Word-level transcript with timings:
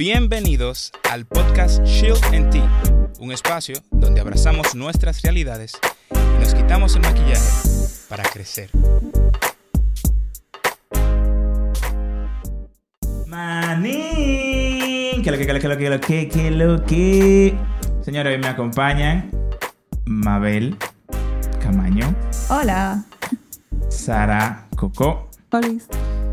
Bienvenidos 0.00 0.92
al 1.10 1.26
podcast 1.26 1.84
Shield 1.84 2.24
and 2.34 2.48
Tea, 2.48 2.82
un 3.18 3.32
espacio 3.32 3.76
donde 3.90 4.22
abrazamos 4.22 4.74
nuestras 4.74 5.20
realidades 5.20 5.78
y 6.10 6.42
nos 6.42 6.54
quitamos 6.54 6.96
el 6.96 7.02
maquillaje 7.02 7.50
para 8.08 8.22
crecer. 8.22 8.70
Manín, 13.26 15.22
que 15.22 15.30
lo 15.30 15.36
que, 15.36 15.46
que 15.46 15.52
lo 15.52 15.60
que, 15.60 15.68
lo 15.68 15.76
que, 15.76 15.90
lo 15.90 16.00
que, 16.00 16.28
que 16.28 16.50
lo 16.50 16.82
que. 16.86 17.54
Señores, 18.00 18.34
hoy 18.34 18.40
me 18.40 18.48
acompañan 18.48 19.30
Mabel 20.06 20.78
Camaño, 21.62 22.14
Hola. 22.48 23.04
Sara 23.90 24.66
Coco. 24.76 25.28
Olis. 25.52 25.88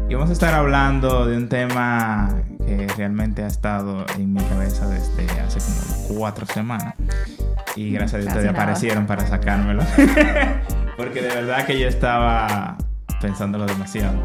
Y 0.08 0.14
vamos 0.14 0.30
a 0.30 0.34
estar 0.34 0.54
hablando 0.54 1.26
de 1.26 1.36
un 1.36 1.50
tema 1.50 2.46
que 2.68 2.86
realmente 2.98 3.44
ha 3.44 3.48
estado 3.48 4.06
en 4.16 4.34
mi 4.34 4.44
cabeza 4.44 4.88
desde 4.88 5.40
hace 5.40 5.60
como 5.60 6.20
cuatro 6.20 6.46
semanas. 6.46 6.94
Y 7.76 7.92
gracias 7.92 8.26
a 8.26 8.28
ustedes 8.28 8.50
aparecieron 8.50 9.08
para 9.08 9.26
sacármelo. 9.26 9.84
Porque 10.98 11.22
de 11.22 11.30
verdad 11.30 11.66
que 11.66 11.80
yo 11.80 11.88
estaba 11.88 12.78
pensándolo 13.22 13.66
demasiado. 13.66 14.22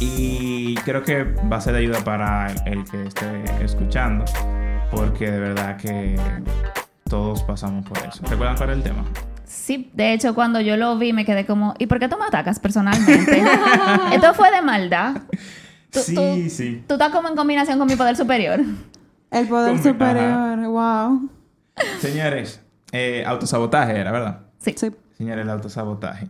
Y 0.00 0.76
creo 0.84 1.02
que 1.02 1.24
va 1.24 1.56
a 1.56 1.60
ser 1.60 1.72
de 1.72 1.80
ayuda 1.80 2.04
para 2.04 2.46
el 2.66 2.84
que 2.84 3.04
esté 3.04 3.44
escuchando. 3.64 4.24
Porque 4.90 5.30
de 5.30 5.40
verdad 5.40 5.76
que 5.76 6.16
todos 7.08 7.42
pasamos 7.42 7.84
por 7.86 7.98
eso. 7.98 8.22
¿Recuerdan 8.28 8.56
cuál 8.56 8.70
era 8.70 8.78
el 8.78 8.84
tema? 8.84 9.04
Sí, 9.44 9.90
de 9.94 10.12
hecho, 10.12 10.34
cuando 10.34 10.60
yo 10.60 10.76
lo 10.76 10.96
vi 10.98 11.12
me 11.12 11.24
quedé 11.24 11.46
como, 11.46 11.74
¿y 11.78 11.86
por 11.86 11.98
qué 11.98 12.08
tú 12.08 12.16
me 12.18 12.26
atacas 12.26 12.60
personalmente? 12.60 13.42
Esto 14.12 14.34
fue 14.34 14.50
de 14.50 14.62
maldad. 14.62 15.16
Tú- 15.94 16.00
sí, 16.00 16.14
tú- 16.14 16.50
sí. 16.50 16.84
Tú 16.86 16.94
estás 16.94 17.10
como 17.12 17.28
en 17.28 17.36
combinación 17.36 17.78
con 17.78 17.86
mi 17.88 17.96
poder 17.96 18.16
superior. 18.16 18.60
El 19.30 19.48
poder 19.48 19.72
Con- 19.72 19.82
superior, 19.82 20.58
wow. 20.68 21.30
Señores, 22.00 22.60
eh, 22.92 23.24
autosabotaje 23.26 23.98
era, 23.98 24.12
¿verdad? 24.12 24.40
Sí. 24.58 24.74
Sí. 24.76 24.92
Señores, 25.18 25.44
el 25.44 25.50
autosabotaje. 25.50 26.28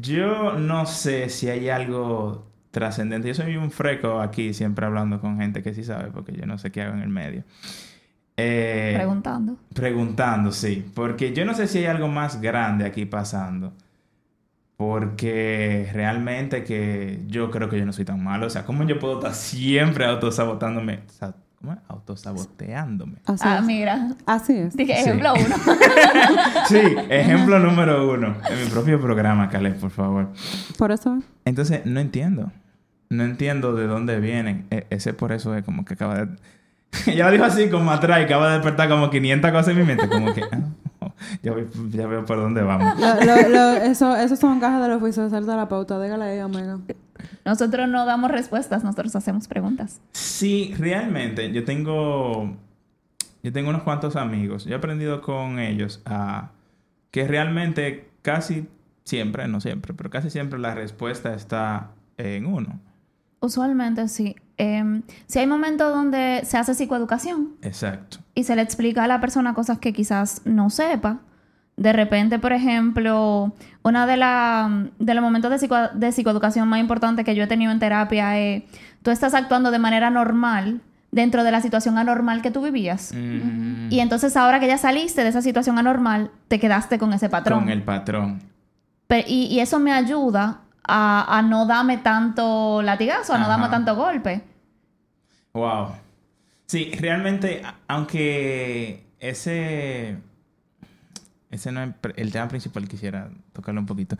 Yo 0.00 0.54
no 0.58 0.86
sé 0.86 1.28
si 1.28 1.48
hay 1.48 1.68
algo 1.68 2.46
trascendente. 2.70 3.28
Yo 3.28 3.34
soy 3.34 3.56
un 3.56 3.70
freco 3.70 4.20
aquí, 4.20 4.54
siempre 4.54 4.86
hablando 4.86 5.20
con 5.20 5.38
gente 5.38 5.62
que 5.62 5.74
sí 5.74 5.84
sabe, 5.84 6.10
porque 6.10 6.32
yo 6.32 6.46
no 6.46 6.58
sé 6.58 6.70
qué 6.72 6.82
hago 6.82 6.94
en 6.94 7.02
el 7.02 7.08
medio. 7.10 7.44
Eh, 8.36 8.92
Preguntando. 8.96 9.56
preguntando, 9.72 10.50
sí. 10.50 10.84
Porque 10.94 11.32
yo 11.32 11.44
no 11.44 11.54
sé 11.54 11.68
si 11.68 11.78
hay 11.78 11.86
algo 11.86 12.08
más 12.08 12.40
grande 12.40 12.84
aquí 12.84 13.04
pasando. 13.06 13.72
Porque 14.88 15.88
realmente 15.94 16.62
que 16.62 17.20
yo 17.26 17.50
creo 17.50 17.68
que 17.70 17.78
yo 17.78 17.86
no 17.86 17.92
soy 17.92 18.04
tan 18.04 18.22
malo. 18.22 18.46
O 18.46 18.50
sea, 18.50 18.64
¿cómo 18.64 18.84
yo 18.84 18.98
puedo 18.98 19.14
estar 19.18 19.32
siempre 19.34 20.04
autosabotándome? 20.04 21.00
O 21.08 21.12
sea, 21.12 21.34
¿cómo 21.58 21.72
es? 21.72 21.78
Autosaboteándome. 21.88 23.14
Así 23.24 23.42
Ah, 23.46 23.58
es. 23.60 23.64
mira. 23.64 24.08
Así 24.26 24.52
es. 24.56 24.76
Dije, 24.76 24.94
Sí. 24.96 25.00
ejemplo 25.00 25.32
uno. 25.34 25.56
Sí, 26.68 26.80
ejemplo 27.10 27.58
número 27.58 28.10
uno. 28.12 28.36
En 28.50 28.62
mi 28.62 28.70
propio 28.70 29.00
programa, 29.00 29.48
Caleb, 29.48 29.78
por 29.80 29.90
favor. 29.90 30.28
Por 30.78 30.92
eso. 30.92 31.18
Entonces, 31.44 31.84
no 31.86 31.98
entiendo. 32.00 32.52
No 33.08 33.24
entiendo 33.24 33.74
de 33.74 33.86
dónde 33.86 34.20
vienen. 34.20 34.66
E- 34.70 34.86
ese 34.90 35.14
por 35.14 35.32
eso 35.32 35.54
es 35.56 35.64
como 35.64 35.84
que 35.84 35.94
acaba 35.94 36.24
de... 36.26 36.28
Ella 37.06 37.26
lo 37.26 37.32
dijo 37.32 37.44
así 37.44 37.68
como 37.70 37.90
atrás 37.90 38.20
y 38.20 38.24
acaba 38.24 38.48
de 38.48 38.54
despertar 38.54 38.88
como 38.88 39.08
500 39.10 39.50
cosas 39.50 39.68
en 39.68 39.78
mi 39.78 39.84
mente. 39.84 40.08
Como 40.08 40.32
que... 40.34 40.42
ah, 40.42 40.60
ya, 41.42 41.52
voy- 41.52 41.68
ya 41.90 42.06
veo 42.06 42.24
por 42.24 42.38
dónde 42.38 42.62
vamos. 42.62 42.98
Lo, 42.98 43.14
lo, 43.24 43.48
lo, 43.48 43.70
eso, 43.76 44.16
eso 44.16 44.36
son 44.36 44.60
cajas 44.60 44.82
del 44.82 44.92
oficio 44.92 45.24
de 45.24 45.30
ser 45.30 45.44
terapeuta. 45.44 46.00
Dígale 46.00 46.24
ahí, 46.24 46.38
amiga. 46.38 46.78
Nosotros 47.44 47.88
no 47.88 48.06
damos 48.06 48.30
respuestas, 48.30 48.84
nosotros 48.84 49.14
hacemos 49.16 49.48
preguntas. 49.48 50.00
Sí, 50.12 50.74
realmente. 50.78 51.52
Yo 51.52 51.64
tengo... 51.64 52.56
Yo 53.42 53.52
tengo 53.52 53.70
unos 53.70 53.82
cuantos 53.82 54.16
amigos. 54.16 54.64
Yo 54.64 54.72
he 54.72 54.78
aprendido 54.78 55.20
con 55.20 55.58
ellos 55.58 56.02
a... 56.06 56.50
Que 57.10 57.28
realmente 57.28 58.08
casi 58.22 58.66
siempre, 59.04 59.46
no 59.48 59.60
siempre, 59.60 59.94
pero 59.94 60.10
casi 60.10 60.30
siempre 60.30 60.58
la 60.58 60.74
respuesta 60.74 61.34
está 61.34 61.90
en 62.16 62.46
uno. 62.46 62.80
Usualmente 63.40 64.08
sí. 64.08 64.34
Eh, 64.58 65.00
si 65.26 65.38
hay 65.40 65.46
momentos 65.46 65.92
donde 65.92 66.42
se 66.44 66.56
hace 66.58 66.74
psicoeducación 66.74 67.54
Exacto. 67.62 68.18
y 68.34 68.44
se 68.44 68.54
le 68.54 68.62
explica 68.62 69.04
a 69.04 69.08
la 69.08 69.20
persona 69.20 69.52
cosas 69.54 69.78
que 69.78 69.92
quizás 69.92 70.42
no 70.44 70.70
sepa. 70.70 71.18
De 71.76 71.92
repente, 71.92 72.38
por 72.38 72.52
ejemplo, 72.52 73.52
uno 73.82 74.06
de, 74.06 74.16
la, 74.16 74.86
de 75.00 75.14
los 75.14 75.22
momentos 75.24 75.50
de, 75.50 75.58
psico- 75.58 75.90
de 75.92 76.12
psicoeducación 76.12 76.68
más 76.68 76.78
importantes 76.78 77.24
que 77.24 77.34
yo 77.34 77.42
he 77.42 77.46
tenido 77.48 77.72
en 77.72 77.80
terapia 77.80 78.38
es, 78.38 78.62
tú 79.02 79.10
estás 79.10 79.34
actuando 79.34 79.72
de 79.72 79.80
manera 79.80 80.08
normal 80.10 80.80
dentro 81.10 81.42
de 81.42 81.50
la 81.50 81.60
situación 81.60 81.98
anormal 81.98 82.42
que 82.42 82.52
tú 82.52 82.62
vivías. 82.62 83.12
Mm, 83.12 83.88
Y 83.90 83.98
entonces 84.00 84.36
ahora 84.36 84.60
que 84.60 84.68
ya 84.68 84.78
saliste 84.78 85.22
de 85.24 85.30
esa 85.30 85.42
situación 85.42 85.76
anormal, 85.78 86.30
te 86.46 86.60
quedaste 86.60 86.96
con 86.98 87.12
ese 87.12 87.28
patrón. 87.28 87.60
Con 87.60 87.68
el 87.70 87.82
patrón. 87.82 88.40
Y, 89.26 89.46
y 89.46 89.60
eso 89.60 89.78
me 89.80 89.92
ayuda 89.92 90.60
a, 90.86 91.38
a 91.38 91.42
no 91.42 91.66
darme 91.66 91.98
tanto 91.98 92.82
latigazo, 92.82 93.34
a 93.34 93.38
no 93.38 93.44
Ajá. 93.44 93.52
darme 93.52 93.68
tanto 93.68 93.96
golpe. 93.96 94.42
Wow. 95.52 95.92
Sí, 96.66 96.92
realmente, 96.98 97.62
aunque 97.88 99.06
ese. 99.20 100.16
Ese 101.50 101.70
no 101.70 101.82
es 101.84 101.90
el 102.16 102.32
tema 102.32 102.48
principal, 102.48 102.88
quisiera 102.88 103.30
tocarlo 103.52 103.80
un 103.80 103.86
poquito. 103.86 104.16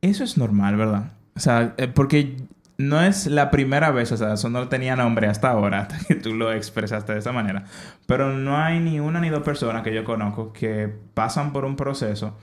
Eso 0.00 0.24
es 0.24 0.38
normal, 0.38 0.76
¿verdad? 0.76 1.12
O 1.36 1.40
sea, 1.40 1.74
eh, 1.76 1.86
porque 1.86 2.36
no 2.78 3.00
es 3.02 3.26
la 3.26 3.50
primera 3.50 3.90
vez, 3.90 4.10
o 4.12 4.16
sea, 4.16 4.32
eso 4.32 4.48
no 4.48 4.68
tenía 4.68 4.96
nombre 4.96 5.26
hasta 5.26 5.50
ahora, 5.50 5.80
hasta 5.82 5.98
que 5.98 6.14
tú 6.14 6.34
lo 6.34 6.50
expresaste 6.52 7.12
de 7.12 7.18
esa 7.18 7.32
manera. 7.32 7.64
Pero 8.06 8.32
no 8.32 8.56
hay 8.56 8.80
ni 8.80 9.00
una 9.00 9.20
ni 9.20 9.28
dos 9.28 9.42
personas 9.42 9.82
que 9.82 9.94
yo 9.94 10.02
conozco 10.04 10.52
que 10.52 10.88
pasan 11.14 11.52
por 11.52 11.66
un 11.66 11.76
proceso 11.76 12.38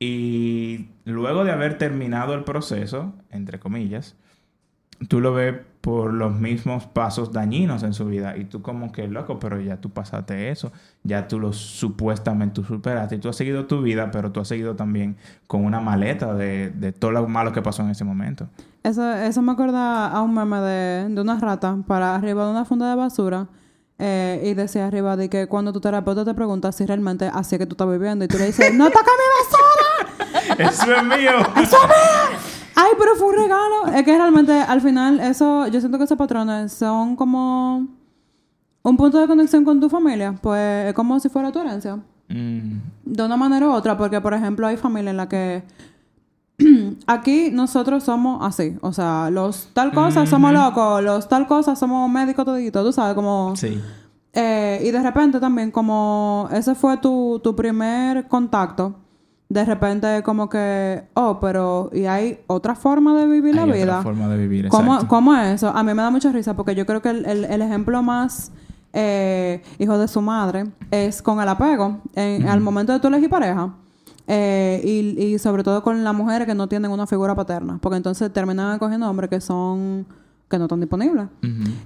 y 0.00 0.88
luego 1.04 1.44
de 1.44 1.52
haber 1.52 1.78
terminado 1.78 2.34
el 2.34 2.44
proceso, 2.44 3.12
entre 3.30 3.58
comillas, 3.58 4.14
tú 5.08 5.20
lo 5.20 5.32
ves 5.34 5.54
por 5.80 6.12
los 6.12 6.34
mismos 6.34 6.86
pasos 6.86 7.32
dañinos 7.32 7.82
en 7.82 7.94
su 7.94 8.04
vida 8.06 8.36
y 8.36 8.44
tú 8.44 8.62
como 8.62 8.90
que 8.92 9.06
loco, 9.08 9.38
pero 9.38 9.60
ya 9.60 9.76
tú 9.80 9.90
pasaste 9.90 10.50
eso, 10.50 10.70
ya 11.04 11.28
tú 11.28 11.38
lo 11.40 11.52
supuestamente 11.52 12.62
superaste 12.64 13.14
y 13.14 13.18
tú 13.18 13.28
has 13.28 13.36
seguido 13.36 13.66
tu 13.66 13.80
vida, 13.80 14.10
pero 14.10 14.30
tú 14.32 14.40
has 14.40 14.48
seguido 14.48 14.74
también 14.76 15.16
con 15.46 15.64
una 15.64 15.80
maleta 15.80 16.34
de, 16.34 16.70
de 16.70 16.92
todo 16.92 17.12
lo 17.12 17.26
malo 17.28 17.52
que 17.52 17.62
pasó 17.62 17.82
en 17.82 17.90
ese 17.90 18.04
momento. 18.04 18.48
Eso, 18.82 19.10
eso 19.14 19.40
me 19.42 19.52
acuerda 19.52 20.08
a 20.08 20.20
un 20.22 20.34
meme 20.34 20.60
de, 20.60 21.08
de 21.08 21.20
una 21.20 21.38
rata 21.40 21.76
para 21.86 22.14
arriba 22.14 22.44
de 22.44 22.50
una 22.50 22.64
funda 22.64 22.90
de 22.90 22.96
basura. 22.96 23.46
eh, 24.00 24.42
y 24.44 24.54
decía 24.54 24.86
arriba 24.86 25.16
de 25.16 25.28
que 25.28 25.46
cuando 25.48 25.72
tu 25.72 25.80
terapeuta 25.80 26.24
te 26.24 26.34
pregunta 26.34 26.70
si 26.72 26.86
realmente 26.86 27.30
así 27.32 27.54
es 27.54 27.58
que 27.60 27.66
tú 27.66 27.74
estás 27.74 27.88
viviendo 27.90 28.24
y 28.24 28.28
tú 28.28 28.36
le 28.38 28.46
dices, 28.46 28.74
¡No 28.74 28.86
toca 28.90 29.00
mi 29.00 29.44
basura! 29.44 29.57
¡Eso 30.58 30.94
es 30.94 31.02
mío! 31.04 31.32
Ay, 32.74 32.92
pero 32.98 33.16
fue 33.16 33.28
un 33.28 33.36
regalo. 33.36 33.86
Es 33.94 34.04
que 34.04 34.16
realmente 34.16 34.52
al 34.52 34.80
final 34.80 35.18
eso, 35.20 35.66
yo 35.66 35.80
siento 35.80 35.98
que 35.98 36.04
esos 36.04 36.16
patrones 36.16 36.72
son 36.72 37.16
como 37.16 37.86
un 38.82 38.96
punto 38.96 39.18
de 39.18 39.26
conexión 39.26 39.64
con 39.64 39.80
tu 39.80 39.88
familia. 39.88 40.34
Pues 40.40 40.86
es 40.88 40.94
como 40.94 41.18
si 41.18 41.28
fuera 41.28 41.50
tu 41.50 41.58
herencia. 41.58 41.96
Mm, 42.28 42.78
De 43.04 43.22
una 43.24 43.36
manera 43.36 43.66
u 43.66 43.72
otra, 43.72 43.96
porque 43.96 44.20
por 44.20 44.34
ejemplo 44.34 44.66
hay 44.66 44.76
familia 44.76 45.10
en 45.10 45.16
la 45.16 45.28
que 45.28 45.64
aquí 47.06 47.50
nosotros 47.52 48.04
somos 48.04 48.46
así. 48.46 48.76
O 48.80 48.92
sea, 48.92 49.28
los 49.30 49.70
tal 49.72 49.92
cosa 49.92 50.24
somos 50.26 50.52
locos, 50.52 51.02
los 51.02 51.28
tal 51.28 51.46
cosa 51.48 51.74
somos 51.74 52.08
médicos 52.10 52.44
toditos, 52.44 52.84
tú 52.84 52.92
sabes, 52.92 53.14
como... 53.14 53.56
sí. 53.56 53.80
Eh, 54.34 54.82
y 54.84 54.90
de 54.90 55.02
repente 55.02 55.40
también 55.40 55.70
como 55.72 56.48
ese 56.52 56.74
fue 56.74 56.98
tu, 56.98 57.40
tu 57.42 57.56
primer 57.56 58.28
contacto, 58.28 58.94
de 59.48 59.64
repente 59.64 60.22
como 60.22 60.48
que, 60.50 61.04
oh, 61.14 61.38
pero 61.40 61.90
¿y 61.94 62.04
hay 62.04 62.40
otra 62.48 62.74
forma 62.74 63.18
de 63.18 63.26
vivir 63.26 63.54
la 63.54 63.62
Hay 63.62 63.70
otra 63.70 63.82
vida? 63.82 64.02
forma 64.02 64.28
de 64.28 64.36
vivir, 64.36 64.68
¿Cómo. 64.68 65.06
¿Cómo 65.08 65.34
es 65.34 65.54
eso? 65.54 65.68
A 65.70 65.82
mí 65.82 65.94
me 65.94 66.02
da 66.02 66.10
mucha 66.10 66.30
risa 66.32 66.54
porque 66.54 66.74
yo 66.74 66.84
creo 66.84 67.00
que 67.00 67.10
el, 67.10 67.24
el- 67.24 67.44
el 67.46 67.62
ejemplo 67.62 68.02
más 68.02 68.52
eh, 68.92 69.62
hijo 69.78 69.96
de 69.98 70.06
su 70.08 70.20
madre 70.20 70.66
es 70.90 71.22
con 71.22 71.40
el 71.40 71.48
apego. 71.48 71.98
En, 72.14 72.46
Al 72.48 72.60
momento 72.60 72.92
de 72.92 73.00
tú 73.00 73.08
elegir 73.08 73.30
pareja. 73.30 73.74
eh, 74.26 74.82
y, 74.84 75.22
y 75.24 75.38
sobre 75.38 75.62
todo 75.62 75.82
con 75.82 76.04
las 76.04 76.14
mujeres 76.14 76.46
que 76.46 76.54
no 76.54 76.68
tienen 76.68 76.90
una 76.90 77.06
figura 77.06 77.34
paterna. 77.34 77.78
Porque 77.80 77.96
entonces 77.96 78.30
terminan 78.32 78.78
cogiendo 78.78 79.08
hombres 79.08 79.30
que 79.30 79.40
son... 79.40 80.06
que 80.48 80.58
no 80.58 80.64
están 80.64 80.80
disponibles. 80.80 81.26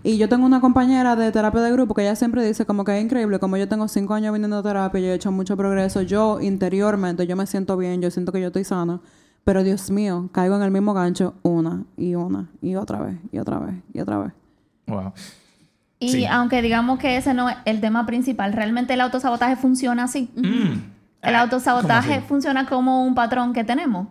Y 0.04 0.18
yo 0.18 0.28
tengo 0.28 0.46
una 0.46 0.60
compañera 0.60 1.16
de 1.16 1.32
terapia 1.32 1.60
de 1.62 1.72
grupo 1.72 1.94
que 1.94 2.02
ella 2.02 2.14
siempre 2.16 2.44
dice 2.46 2.64
como 2.64 2.84
que 2.84 2.96
es 2.96 3.04
increíble, 3.04 3.38
como 3.38 3.56
yo 3.56 3.68
tengo 3.68 3.88
cinco 3.88 4.14
años 4.14 4.32
viniendo 4.32 4.58
a 4.58 4.62
terapia, 4.62 5.00
yo 5.00 5.06
he 5.08 5.14
hecho 5.14 5.32
mucho 5.32 5.56
progreso, 5.56 6.02
yo 6.02 6.40
interiormente, 6.40 7.26
yo 7.26 7.34
me 7.36 7.46
siento 7.46 7.76
bien, 7.76 8.00
yo 8.00 8.10
siento 8.10 8.30
que 8.32 8.40
yo 8.40 8.46
estoy 8.48 8.64
sana, 8.64 9.00
pero 9.44 9.64
Dios 9.64 9.90
mío, 9.90 10.28
caigo 10.32 10.54
en 10.56 10.62
el 10.62 10.70
mismo 10.70 10.94
gancho 10.94 11.34
una 11.42 11.84
y 11.96 12.14
una 12.14 12.48
y 12.60 12.76
otra 12.76 13.00
vez 13.00 13.16
y 13.32 13.38
otra 13.38 13.58
vez 13.58 13.74
y 13.92 14.00
otra 14.00 14.18
vez. 14.18 14.32
Wow. 14.86 15.12
Y 15.98 16.08
Sí. 16.10 16.26
aunque 16.26 16.62
digamos 16.62 16.98
que 16.98 17.16
ese 17.16 17.32
no 17.34 17.48
es 17.48 17.56
el 17.64 17.80
tema 17.80 18.06
principal, 18.06 18.52
realmente 18.52 18.94
el 18.94 19.00
autosabotaje 19.00 19.56
funciona 19.56 20.04
así. 20.04 20.30
Mm. 20.36 20.78
El 21.22 21.34
Ah, 21.36 21.42
autosabotaje 21.42 22.20
funciona 22.22 22.66
como 22.66 23.04
un 23.04 23.14
patrón 23.14 23.52
que 23.52 23.62
tenemos, 23.64 24.08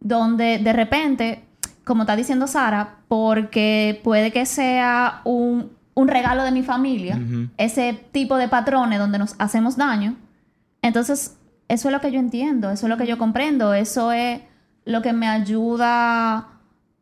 donde 0.00 0.58
de 0.58 0.72
repente 0.72 1.44
como 1.84 2.02
está 2.02 2.16
diciendo 2.16 2.46
Sara, 2.46 2.96
porque 3.08 4.00
puede 4.04 4.32
que 4.32 4.46
sea 4.46 5.20
un, 5.24 5.72
un 5.94 6.08
regalo 6.08 6.44
de 6.44 6.52
mi 6.52 6.62
familia, 6.62 7.18
ese 7.56 7.98
tipo 8.12 8.36
de 8.36 8.48
patrones 8.48 8.98
donde 8.98 9.18
nos 9.18 9.34
hacemos 9.38 9.76
daño. 9.76 10.16
Entonces, 10.80 11.36
eso 11.68 11.88
es 11.88 11.92
lo 11.92 12.00
que 12.00 12.12
yo 12.12 12.18
entiendo, 12.18 12.70
eso 12.70 12.86
es 12.86 12.90
lo 12.90 12.96
que 12.96 13.06
yo 13.06 13.18
comprendo, 13.18 13.74
eso 13.74 14.12
es 14.12 14.40
lo 14.84 15.02
que 15.02 15.12
me 15.12 15.28
ayuda 15.28 16.48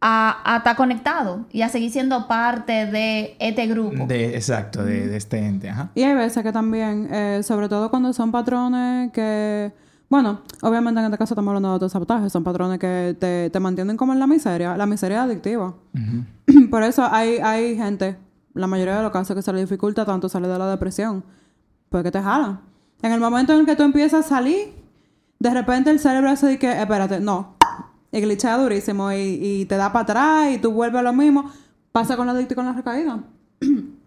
a, 0.01 0.55
a 0.55 0.57
estar 0.59 0.77
conectado 0.77 1.47
y 1.53 1.63
a 1.63 1.69
seguir 1.69 1.91
siendo 1.91 2.27
parte 2.27 2.87
de 2.87 3.37
este 3.39 3.67
grupo. 3.67 4.07
De, 4.07 4.35
exacto, 4.35 4.85
de, 4.85 5.09
de 5.09 5.17
este 5.17 5.39
ente. 5.39 5.69
Ajá. 5.69 5.91
Y 5.95 6.03
hay 6.03 6.15
veces 6.15 6.43
que 6.43 6.53
también, 6.53 7.09
eh, 7.13 7.43
sobre 7.43 7.69
todo 7.69 7.91
cuando 7.91 8.13
son 8.13 8.33
patrones 8.33 9.13
que, 9.13 9.73
bueno, 10.11 10.41
obviamente 10.63 10.99
en 10.99 11.07
este 11.07 11.19
caso 11.19 11.35
estamos 11.35 11.51
hablando 11.51 11.69
de 11.69 11.75
autosabotaje, 11.75 12.29
son 12.31 12.43
patrones 12.43 12.81
que 12.81 13.17
te, 13.17 13.49
te 13.49 13.61
mantienen 13.61 13.97
como 13.97 14.13
en 14.13 14.19
la 14.19 14.27
miseria. 14.27 14.77
La 14.77 14.85
miseria 14.85 15.19
es 15.19 15.25
adictiva. 15.27 15.73
Por 16.71 16.83
eso 16.83 17.07
hay, 17.09 17.37
hay 17.37 17.77
gente, 17.77 18.19
la 18.53 18.67
mayoría 18.67 18.97
de 18.97 19.05
los 19.05 19.13
casos, 19.13 19.37
que 19.37 19.43
se 19.43 19.53
le 19.53 19.61
dificulta 19.61 20.05
tanto 20.05 20.29
salir 20.29 20.49
de 20.49 20.59
la 20.59 20.69
depresión. 20.69 21.23
Porque 21.91 22.11
te 22.11 22.21
jalan. 22.21 22.59
En 23.03 23.13
el 23.13 23.21
momento 23.21 23.53
en 23.53 23.61
el 23.61 23.67
que 23.67 23.77
tú 23.77 23.85
empiezas 23.85 24.27
a 24.27 24.29
salir, 24.29 24.75
de 25.39 25.55
repente 25.55 25.91
el 25.91 26.01
cerebro 26.01 26.29
hace 26.29 26.49
de 26.49 26.59
que, 26.59 26.73
espérate, 26.73 27.21
no. 27.21 27.55
Y 28.11 28.21
glitchea 28.21 28.59
durísimo 28.59 29.13
y, 29.13 29.39
y 29.41 29.65
te 29.67 29.77
da 29.77 29.93
para 29.93 30.03
atrás 30.03 30.51
y 30.57 30.59
tú 30.59 30.73
vuelves 30.73 30.99
a 30.99 31.03
lo 31.03 31.13
mismo. 31.13 31.53
Pasa 31.93 32.17
con 32.17 32.27
la 32.27 32.33
adicto 32.33 32.55
y 32.55 32.57
con 32.57 32.67
la 32.67 32.73
recaída. 32.73 33.23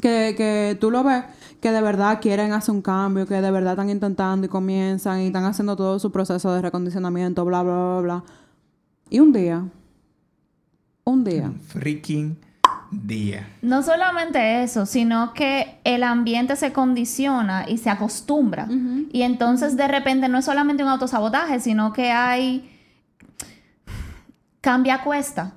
que, 0.00 0.34
que 0.36 0.76
tú 0.80 0.90
lo 0.90 1.02
ves 1.04 1.24
que 1.60 1.72
de 1.72 1.82
verdad 1.82 2.20
quieren 2.20 2.52
hacer 2.52 2.74
un 2.74 2.82
cambio, 2.82 3.26
que 3.26 3.40
de 3.40 3.50
verdad 3.50 3.72
están 3.72 3.90
intentando 3.90 4.46
y 4.46 4.48
comienzan 4.48 5.20
y 5.20 5.26
están 5.26 5.44
haciendo 5.44 5.76
todo 5.76 5.98
su 5.98 6.10
proceso 6.10 6.52
de 6.54 6.62
recondicionamiento, 6.62 7.44
bla, 7.44 7.62
bla, 7.62 7.74
bla, 7.74 8.00
bla. 8.00 8.24
Y 9.10 9.20
un 9.20 9.32
día, 9.32 9.64
un 11.04 11.24
día, 11.24 11.52
Freaking 11.68 12.38
día. 12.90 13.48
No 13.62 13.82
solamente 13.82 14.62
eso, 14.62 14.86
sino 14.86 15.32
que 15.32 15.78
el 15.84 16.02
ambiente 16.02 16.56
se 16.56 16.72
condiciona 16.72 17.68
y 17.68 17.78
se 17.78 17.90
acostumbra. 17.90 18.68
Y 19.12 19.22
entonces 19.22 19.76
de 19.76 19.86
repente 19.86 20.28
no 20.28 20.38
es 20.38 20.44
solamente 20.44 20.82
un 20.82 20.88
autosabotaje, 20.88 21.60
sino 21.60 21.92
que 21.92 22.10
hay... 22.10 22.76
Cambia 24.60 25.02
cuesta. 25.02 25.54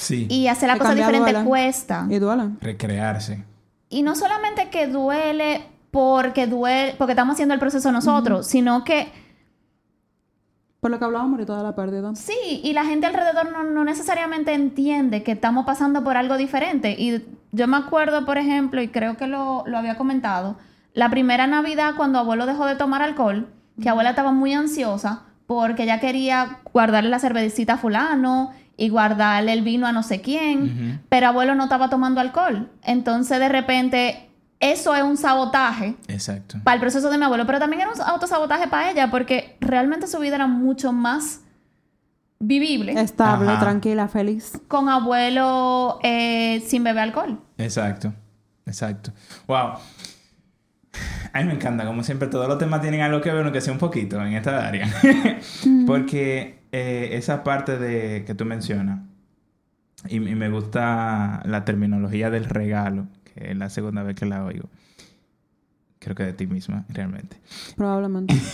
Sí. 0.00 0.26
Y 0.30 0.48
hacer 0.48 0.68
la 0.68 0.78
cosa 0.78 0.94
diferente 0.94 1.44
cuesta. 1.44 2.06
y 2.08 2.18
duele. 2.18 2.50
Recrearse. 2.60 3.44
Y 3.90 4.02
no 4.02 4.16
solamente 4.16 4.70
que 4.70 4.86
duele 4.86 5.66
porque 5.90 6.46
duele, 6.46 6.94
porque 6.96 7.12
estamos 7.12 7.34
haciendo 7.34 7.52
el 7.54 7.60
proceso 7.60 7.92
nosotros, 7.92 8.46
sino 8.46 8.84
que 8.84 9.12
Por 10.80 10.90
lo 10.90 10.98
que 10.98 11.04
hablábamos 11.04 11.32
ahorita 11.32 11.58
de 11.58 11.62
la 11.62 11.74
pérdida. 11.76 12.14
Sí, 12.14 12.60
y 12.64 12.72
la 12.72 12.86
gente 12.86 13.06
alrededor 13.06 13.52
no, 13.52 13.64
no 13.64 13.84
necesariamente 13.84 14.54
entiende 14.54 15.22
que 15.22 15.32
estamos 15.32 15.66
pasando 15.66 16.02
por 16.02 16.16
algo 16.16 16.38
diferente. 16.38 16.96
Y 16.98 17.22
yo 17.52 17.68
me 17.68 17.76
acuerdo, 17.76 18.24
por 18.24 18.38
ejemplo, 18.38 18.80
y 18.80 18.88
creo 18.88 19.18
que 19.18 19.26
lo, 19.26 19.64
lo 19.66 19.76
había 19.76 19.98
comentado, 19.98 20.56
la 20.94 21.10
primera 21.10 21.46
Navidad 21.46 21.94
cuando 21.96 22.18
abuelo 22.18 22.46
dejó 22.46 22.64
de 22.64 22.76
tomar 22.76 23.02
alcohol, 23.02 23.48
que 23.82 23.90
abuela 23.90 24.10
estaba 24.10 24.32
muy 24.32 24.54
ansiosa 24.54 25.24
porque 25.50 25.82
ella 25.82 25.98
quería 25.98 26.60
guardarle 26.72 27.10
la 27.10 27.18
cervecita 27.18 27.72
a 27.72 27.78
fulano 27.78 28.52
y 28.80 28.88
guardarle 28.88 29.52
el 29.52 29.60
vino 29.60 29.86
a 29.86 29.92
no 29.92 30.02
sé 30.02 30.22
quién, 30.22 31.02
pero 31.10 31.28
abuelo 31.28 31.54
no 31.54 31.64
estaba 31.64 31.90
tomando 31.90 32.18
alcohol. 32.18 32.70
Entonces, 32.82 33.38
de 33.38 33.50
repente, 33.50 34.30
eso 34.58 34.94
es 34.94 35.02
un 35.02 35.18
sabotaje 35.18 35.96
Exacto. 36.08 36.58
para 36.64 36.76
el 36.76 36.80
proceso 36.80 37.10
de 37.10 37.18
mi 37.18 37.24
abuelo, 37.26 37.44
pero 37.44 37.58
también 37.58 37.82
era 37.82 37.90
un 37.92 38.00
autosabotaje 38.00 38.68
para 38.68 38.90
ella 38.90 39.10
porque 39.10 39.58
realmente 39.60 40.06
su 40.06 40.18
vida 40.18 40.36
era 40.36 40.46
mucho 40.46 40.92
más 40.94 41.40
vivible 42.38 42.98
Estable, 42.98 43.50
Ajá. 43.50 43.60
tranquila, 43.60 44.08
feliz. 44.08 44.58
con 44.66 44.88
abuelo 44.88 45.98
eh, 46.02 46.64
sin 46.66 46.82
beber 46.82 47.02
alcohol. 47.02 47.38
Exacto. 47.58 48.14
Exacto. 48.64 49.12
Wow. 49.46 49.72
A 51.34 51.38
mí 51.40 51.44
me 51.44 51.52
encanta, 51.52 51.84
como 51.84 52.02
siempre, 52.02 52.28
todos 52.28 52.48
los 52.48 52.56
temas 52.56 52.80
tienen 52.80 53.02
algo 53.02 53.20
que 53.20 53.30
ver, 53.30 53.44
aunque 53.44 53.60
sea 53.60 53.74
un 53.74 53.78
poquito 53.78 54.20
en 54.24 54.32
esta 54.32 54.66
área. 54.66 54.88
Porque 55.86 56.59
eh, 56.72 57.10
esa 57.12 57.44
parte 57.44 57.78
de 57.78 58.24
que 58.24 58.34
tú 58.34 58.44
mencionas, 58.44 59.00
y, 60.08 60.16
y 60.16 60.34
me 60.34 60.48
gusta 60.48 61.42
la 61.44 61.64
terminología 61.64 62.30
del 62.30 62.46
regalo, 62.46 63.06
que 63.24 63.50
es 63.50 63.56
la 63.56 63.68
segunda 63.70 64.02
vez 64.02 64.16
que 64.16 64.26
la 64.26 64.44
oigo. 64.44 64.68
Creo 66.00 66.16
que 66.16 66.22
de 66.24 66.32
ti 66.32 66.46
misma, 66.46 66.84
realmente. 66.88 67.36
Probablemente. 67.76 68.34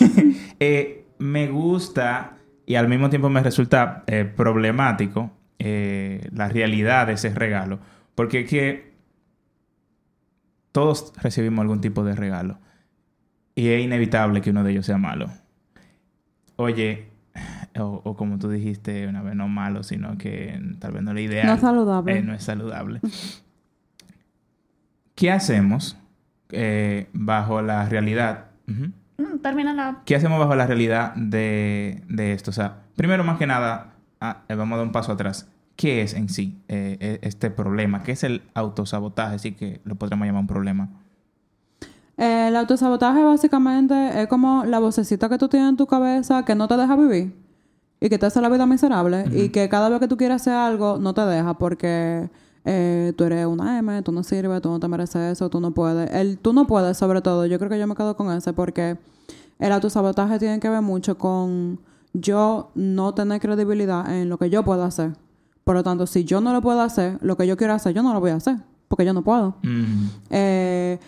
Eh, 0.59 1.05
me 1.19 1.47
gusta 1.47 2.37
y 2.65 2.75
al 2.75 2.87
mismo 2.87 3.09
tiempo 3.09 3.29
me 3.29 3.43
resulta 3.43 4.03
eh, 4.07 4.25
problemático 4.25 5.31
eh, 5.59 6.27
la 6.33 6.49
realidad 6.49 7.07
de 7.07 7.13
ese 7.13 7.29
regalo. 7.33 7.79
Porque 8.15 8.41
es 8.41 8.49
que 8.49 8.93
todos 10.71 11.13
recibimos 11.21 11.61
algún 11.61 11.79
tipo 11.79 12.03
de 12.03 12.15
regalo. 12.15 12.59
Y 13.55 13.69
es 13.69 13.83
inevitable 13.83 14.41
que 14.41 14.49
uno 14.49 14.63
de 14.63 14.71
ellos 14.71 14.85
sea 14.85 14.97
malo. 14.97 15.29
Oye, 16.55 17.06
o, 17.79 18.01
o 18.03 18.15
como 18.15 18.37
tú 18.39 18.49
dijiste 18.49 19.07
una 19.07 19.21
vez, 19.21 19.35
no 19.35 19.47
malo, 19.47 19.83
sino 19.83 20.17
que 20.17 20.59
tal 20.79 20.93
vez 20.93 21.03
no 21.03 21.11
es 21.13 21.61
saludable. 21.61 22.17
Eh, 22.17 22.21
no 22.21 22.33
es 22.33 22.43
saludable. 22.43 23.01
¿Qué 25.15 25.31
hacemos 25.31 25.97
eh, 26.51 27.09
bajo 27.11 27.61
la 27.61 27.89
realidad? 27.89 28.51
Mm, 28.67 29.39
termina 29.41 29.73
la... 29.73 30.01
¿Qué 30.05 30.15
hacemos 30.15 30.39
bajo 30.39 30.55
la 30.55 30.67
realidad 30.67 31.15
de, 31.15 32.03
de 32.07 32.33
esto? 32.33 32.51
O 32.51 32.53
sea, 32.53 32.83
primero 32.95 33.23
más 33.23 33.39
que 33.39 33.47
nada, 33.47 33.95
ah, 34.21 34.43
eh, 34.47 34.53
vamos 34.53 34.75
a 34.75 34.77
dar 34.77 34.85
un 34.85 34.91
paso 34.91 35.11
atrás. 35.11 35.49
¿Qué 35.75 36.03
es 36.03 36.13
en 36.13 36.29
sí 36.29 36.61
eh, 36.67 37.19
este 37.23 37.49
problema? 37.49 38.03
¿Qué 38.03 38.11
es 38.11 38.23
el 38.23 38.43
autosabotaje? 38.53 39.35
Así 39.35 39.53
que 39.53 39.81
lo 39.85 39.95
podríamos 39.95 40.27
llamar 40.27 40.41
un 40.41 40.47
problema. 40.47 40.89
El 42.15 42.55
autosabotaje 42.55 43.23
básicamente 43.23 44.21
es 44.21 44.27
como 44.27 44.65
la 44.65 44.79
vocecita 44.79 45.29
que 45.29 45.37
tú 45.37 45.49
tienes 45.49 45.69
en 45.69 45.77
tu 45.77 45.87
cabeza 45.87 46.45
que 46.45 46.55
no 46.55 46.67
te 46.67 46.77
deja 46.77 46.95
vivir 46.95 47.46
y 47.99 48.09
que 48.09 48.17
te 48.17 48.25
hace 48.25 48.41
la 48.41 48.49
vida 48.49 48.65
miserable 48.65 49.25
y 49.31 49.49
que 49.49 49.69
cada 49.69 49.89
vez 49.89 49.99
que 49.99 50.07
tú 50.07 50.17
quieres 50.17 50.41
hacer 50.41 50.53
algo 50.53 50.97
no 50.99 51.13
te 51.13 51.21
deja 51.21 51.55
porque 51.55 52.29
eh, 52.65 53.13
tú 53.17 53.23
eres 53.23 53.45
una 53.45 53.79
M, 53.79 54.01
tú 54.03 54.11
no 54.11 54.23
sirves, 54.23 54.61
tú 54.61 54.69
no 54.69 54.79
te 54.79 54.87
mereces 54.87 55.33
eso, 55.33 55.49
tú 55.49 55.59
no 55.59 55.71
puedes. 55.71 56.11
El 56.11 56.37
tú 56.37 56.53
no 56.53 56.67
puedes 56.67 56.97
sobre 56.97 57.21
todo, 57.21 57.45
yo 57.45 57.57
creo 57.57 57.69
que 57.69 57.79
yo 57.79 57.87
me 57.87 57.95
quedo 57.95 58.15
con 58.15 58.31
ese 58.31 58.53
porque 58.53 58.97
el 59.59 59.71
autosabotaje 59.71 60.39
tiene 60.39 60.59
que 60.59 60.69
ver 60.69 60.81
mucho 60.81 61.17
con 61.17 61.79
yo 62.13 62.71
no 62.75 63.13
tener 63.13 63.39
credibilidad 63.41 64.13
en 64.13 64.29
lo 64.29 64.37
que 64.37 64.49
yo 64.49 64.63
puedo 64.63 64.83
hacer. 64.83 65.13
Por 65.63 65.75
lo 65.75 65.83
tanto, 65.83 66.07
si 66.07 66.23
yo 66.23 66.39
no 66.39 66.53
lo 66.53 66.61
puedo 66.61 66.81
hacer, 66.81 67.17
lo 67.21 67.35
que 67.35 67.45
yo 67.47 67.57
quiero 67.57 67.73
hacer, 67.73 67.93
yo 67.93 68.03
no 68.03 68.13
lo 68.13 68.19
voy 68.19 68.31
a 68.31 68.35
hacer 68.35 68.57
porque 68.87 69.05
yo 69.05 69.13
no 69.13 69.23
puedo. 69.23 69.55
Eh, 70.29 70.99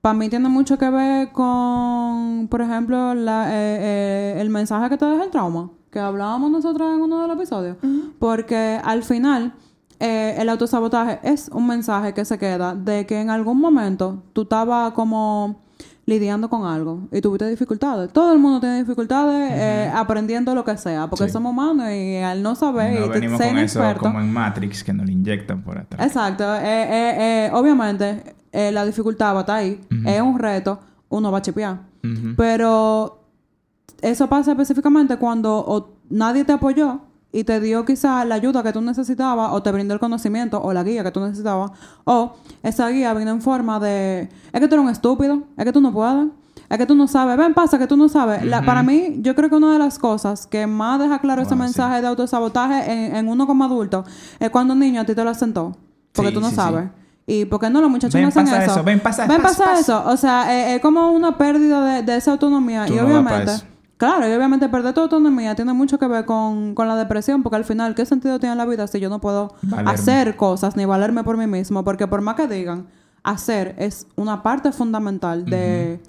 para 0.00 0.14
mí 0.14 0.28
tiene 0.28 0.48
mucho 0.48 0.78
que 0.78 0.88
ver 0.90 1.32
con, 1.32 2.46
por 2.48 2.62
ejemplo, 2.62 3.14
la, 3.14 3.48
eh, 3.50 3.78
eh, 3.80 4.40
el 4.40 4.50
mensaje 4.50 4.88
que 4.88 4.96
te 4.96 5.04
deja 5.04 5.24
el 5.24 5.30
trauma, 5.30 5.70
que 5.96 6.00
hablábamos 6.00 6.50
nosotros 6.50 6.94
en 6.94 7.00
uno 7.00 7.22
de 7.22 7.28
los 7.28 7.36
episodios. 7.38 7.76
Porque 8.18 8.78
al 8.84 9.02
final, 9.02 9.54
eh, 9.98 10.34
el 10.38 10.48
autosabotaje 10.50 11.20
es 11.22 11.48
un 11.54 11.66
mensaje 11.66 12.12
que 12.12 12.22
se 12.26 12.38
queda 12.38 12.74
de 12.74 13.06
que 13.06 13.18
en 13.18 13.30
algún 13.30 13.58
momento 13.58 14.22
tú 14.34 14.42
estabas 14.42 14.92
como 14.92 15.62
lidiando 16.04 16.50
con 16.50 16.66
algo 16.66 17.08
y 17.10 17.22
tuviste 17.22 17.48
dificultades. 17.48 18.12
Todo 18.12 18.32
el 18.34 18.38
mundo 18.38 18.60
tiene 18.60 18.76
dificultades 18.84 19.50
eh, 19.54 19.90
aprendiendo 19.94 20.54
lo 20.54 20.64
que 20.66 20.76
sea, 20.76 21.08
porque 21.08 21.24
Sí. 21.24 21.30
somos 21.30 21.50
humanos 21.52 21.86
y 21.90 22.16
al 22.18 22.42
no 22.42 22.54
saber 22.54 23.00
no 23.00 23.06
y 23.06 23.08
venimos 23.08 23.38
ser 23.38 23.48
con 23.48 23.58
eso 23.58 23.80
inexperto- 23.80 24.00
como 24.02 24.20
en 24.20 24.30
Matrix, 24.32 24.84
que 24.84 24.92
nos 24.92 25.06
lo 25.06 25.12
inyectan 25.12 25.62
por 25.62 25.78
atrás. 25.78 26.06
Exacto. 26.06 26.44
Eh, 26.60 27.50
obviamente, 27.54 28.36
la 28.52 28.84
dificultad 28.84 29.32
va 29.34 29.38
a 29.38 29.40
estar 29.40 29.56
ahí. 29.56 29.80
Es 30.04 30.20
un 30.20 30.38
reto. 30.38 30.78
Uno 31.08 31.32
va 31.32 31.38
a 31.38 31.42
chipear. 31.42 31.78
Pero 32.36 33.22
eso 34.02 34.28
pasa 34.28 34.52
específicamente 34.52 35.16
cuando 35.16 35.56
o 35.58 35.90
nadie 36.10 36.44
te 36.44 36.52
apoyó 36.52 37.00
y 37.32 37.44
te 37.44 37.60
dio 37.60 37.84
quizás 37.84 38.26
la 38.26 38.36
ayuda 38.36 38.62
que 38.62 38.72
tú 38.72 38.80
necesitabas 38.80 39.50
o 39.52 39.62
te 39.62 39.70
brindó 39.72 39.94
el 39.94 40.00
conocimiento 40.00 40.60
o 40.62 40.72
la 40.72 40.82
guía 40.84 41.02
que 41.04 41.10
tú 41.10 41.20
necesitabas 41.20 41.70
o 42.04 42.32
esa 42.62 42.88
guía 42.88 43.12
vino 43.14 43.30
en 43.30 43.42
forma 43.42 43.78
de 43.80 44.28
es 44.52 44.60
que 44.60 44.68
tú 44.68 44.74
eres 44.74 44.84
un 44.84 44.90
estúpido, 44.90 45.42
es 45.56 45.64
que 45.64 45.72
tú 45.72 45.80
no 45.80 45.92
puedes, 45.92 46.28
es 46.68 46.78
que 46.78 46.86
tú 46.86 46.94
no 46.94 47.06
sabes, 47.08 47.36
ven 47.36 47.52
pasa 47.52 47.78
que 47.78 47.86
tú 47.86 47.96
no 47.96 48.08
sabes. 48.08 48.44
La- 48.44 48.62
para 48.62 48.82
mí 48.82 49.16
yo 49.18 49.34
creo 49.34 49.50
que 49.50 49.56
una 49.56 49.72
de 49.72 49.78
las 49.78 49.98
cosas 49.98 50.46
que 50.46 50.66
más 50.66 50.98
deja 51.00 51.18
claro 51.18 51.42
ese 51.42 51.54
mensaje 51.56 52.00
de 52.00 52.06
autosabotaje 52.06 52.90
en, 52.92 53.16
en 53.16 53.28
uno 53.28 53.46
como 53.46 53.64
adulto 53.64 54.04
es 54.38 54.50
cuando 54.50 54.72
un 54.74 54.80
niño 54.80 55.00
a 55.00 55.04
ti 55.04 55.14
te 55.14 55.22
lo 55.24 55.34
sentó 55.34 55.76
porque 56.12 56.30
Sí, 56.30 56.34
tú 56.34 56.40
no 56.40 56.48
sí, 56.50 56.54
sabes. 56.56 56.88
Y 57.26 57.44
por 57.44 57.58
qué 57.60 57.68
no 57.68 57.80
los 57.80 57.90
muchachos 57.90 58.18
no 58.20 58.28
hacen 58.28 58.44
pasa 58.44 58.64
eso. 58.64 58.84
ven, 58.84 59.00
pasa- 59.00 59.26
ven, 59.26 59.42
pasa- 59.42 59.78
eso. 59.78 60.04
O 60.06 60.16
sea, 60.16 60.54
eh, 60.54 60.76
es 60.76 60.80
como 60.80 61.10
una 61.10 61.36
pérdida 61.36 61.84
de, 61.84 62.02
de 62.04 62.16
esa 62.16 62.30
autonomía. 62.30 62.86
Tú 62.86 62.94
y 62.94 62.96
no 62.96 63.04
obviamente. 63.04 63.52
Claro, 63.96 64.28
y 64.28 64.32
obviamente 64.32 64.68
perder 64.68 64.94
tu 64.94 65.00
autonomía 65.00 65.54
tiene 65.54 65.72
mucho 65.72 65.98
que 65.98 66.06
ver 66.06 66.24
con, 66.24 66.74
con 66.74 66.88
la 66.88 66.96
depresión, 66.96 67.42
porque 67.42 67.56
al 67.56 67.64
final, 67.64 67.94
¿qué 67.94 68.06
sentido 68.06 68.38
tiene 68.38 68.54
la 68.56 68.66
vida 68.66 68.86
si 68.86 69.00
yo 69.00 69.08
no 69.08 69.20
puedo 69.20 69.54
Valerme. 69.62 69.90
hacer 69.90 70.36
cosas 70.36 70.76
ni 70.76 70.84
valerme 70.84 71.24
por 71.24 71.36
mí 71.36 71.46
mismo? 71.46 71.84
Porque 71.84 72.06
por 72.06 72.20
más 72.22 72.36
que 72.36 72.46
digan, 72.46 72.86
hacer 73.22 73.74
es 73.78 74.06
una 74.16 74.42
parte 74.42 74.72
fundamental 74.72 75.44
de 75.44 76.00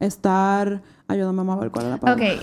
estar. 0.00 0.82
Ayúdame 1.08 1.52
a 1.52 1.56
ver 1.56 1.70
cuál 1.70 1.86
es 1.86 1.90
la 1.92 1.96
palabra. 1.98 2.26
Ok, 2.26 2.40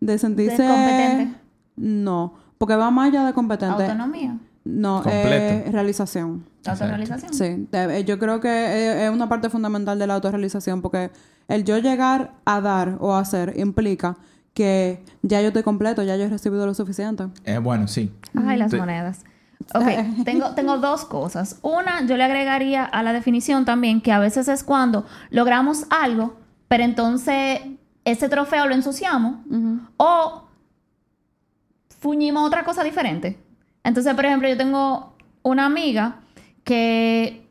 De 0.00 0.18
sentirse. 0.18 0.62
¿De 0.62 0.68
competente? 0.68 1.40
No. 1.76 2.34
Porque 2.58 2.76
va 2.76 2.90
más 2.90 3.08
allá 3.08 3.24
de 3.24 3.32
competente. 3.32 3.84
Autonomía. 3.84 4.38
No, 4.64 5.02
Completo. 5.02 5.68
eh, 5.68 5.72
realización. 5.72 6.46
Autorrealización. 6.64 7.34
Sí, 7.34 7.66
de- 7.72 8.04
yo 8.04 8.18
creo 8.18 8.40
que 8.40 8.48
es, 8.48 9.02
es 9.02 9.10
una 9.10 9.28
parte 9.28 9.50
fundamental 9.50 9.98
de 9.98 10.06
la 10.06 10.14
autorrealización 10.14 10.82
porque 10.82 11.10
el 11.48 11.64
yo 11.64 11.78
llegar 11.78 12.34
a 12.44 12.60
dar 12.60 12.96
o 13.00 13.12
a 13.14 13.18
hacer 13.20 13.54
implica 13.58 14.16
que 14.54 15.02
ya 15.22 15.40
yo 15.40 15.48
estoy 15.48 15.62
completo, 15.64 16.02
ya 16.04 16.16
yo 16.16 16.24
he 16.24 16.28
recibido 16.28 16.64
lo 16.66 16.74
suficiente. 16.74 17.24
Eh, 17.44 17.58
bueno, 17.58 17.88
sí. 17.88 18.12
Ay, 18.46 18.56
las 18.58 18.70
Sí. 18.70 18.76
monedas. 18.76 19.24
Ok, 19.74 19.84
tengo, 20.24 20.54
tengo 20.54 20.78
dos 20.78 21.04
cosas. 21.06 21.58
Una, 21.62 22.06
yo 22.06 22.16
le 22.16 22.22
agregaría 22.24 22.84
a 22.84 23.02
la 23.02 23.12
definición 23.12 23.64
también 23.64 24.00
que 24.00 24.12
a 24.12 24.18
veces 24.20 24.46
es 24.48 24.62
cuando 24.62 25.06
logramos 25.30 25.86
algo, 25.90 26.36
pero 26.68 26.84
entonces 26.84 27.60
ese 28.04 28.28
trofeo 28.28 28.66
lo 28.66 28.74
ensuciamos 28.74 29.36
o 29.96 30.44
fuñimos 32.00 32.44
otra 32.46 32.64
cosa 32.64 32.84
diferente. 32.84 33.38
Entonces, 33.84 34.14
por 34.14 34.24
ejemplo, 34.24 34.48
yo 34.48 34.56
tengo 34.56 35.16
una 35.42 35.66
amiga 35.66 36.20
que 36.64 37.46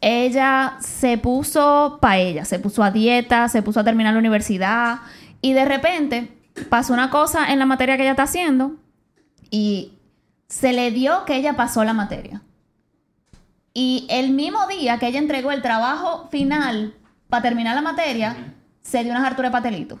ella 0.00 0.76
se 0.80 1.18
puso 1.18 1.98
para 2.00 2.18
ella, 2.18 2.44
se 2.44 2.58
puso 2.58 2.82
a 2.82 2.90
dieta, 2.90 3.48
se 3.48 3.62
puso 3.62 3.80
a 3.80 3.84
terminar 3.84 4.14
la 4.14 4.18
universidad 4.18 5.00
y 5.40 5.52
de 5.52 5.64
repente 5.64 6.36
pasó 6.68 6.92
una 6.92 7.10
cosa 7.10 7.52
en 7.52 7.58
la 7.58 7.66
materia 7.66 7.96
que 7.96 8.02
ella 8.02 8.12
está 8.12 8.24
haciendo 8.24 8.76
y 9.50 9.92
se 10.48 10.72
le 10.72 10.90
dio 10.90 11.24
que 11.24 11.36
ella 11.36 11.54
pasó 11.54 11.84
la 11.84 11.92
materia. 11.92 12.42
Y 13.74 14.06
el 14.10 14.30
mismo 14.30 14.66
día 14.66 14.98
que 14.98 15.06
ella 15.06 15.18
entregó 15.18 15.50
el 15.52 15.62
trabajo 15.62 16.28
final 16.30 16.94
para 17.28 17.42
terminar 17.42 17.74
la 17.74 17.82
materia, 17.82 18.54
se 18.82 19.02
dio 19.02 19.12
unas 19.12 19.24
harturas 19.24 19.50
de 19.50 19.56
patelito. 19.56 20.00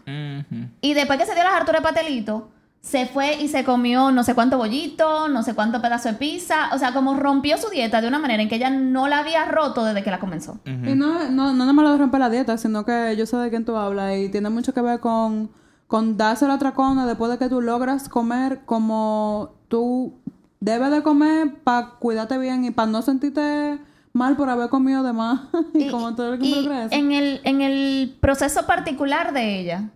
Y 0.80 0.94
después 0.94 1.18
que 1.18 1.26
se 1.26 1.34
dio 1.34 1.44
las 1.44 1.54
harturas 1.54 1.80
de 1.82 1.88
patelito, 1.88 2.50
se 2.82 3.06
fue 3.06 3.40
y 3.40 3.46
se 3.46 3.62
comió 3.62 4.10
no 4.10 4.24
sé 4.24 4.34
cuánto 4.34 4.58
bollito, 4.58 5.28
no 5.28 5.44
sé 5.44 5.54
cuánto 5.54 5.80
pedazo 5.80 6.08
de 6.08 6.14
pizza. 6.16 6.74
O 6.74 6.78
sea, 6.78 6.92
como 6.92 7.14
rompió 7.14 7.56
su 7.56 7.70
dieta 7.70 8.00
de 8.00 8.08
una 8.08 8.18
manera 8.18 8.42
en 8.42 8.48
que 8.48 8.56
ella 8.56 8.70
no 8.70 9.06
la 9.06 9.20
había 9.20 9.44
roto 9.44 9.84
desde 9.84 10.02
que 10.02 10.10
la 10.10 10.18
comenzó. 10.18 10.58
Y 10.66 10.94
no, 10.94 11.30
no, 11.30 11.30
no 11.30 11.54
nada 11.54 11.72
más 11.72 11.84
lo 11.84 11.92
de 11.92 11.98
romper 11.98 12.20
la 12.20 12.28
dieta, 12.28 12.58
sino 12.58 12.84
que 12.84 13.14
yo 13.16 13.24
sé 13.24 13.36
de 13.36 13.50
quién 13.50 13.64
tú 13.64 13.76
hablas 13.76 14.18
y 14.18 14.28
tiene 14.30 14.50
mucho 14.50 14.74
que 14.74 14.80
ver 14.80 14.98
con, 14.98 15.50
con 15.86 16.16
darse 16.16 16.48
la 16.48 16.58
tracona 16.58 17.06
después 17.06 17.30
de 17.30 17.38
que 17.38 17.48
tú 17.48 17.62
logras 17.62 18.08
comer 18.08 18.62
como 18.66 19.54
tú 19.68 20.18
debes 20.58 20.90
de 20.90 21.04
comer 21.04 21.54
para 21.62 21.90
cuidarte 22.00 22.36
bien 22.36 22.64
y 22.64 22.72
para 22.72 22.90
no 22.90 23.00
sentirte 23.00 23.78
mal 24.12 24.36
por 24.36 24.50
haber 24.50 24.68
comido 24.70 25.04
de 25.04 25.12
más 25.12 25.42
y, 25.74 25.88
como 25.88 26.16
todo 26.16 26.32
lo 26.32 26.38
que 26.38 26.46
y 26.46 26.68
en 26.90 27.12
el, 27.12 27.40
en 27.44 27.62
el 27.62 28.16
proceso 28.20 28.66
particular 28.66 29.32
de 29.32 29.60
ella, 29.60 29.90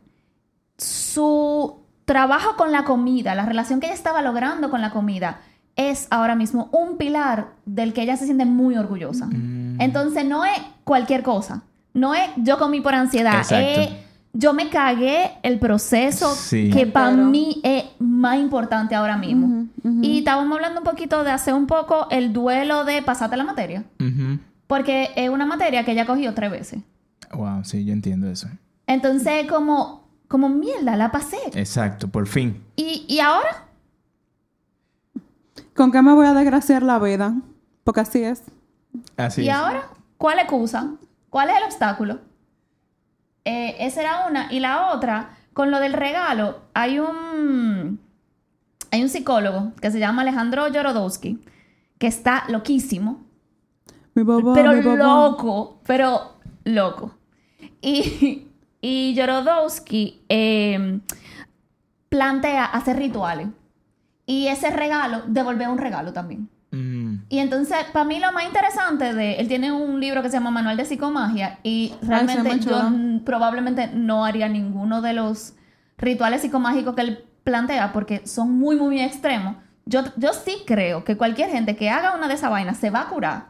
su 0.79 1.86
trabajo 2.07 2.57
con 2.57 2.73
la 2.73 2.85
comida, 2.85 3.35
la 3.35 3.45
relación 3.45 3.79
que 3.81 3.87
ella 3.87 3.95
estaba 3.95 4.23
logrando 4.23 4.71
con 4.71 4.81
la 4.81 4.91
comida, 4.91 5.41
es 5.77 6.07
ahora 6.11 6.35
mismo 6.35 6.71
un 6.73 6.97
pilar 6.97 7.49
del 7.67 7.93
que 7.93 8.01
ella 8.03 8.17
se 8.17 8.25
siente 8.25 8.47
muy 8.47 8.77
orgullosa. 8.77 9.29
Entonces 9.79 10.25
no 10.25 10.47
es 10.47 10.59
cualquier 10.85 11.23
cosa. 11.23 11.63
No 11.93 12.15
es 12.15 12.31
yo 12.37 12.59
comí 12.59 12.81
por 12.81 12.95
ansiedad. 12.95 13.37
Exacto. 13.39 13.81
Es 13.83 13.91
yo 14.39 14.53
me 14.53 14.69
cagué 14.69 15.33
el 15.43 15.59
proceso 15.59 16.31
Sí. 16.35 16.71
que 16.71 16.87
para 16.87 17.11
mí 17.13 17.61
es 17.63 17.85
más 17.99 18.39
importante 18.39 18.95
ahora 18.95 19.17
mismo. 19.17 19.67
Y 20.03 20.19
estábamos 20.19 20.55
hablando 20.57 20.81
un 20.81 20.85
poquito 20.85 21.25
de 21.25 21.31
hacer 21.31 21.55
un 21.55 21.67
poco 21.67 22.07
el 22.11 22.33
duelo 22.33 22.85
de 22.85 23.03
pasarte 23.03 23.37
la 23.37 23.45
materia. 23.45 23.85
Porque 24.67 25.11
es 25.17 25.29
una 25.31 25.47
materia 25.47 25.85
que 25.85 25.93
ella 25.93 26.07
cogió 26.07 26.33
tres 26.35 26.51
veces. 26.51 26.81
Wow, 27.33 27.65
sí, 27.65 27.85
yo 27.85 27.93
entiendo 27.93 28.29
eso. 28.31 28.49
Entonces, 28.87 29.47
como, 29.47 30.06
como 30.29 30.49
mierda, 30.49 30.97
la 30.97 31.11
pasé. 31.11 31.39
Exacto, 31.55 32.09
por 32.09 32.27
fin. 32.27 32.65
¿Y, 32.77 33.05
y 33.09 33.21
ahora? 33.21 33.65
¿Con 35.75 35.93
qué 35.93 36.03
me 36.03 36.15
voy 36.15 36.27
a 36.27 36.35
desgraciar 36.35 36.83
la 36.83 36.99
vida? 36.99 37.35
Porque 37.85 38.01
así 38.01 38.23
es. 38.23 38.43
Así 39.17 39.43
¿Y 39.43 39.49
es. 39.49 39.55
ahora? 39.55 39.89
¿Cuál 40.19 40.39
excusa? 40.39 40.95
¿Cuál 41.31 41.51
es 41.51 41.57
el 41.57 41.65
obstáculo? 41.65 42.21
Eh, 43.45 43.77
esa 43.81 44.01
era 44.01 44.27
una. 44.27 44.53
Y 44.53 44.61
la 44.61 44.93
otra, 44.93 45.37
con 45.53 45.71
lo 45.71 45.79
del 45.79 45.93
regalo, 45.93 46.61
hay 46.75 46.99
un. 46.99 48.01
Hay 48.91 49.03
un 49.03 49.09
psicólogo 49.09 49.73
que 49.81 49.91
se 49.91 49.99
llama 49.99 50.23
Alejandro 50.23 50.65
Jorodowski, 50.73 51.45
que 51.99 52.07
está 52.07 52.45
loquísimo. 52.49 53.25
Mi 54.15 54.25
papá, 54.25 54.53
pero 54.55 54.73
mi 54.73 54.81
papá. 54.83 54.97
loco, 54.97 55.81
pero 55.87 56.39
loco. 56.65 57.15
Y, 57.83 58.49
y 58.81 59.15
Jorodowski 59.17 60.23
eh, 60.29 61.01
plantea 62.09 62.65
hacer 62.65 62.97
rituales. 62.97 63.49
Y 64.27 64.49
ese 64.49 64.71
regalo, 64.71 65.23
devolver 65.27 65.69
un 65.69 65.79
regalo 65.79 66.13
también. 66.13 66.49
Mm, 66.73 67.19
Y 67.29 67.39
entonces, 67.39 67.79
para 67.93 68.05
mí 68.05 68.19
lo 68.19 68.33
más 68.33 68.45
interesante 68.45 69.15
de... 69.15 69.35
Él 69.35 69.49
tiene 69.49 69.71
un 69.73 70.01
libro 70.01 70.23
que 70.23 70.29
se 70.29 70.35
llama 70.35 70.51
Manual 70.51 70.77
de 70.77 70.85
Psicomagia 70.85 71.59
y 71.63 71.95
realmente 72.03 72.59
yo 72.61 72.91
probablemente 73.25 73.89
no 73.89 74.25
haría 74.25 74.49
ninguno 74.49 75.01
de 75.01 75.13
los 75.13 75.55
rituales 75.97 76.43
psicomágicos 76.43 76.95
que 76.95 77.03
él 77.03 77.25
plantea 77.45 77.93
porque 77.93 78.27
son 78.27 78.59
muy, 78.59 78.77
muy 78.77 79.01
extremos. 79.01 79.57
Yo, 79.85 80.03
yo 80.17 80.33
sí 80.33 80.57
creo 80.67 81.05
que 81.05 81.17
cualquier 81.17 81.51
gente 81.51 81.77
que 81.77 81.89
haga 81.91 82.17
una 82.17 82.27
de 82.27 82.35
esas 82.35 82.51
vainas 82.51 82.77
se 82.79 82.91
va 82.91 83.03
a 83.03 83.09
curar 83.09 83.47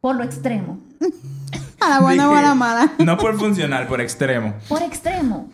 por 0.00 0.14
lo 0.14 0.22
extremo. 0.22 0.78
A 1.84 1.88
la 1.88 2.00
buena 2.00 2.30
o 2.30 2.34
a 2.34 2.42
la 2.42 2.54
mala. 2.54 2.92
No 2.98 3.16
por 3.16 3.38
funcional, 3.38 3.86
por 3.86 4.00
extremo. 4.00 4.54
Por 4.68 4.82
extremo. 4.82 5.50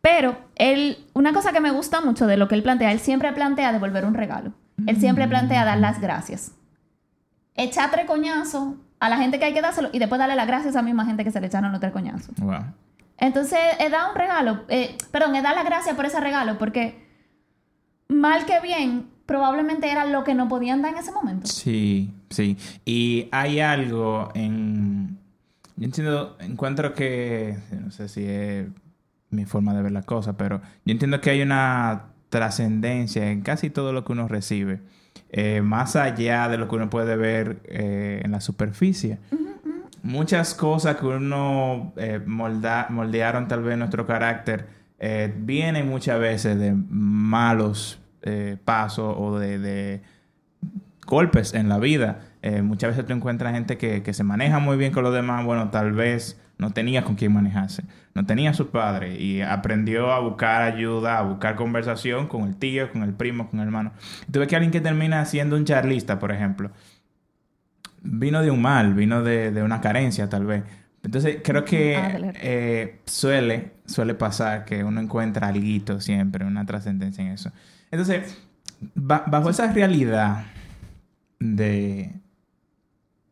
Pero 0.00 0.36
él, 0.56 0.98
una 1.12 1.32
cosa 1.32 1.52
que 1.52 1.60
me 1.60 1.70
gusta 1.70 2.00
mucho 2.00 2.26
de 2.26 2.36
lo 2.36 2.48
que 2.48 2.54
él 2.54 2.62
plantea, 2.62 2.92
él 2.92 3.00
siempre 3.00 3.32
plantea 3.32 3.72
devolver 3.72 4.04
un 4.04 4.14
regalo. 4.14 4.52
Él 4.86 4.98
siempre 4.98 5.28
plantea 5.28 5.64
dar 5.64 5.78
las 5.78 6.00
gracias. 6.00 6.52
Echar 7.54 7.90
tres 7.90 8.06
coñazos 8.06 8.74
a 8.98 9.08
la 9.08 9.16
gente 9.16 9.38
que 9.38 9.44
hay 9.44 9.52
que 9.52 9.62
dárselo 9.62 9.90
y 9.92 9.98
después 9.98 10.18
darle 10.18 10.36
las 10.36 10.46
gracias 10.46 10.68
a 10.68 10.70
esa 10.70 10.82
misma 10.82 11.04
gente 11.04 11.24
que 11.24 11.30
se 11.30 11.40
le 11.40 11.46
echaron 11.46 11.70
los 11.70 11.80
tres 11.80 11.92
coñazos. 11.92 12.34
Wow. 12.38 12.64
Entonces, 13.18 13.58
es 13.78 13.90
dar 13.90 14.10
un 14.10 14.16
regalo, 14.16 14.64
eh, 14.68 14.96
perdón, 15.10 15.36
es 15.36 15.42
dar 15.42 15.54
las 15.54 15.64
gracias 15.64 15.94
por 15.94 16.06
ese 16.06 16.18
regalo 16.20 16.58
porque 16.58 17.06
mal 18.08 18.44
que 18.46 18.60
bien, 18.60 19.08
probablemente 19.26 19.90
era 19.90 20.04
lo 20.04 20.24
que 20.24 20.34
no 20.34 20.48
podían 20.48 20.82
dar 20.82 20.92
en 20.92 20.98
ese 20.98 21.12
momento. 21.12 21.46
Sí, 21.46 22.12
sí. 22.30 22.56
Y 22.84 23.28
hay 23.30 23.60
algo 23.60 24.30
en... 24.34 25.18
Yo 25.82 25.86
entiendo, 25.86 26.36
encuentro 26.38 26.94
que... 26.94 27.56
No 27.72 27.90
sé 27.90 28.08
si 28.08 28.24
es 28.24 28.68
mi 29.30 29.46
forma 29.46 29.74
de 29.74 29.82
ver 29.82 29.90
la 29.90 30.02
cosa, 30.02 30.36
pero 30.36 30.60
yo 30.84 30.92
entiendo 30.92 31.20
que 31.20 31.30
hay 31.30 31.42
una 31.42 32.04
trascendencia 32.28 33.30
en 33.32 33.40
casi 33.40 33.68
todo 33.68 33.92
lo 33.92 34.04
que 34.04 34.12
uno 34.12 34.28
recibe. 34.28 34.80
eh, 35.30 35.60
más 35.60 35.96
allá 35.96 36.48
de 36.48 36.56
lo 36.56 36.68
que 36.68 36.76
uno 36.76 36.88
puede 36.88 37.16
ver 37.16 37.60
eh, 37.64 38.20
en 38.24 38.30
la 38.30 38.40
superficie. 38.40 39.18
Muchas 40.04 40.54
cosas 40.54 40.96
que 40.98 41.06
uno 41.06 41.92
eh, 41.96 42.20
molda- 42.24 42.86
moldearon 42.90 43.48
tal 43.48 43.62
vez 43.64 43.76
nuestro 43.76 44.06
carácter 44.06 44.66
vienen 45.38 45.88
muchas 45.88 46.20
veces 46.20 46.56
de 46.60 46.72
malos 46.74 47.98
pasos 48.64 49.16
o 49.18 49.36
de, 49.36 49.58
de 49.58 50.02
golpes 51.06 51.54
en 51.54 51.68
la 51.68 51.80
vida. 51.80 52.20
Eh, 52.42 52.60
muchas 52.62 52.90
veces 52.90 53.06
tú 53.06 53.12
encuentras 53.12 53.52
gente 53.54 53.78
que, 53.78 54.02
que 54.02 54.12
se 54.12 54.24
maneja 54.24 54.58
muy 54.58 54.76
bien 54.76 54.92
con 54.92 55.04
los 55.04 55.14
demás. 55.14 55.44
Bueno, 55.44 55.70
tal 55.70 55.92
vez 55.92 56.40
no 56.58 56.70
tenía 56.72 57.04
con 57.04 57.14
quién 57.14 57.32
manejarse. 57.32 57.84
No 58.14 58.26
tenía 58.26 58.50
a 58.50 58.54
su 58.54 58.70
padre 58.70 59.18
y 59.20 59.40
aprendió 59.42 60.12
a 60.12 60.18
buscar 60.20 60.62
ayuda, 60.62 61.18
a 61.18 61.22
buscar 61.22 61.54
conversación 61.56 62.26
con 62.26 62.42
el 62.42 62.56
tío, 62.56 62.90
con 62.92 63.02
el 63.04 63.14
primo, 63.14 63.48
con 63.48 63.60
el 63.60 63.66
hermano. 63.66 63.92
Tú 64.30 64.40
ves 64.40 64.48
que 64.48 64.56
alguien 64.56 64.72
que 64.72 64.80
termina 64.80 65.24
siendo 65.24 65.56
un 65.56 65.64
charlista, 65.64 66.18
por 66.18 66.32
ejemplo, 66.32 66.70
vino 68.02 68.42
de 68.42 68.50
un 68.50 68.60
mal, 68.60 68.94
vino 68.94 69.22
de, 69.22 69.50
de 69.52 69.62
una 69.62 69.80
carencia 69.80 70.28
tal 70.28 70.44
vez. 70.46 70.64
Entonces 71.02 71.38
creo 71.42 71.64
que 71.64 71.96
Ah, 71.96 72.18
eh, 72.40 73.00
suele, 73.06 73.72
suele 73.86 74.14
pasar 74.14 74.64
que 74.64 74.84
uno 74.84 75.00
encuentra 75.00 75.48
algo 75.48 76.00
siempre, 76.00 76.44
una 76.44 76.64
trascendencia 76.64 77.24
en 77.24 77.32
eso. 77.32 77.50
Entonces, 77.90 78.38
ba- 78.94 79.24
bajo 79.26 79.50
esa 79.50 79.72
realidad 79.72 80.44
de, 81.40 82.12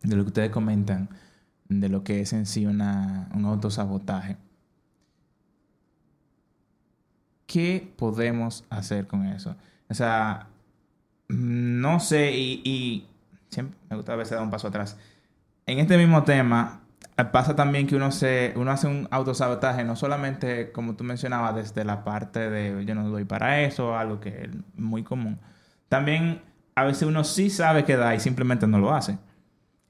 de 0.02 0.16
lo 0.16 0.24
que 0.24 0.28
ustedes 0.28 0.50
comentan, 0.50 1.08
de 1.68 1.88
lo 1.88 2.04
que 2.04 2.20
es 2.20 2.32
en 2.32 2.46
sí 2.46 2.66
una, 2.66 3.28
un 3.34 3.44
autosabotaje, 3.44 4.36
¿qué 7.46 7.92
podemos 7.96 8.64
hacer 8.70 9.06
con 9.06 9.26
eso? 9.26 9.56
O 9.88 9.94
sea, 9.94 10.48
no 11.28 12.00
sé, 12.00 12.32
y, 12.32 13.06
siempre 13.48 13.76
me 13.88 13.96
gusta 13.96 14.12
a 14.12 14.16
veces 14.16 14.32
dar 14.32 14.42
un 14.42 14.50
paso 14.50 14.68
atrás. 14.68 14.96
En 15.66 15.78
este 15.78 15.96
mismo 15.98 16.22
tema, 16.24 16.80
pasa 17.32 17.54
también 17.56 17.86
que 17.86 17.96
uno 17.96 18.10
se 18.12 18.52
uno 18.56 18.70
hace 18.70 18.86
un 18.86 19.08
autosabotaje, 19.10 19.84
no 19.84 19.96
solamente, 19.96 20.72
como 20.72 20.94
tú 20.96 21.04
mencionabas, 21.04 21.54
desde 21.54 21.84
la 21.84 22.04
parte 22.04 22.50
de 22.50 22.84
yo 22.84 22.94
no 22.94 23.08
doy 23.08 23.24
para 23.24 23.62
eso, 23.62 23.96
algo 23.96 24.20
que 24.20 24.44
es 24.44 24.50
muy 24.76 25.02
común. 25.02 25.38
También 25.88 26.42
a 26.74 26.84
veces 26.84 27.02
uno 27.02 27.24
sí 27.24 27.50
sabe 27.50 27.84
que 27.84 27.96
da 27.96 28.14
y 28.14 28.20
simplemente 28.20 28.66
no 28.66 28.78
lo 28.78 28.94
hace. 28.94 29.18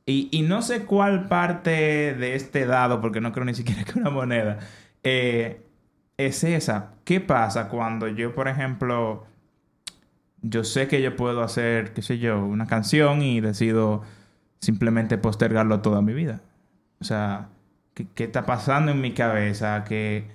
Y, 0.07 0.42
no 0.42 0.62
sé 0.62 0.87
cuál 0.87 1.28
parte 1.28 1.71
de 1.71 2.35
este 2.35 2.66
dado, 2.66 3.00
porque 3.00 3.21
no 3.21 3.33
creo 3.33 3.45
ni 3.45 3.54
siquiera 3.54 3.85
que 3.85 3.99
una 3.99 4.11
moneda, 4.11 4.59
eh, 5.04 5.62
es 6.16 6.42
esa. 6.45 6.95
¿Qué 7.04 7.21
pasa 7.21 7.69
cuando 7.69 8.09
yo, 8.09 8.35
por 8.35 8.49
ejemplo, 8.49 9.26
yo 10.42 10.64
sé 10.64 10.88
que 10.88 11.02
yo 11.02 11.16
puedo 11.16 11.42
hacer, 11.42 11.92
qué 11.92 12.02
sé 12.02 12.19
yo, 12.19 12.45
una 12.45 12.66
canción 12.66 13.23
y 13.23 13.40
decido 13.40 14.02
simplemente 14.61 15.19
postergarlo 15.19 15.80
toda 15.80 16.02
mi 16.02 16.12
vida. 16.12 16.40
O 17.00 17.04
sea, 17.04 17.49
¿qué, 17.95 18.25
está 18.25 18.47
pasando 18.47 18.92
en 18.92 19.00
mi 19.00 19.12
cabeza? 19.12 19.85
Que, 19.85 20.28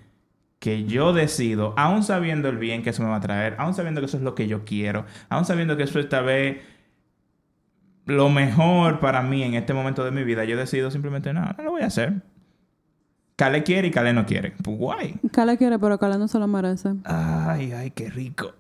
que 0.59 0.85
yo 0.85 1.13
decido, 1.13 1.73
aún 1.77 2.03
sabiendo 2.03 2.49
el 2.49 2.57
bien 2.57 2.83
que 2.83 2.89
eso 2.91 3.03
me 3.03 3.09
va 3.09 3.17
a 3.17 3.21
traer, 3.21 3.55
aún 3.59 3.73
sabiendo 3.73 4.01
que 4.01 4.05
eso 4.05 4.17
es 4.17 4.23
lo 4.23 4.35
que 4.35 4.47
yo 4.47 4.65
quiero, 4.65 5.05
aún 5.29 5.45
sabiendo 5.45 5.77
que 5.77 5.83
eso 5.83 5.99
es 5.99 6.09
tal 6.09 6.25
vez 6.25 6.61
lo 8.05 8.29
mejor 8.29 8.99
para 8.99 9.21
mí 9.21 9.43
en 9.43 9.55
este 9.55 9.73
momento 9.73 10.03
de 10.03 10.11
mi 10.11 10.23
vida, 10.23 10.45
yo 10.45 10.57
decido 10.57 10.91
simplemente, 10.91 11.33
no, 11.33 11.41
no 11.57 11.63
lo 11.63 11.71
voy 11.71 11.81
a 11.81 11.87
hacer. 11.87 12.21
Cale 13.35 13.63
quiere 13.63 13.89
y 13.89 13.91
Cale 13.91 14.13
no 14.13 14.25
quiere. 14.25 14.53
Pues 14.63 14.77
guay. 14.77 15.15
Cale 15.31 15.57
quiere, 15.57 15.77
pero 15.77 15.97
Cale 15.97 16.17
no 16.17 16.27
se 16.27 16.39
lo 16.39 16.47
merece. 16.47 16.93
Ay, 17.03 17.73
ay, 17.73 17.91
qué 17.91 18.09
rico. 18.09 18.53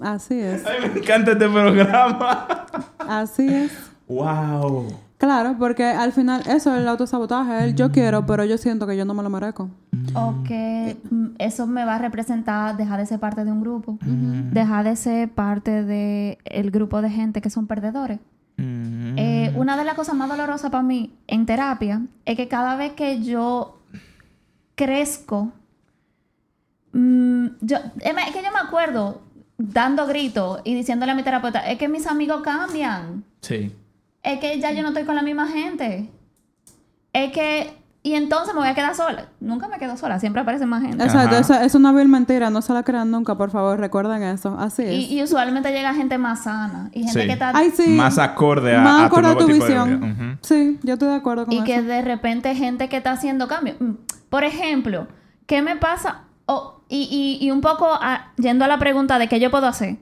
Así 0.00 0.38
es. 0.38 0.66
Ay, 0.66 0.90
me 0.92 1.00
encanta 1.00 1.32
este 1.32 1.48
programa. 1.48 2.66
Así 2.98 3.48
es. 3.48 3.72
Wow. 4.08 5.09
Claro, 5.20 5.54
porque 5.58 5.84
al 5.84 6.12
final 6.12 6.40
eso 6.46 6.74
es 6.74 6.80
el 6.80 6.88
autosabotaje. 6.88 7.64
El 7.64 7.74
yo 7.74 7.92
quiero, 7.92 8.24
pero 8.24 8.42
yo 8.46 8.56
siento 8.56 8.86
que 8.86 8.96
yo 8.96 9.04
no 9.04 9.12
me 9.12 9.22
lo 9.22 9.28
merezco. 9.28 9.68
O 10.14 10.42
que 10.44 10.96
mm, 11.10 11.26
eso 11.38 11.66
me 11.66 11.84
va 11.84 11.96
a 11.96 11.98
representar 11.98 12.74
dejar 12.78 12.98
de 12.98 13.04
ser 13.04 13.20
parte 13.20 13.44
de 13.44 13.52
un 13.52 13.60
grupo. 13.60 13.98
Dejar 14.00 14.84
de 14.84 14.96
ser 14.96 15.28
parte 15.28 15.84
del 15.84 16.38
el 16.46 16.70
grupo 16.70 17.02
de 17.02 17.10
gente 17.10 17.42
que 17.42 17.50
son 17.50 17.66
perdedores. 17.66 18.18
Mm. 18.56 19.18
Eh, 19.18 19.52
una 19.56 19.76
de 19.76 19.84
las 19.84 19.94
cosas 19.94 20.14
más 20.14 20.26
dolorosas 20.26 20.70
para 20.70 20.82
mí 20.82 21.14
en 21.26 21.44
terapia 21.44 22.00
es 22.24 22.38
que 22.38 22.48
cada 22.48 22.76
vez 22.76 22.92
que 22.94 23.22
yo 23.22 23.78
crezco, 24.74 25.52
mm, 26.94 27.46
yo, 27.60 27.76
es 27.76 28.32
que 28.32 28.42
yo 28.42 28.52
me 28.54 28.58
acuerdo 28.66 29.20
dando 29.58 30.06
gritos 30.06 30.62
y 30.64 30.74
diciéndole 30.74 31.12
a 31.12 31.14
mi 31.14 31.22
terapeuta, 31.22 31.70
es 31.70 31.76
que 31.76 31.88
mis 31.88 32.06
amigos 32.06 32.40
cambian, 32.40 33.22
Sí. 33.42 33.70
Es 34.22 34.38
que 34.40 34.58
ya 34.60 34.72
yo 34.72 34.82
no 34.82 34.88
estoy 34.88 35.04
con 35.04 35.14
la 35.16 35.22
misma 35.22 35.46
gente, 35.48 36.10
es 37.12 37.32
que, 37.32 37.76
y 38.02 38.14
entonces 38.14 38.54
me 38.54 38.60
voy 38.60 38.68
a 38.68 38.74
quedar 38.74 38.94
sola. 38.94 39.28
Nunca 39.40 39.68
me 39.68 39.78
quedo 39.78 39.96
sola, 39.96 40.18
siempre 40.20 40.40
aparece 40.40 40.64
más 40.64 40.82
gente. 40.82 41.04
Exacto, 41.04 41.36
eso 41.36 41.54
es 41.54 41.74
una 41.74 41.92
vil 41.92 42.08
mentira. 42.08 42.48
No 42.48 42.62
se 42.62 42.72
la 42.72 42.82
crean 42.82 43.10
nunca, 43.10 43.36
por 43.36 43.50
favor. 43.50 43.78
Recuerden 43.78 44.22
eso. 44.22 44.56
Así 44.58 44.82
es. 44.84 44.92
Y, 44.92 45.18
y 45.18 45.22
usualmente 45.22 45.70
llega 45.70 45.92
gente 45.92 46.16
más 46.16 46.44
sana 46.44 46.88
y 46.94 47.00
gente 47.04 47.20
Sí. 47.20 47.26
que 47.26 47.32
está... 47.34 47.52
Ay, 47.54 47.70
sí. 47.72 47.88
Más 47.88 48.16
acorde 48.18 48.74
a, 48.74 48.80
Más 48.80 48.94
a 48.94 49.08
tu 49.10 49.16
acorde 49.16 49.28
a 49.28 49.32
tu 49.32 49.46
tipo 49.46 49.64
de 49.64 49.70
visión. 49.70 50.38
Sí, 50.40 50.78
yo 50.82 50.94
estoy 50.94 51.08
de 51.08 51.14
acuerdo 51.16 51.44
con 51.44 51.52
y 51.52 51.58
eso. 51.58 51.66
que 51.66 51.82
de 51.82 52.00
repente 52.00 52.54
gente 52.54 52.88
que 52.88 52.96
está 52.96 53.10
haciendo 53.12 53.48
cambios. 53.48 53.76
Mm, 53.80 53.92
Por 54.30 54.44
ejemplo, 54.44 55.06
¿qué 55.46 55.60
me 55.60 55.76
pasa? 55.76 56.22
Oh, 56.46 56.80
y, 56.88 57.36
y- 57.40 57.44
y 57.44 57.50
un 57.50 57.60
poco 57.60 57.86
a- 57.92 58.32
yendo 58.38 58.64
a 58.64 58.68
la 58.68 58.78
pregunta 58.78 59.18
de 59.18 59.28
qué 59.28 59.38
yo 59.40 59.50
puedo 59.50 59.66
hacer. 59.66 59.96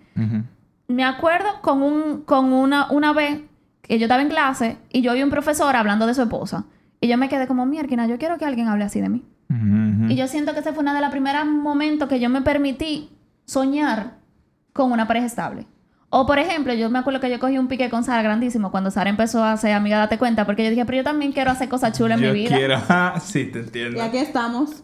Me 0.87 1.05
acuerdo 1.05 1.49
con, 1.63 1.83
un, 1.83 2.21
con 2.23 2.53
una, 2.53 2.91
una 2.93 3.13
vez 3.13 3.41
que 3.89 3.99
yo 3.99 4.05
estaba 4.05 4.23
en 4.23 4.29
clase 4.29 4.77
y 4.91 5.01
yo 5.01 5.15
vi 5.15 5.23
un 5.23 5.31
profesor 5.31 5.75
hablando 5.75 6.07
de 6.07 6.15
su 6.15 6.23
esposa. 6.23 6.65
Y 7.01 7.09
yo 7.09 7.17
me 7.17 7.29
quedé 7.29 7.47
como, 7.47 7.65
mierda, 7.67 8.07
yo 8.07 8.19
quiero 8.19 8.39
que 8.39 8.45
alguien 8.45 8.69
hable 8.69 8.85
así 8.85 9.01
de 9.01 9.09
mí. 9.09 9.25
Y 10.09 10.15
yo 10.15 10.29
siento 10.29 10.53
que 10.53 10.61
ese 10.61 10.73
fue 10.73 10.83
uno 10.83 10.93
de 10.93 11.01
los 11.01 11.11
primeros 11.11 11.47
momentos 11.47 12.09
que 12.09 12.21
yo 12.21 12.29
me 12.29 12.43
permití 12.43 13.11
soñar 13.47 14.19
con 14.75 14.93
una 14.93 15.07
pareja 15.07 15.27
estable. 15.27 15.67
O, 16.11 16.27
por 16.27 16.39
ejemplo, 16.39 16.73
yo 16.75 16.91
me 16.91 16.99
acuerdo 16.99 17.21
que 17.21 17.31
yo 17.31 17.39
cogí 17.39 17.59
un 17.59 17.69
pique 17.69 17.91
con 17.91 18.05
Sara 18.05 18.23
grandísimo 18.23 18.71
cuando 18.71 18.91
Sara 18.91 19.11
empezó 19.11 19.45
a 19.45 19.57
ser 19.57 19.73
amiga, 19.73 19.99
date 19.99 20.19
cuenta, 20.19 20.45
porque 20.47 20.65
yo 20.65 20.71
dije, 20.71 20.85
pero 20.87 20.99
yo 20.99 21.05
también 21.05 21.33
quiero 21.33 21.51
hacer 21.51 21.69
cosas 21.69 21.97
chulas 21.97 22.19
en 22.19 22.25
Yo 22.27 22.33
mi 22.33 22.41
vida. 22.41 22.57
quiero... 22.57 22.81
Ah, 22.89 23.19
sí, 23.21 23.45
te 23.47 23.61
entiendo. 23.61 23.99
Y 23.99 24.01
aquí 24.01 24.19
estamos. 24.19 24.83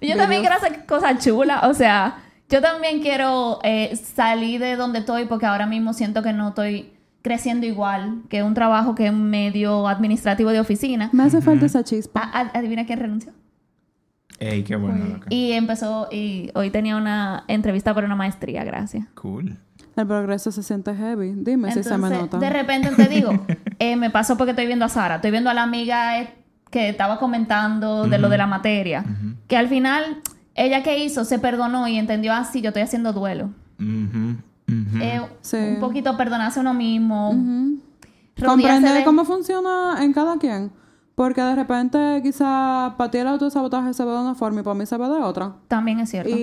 Y 0.00 0.08
Yo 0.08 0.16
también 0.16 0.42
quiero 0.42 0.56
hacer 0.56 0.86
cosas 0.86 1.24
chulas. 1.24 1.64
O 1.64 1.74
sea, 1.74 2.18
yo 2.48 2.60
también 2.60 3.00
quiero 3.00 3.58
eh, 3.64 3.96
salir 3.96 4.60
de 4.60 4.76
donde 4.76 5.00
estoy 5.00 5.24
porque 5.26 5.46
ahora 5.46 5.66
mismo 5.66 5.92
siento 5.92 6.22
que 6.22 6.32
no 6.32 6.48
estoy 6.50 6.92
creciendo 7.26 7.66
igual 7.66 8.22
que 8.28 8.44
un 8.44 8.54
trabajo 8.54 8.94
que 8.94 9.08
es 9.08 9.12
medio 9.12 9.88
administrativo 9.88 10.50
de 10.50 10.60
oficina. 10.60 11.10
Me 11.12 11.24
hace 11.24 11.40
falta 11.42 11.66
esa 11.66 11.82
chispa. 11.82 12.20
A- 12.20 12.40
a- 12.42 12.50
adivina 12.58 12.86
quién 12.86 13.00
renunció. 13.00 13.32
Ey, 14.38 14.62
qué 14.62 14.76
bueno. 14.76 15.18
Y 15.28 15.50
empezó, 15.52 16.06
y 16.12 16.50
hoy 16.54 16.70
tenía 16.70 16.96
una 16.96 17.42
entrevista 17.48 17.92
para 17.94 18.06
una 18.06 18.14
maestría, 18.14 18.62
gracias. 18.62 19.06
Cool. 19.14 19.56
El 19.96 20.06
progreso 20.06 20.52
se 20.52 20.62
siente 20.62 20.94
heavy. 20.94 21.32
Dime 21.34 21.72
si 21.72 21.82
se 21.82 21.88
me 21.98 22.06
Entonces, 22.06 22.20
nota. 22.20 22.38
de 22.38 22.50
repente 22.50 22.90
te 22.94 23.08
digo, 23.08 23.30
eh, 23.80 23.96
me 23.96 24.10
pasó 24.10 24.36
porque 24.36 24.50
estoy 24.52 24.66
viendo 24.66 24.84
a 24.84 24.88
Sara, 24.88 25.16
estoy 25.16 25.32
viendo 25.32 25.50
a 25.50 25.54
la 25.54 25.64
amiga 25.64 26.28
que 26.70 26.88
estaba 26.90 27.18
comentando 27.18 28.06
de 28.06 28.18
lo 28.18 28.28
de 28.28 28.38
la 28.38 28.46
materia, 28.46 29.04
que 29.48 29.56
al 29.56 29.66
final, 29.68 30.18
ella 30.54 30.82
que 30.84 31.02
hizo, 31.02 31.24
se 31.24 31.38
perdonó 31.40 31.88
y 31.88 31.96
entendió 31.96 32.32
así, 32.34 32.60
yo 32.60 32.68
estoy 32.68 32.82
haciendo 32.82 33.12
duelo. 33.12 33.50
Eh, 34.68 35.20
Sí. 35.40 35.56
Un 35.56 35.80
poquito 35.80 36.16
perdonarse 36.16 36.58
a 36.58 36.62
uno 36.62 36.74
mismo. 36.74 37.30
Rodearse 38.36 38.46
Comprender 38.46 38.94
de- 38.94 39.04
cómo 39.04 39.24
funciona 39.24 39.96
en 40.02 40.12
cada 40.12 40.36
quien. 40.38 40.70
Porque 41.14 41.40
de 41.40 41.54
repente 41.54 42.20
quizá 42.22 42.94
para 42.98 43.10
ti 43.10 43.16
el 43.18 43.26
autosabotaje 43.28 43.94
se 43.94 44.04
ve 44.04 44.10
de 44.10 44.18
una 44.18 44.34
forma 44.34 44.60
y 44.60 44.62
para 44.62 44.74
mí 44.74 44.84
se 44.84 44.98
ve 44.98 45.04
de 45.08 45.22
otra. 45.22 45.54
También 45.68 46.00
es 46.00 46.10
cierto. 46.10 46.28
Y, 46.30 46.34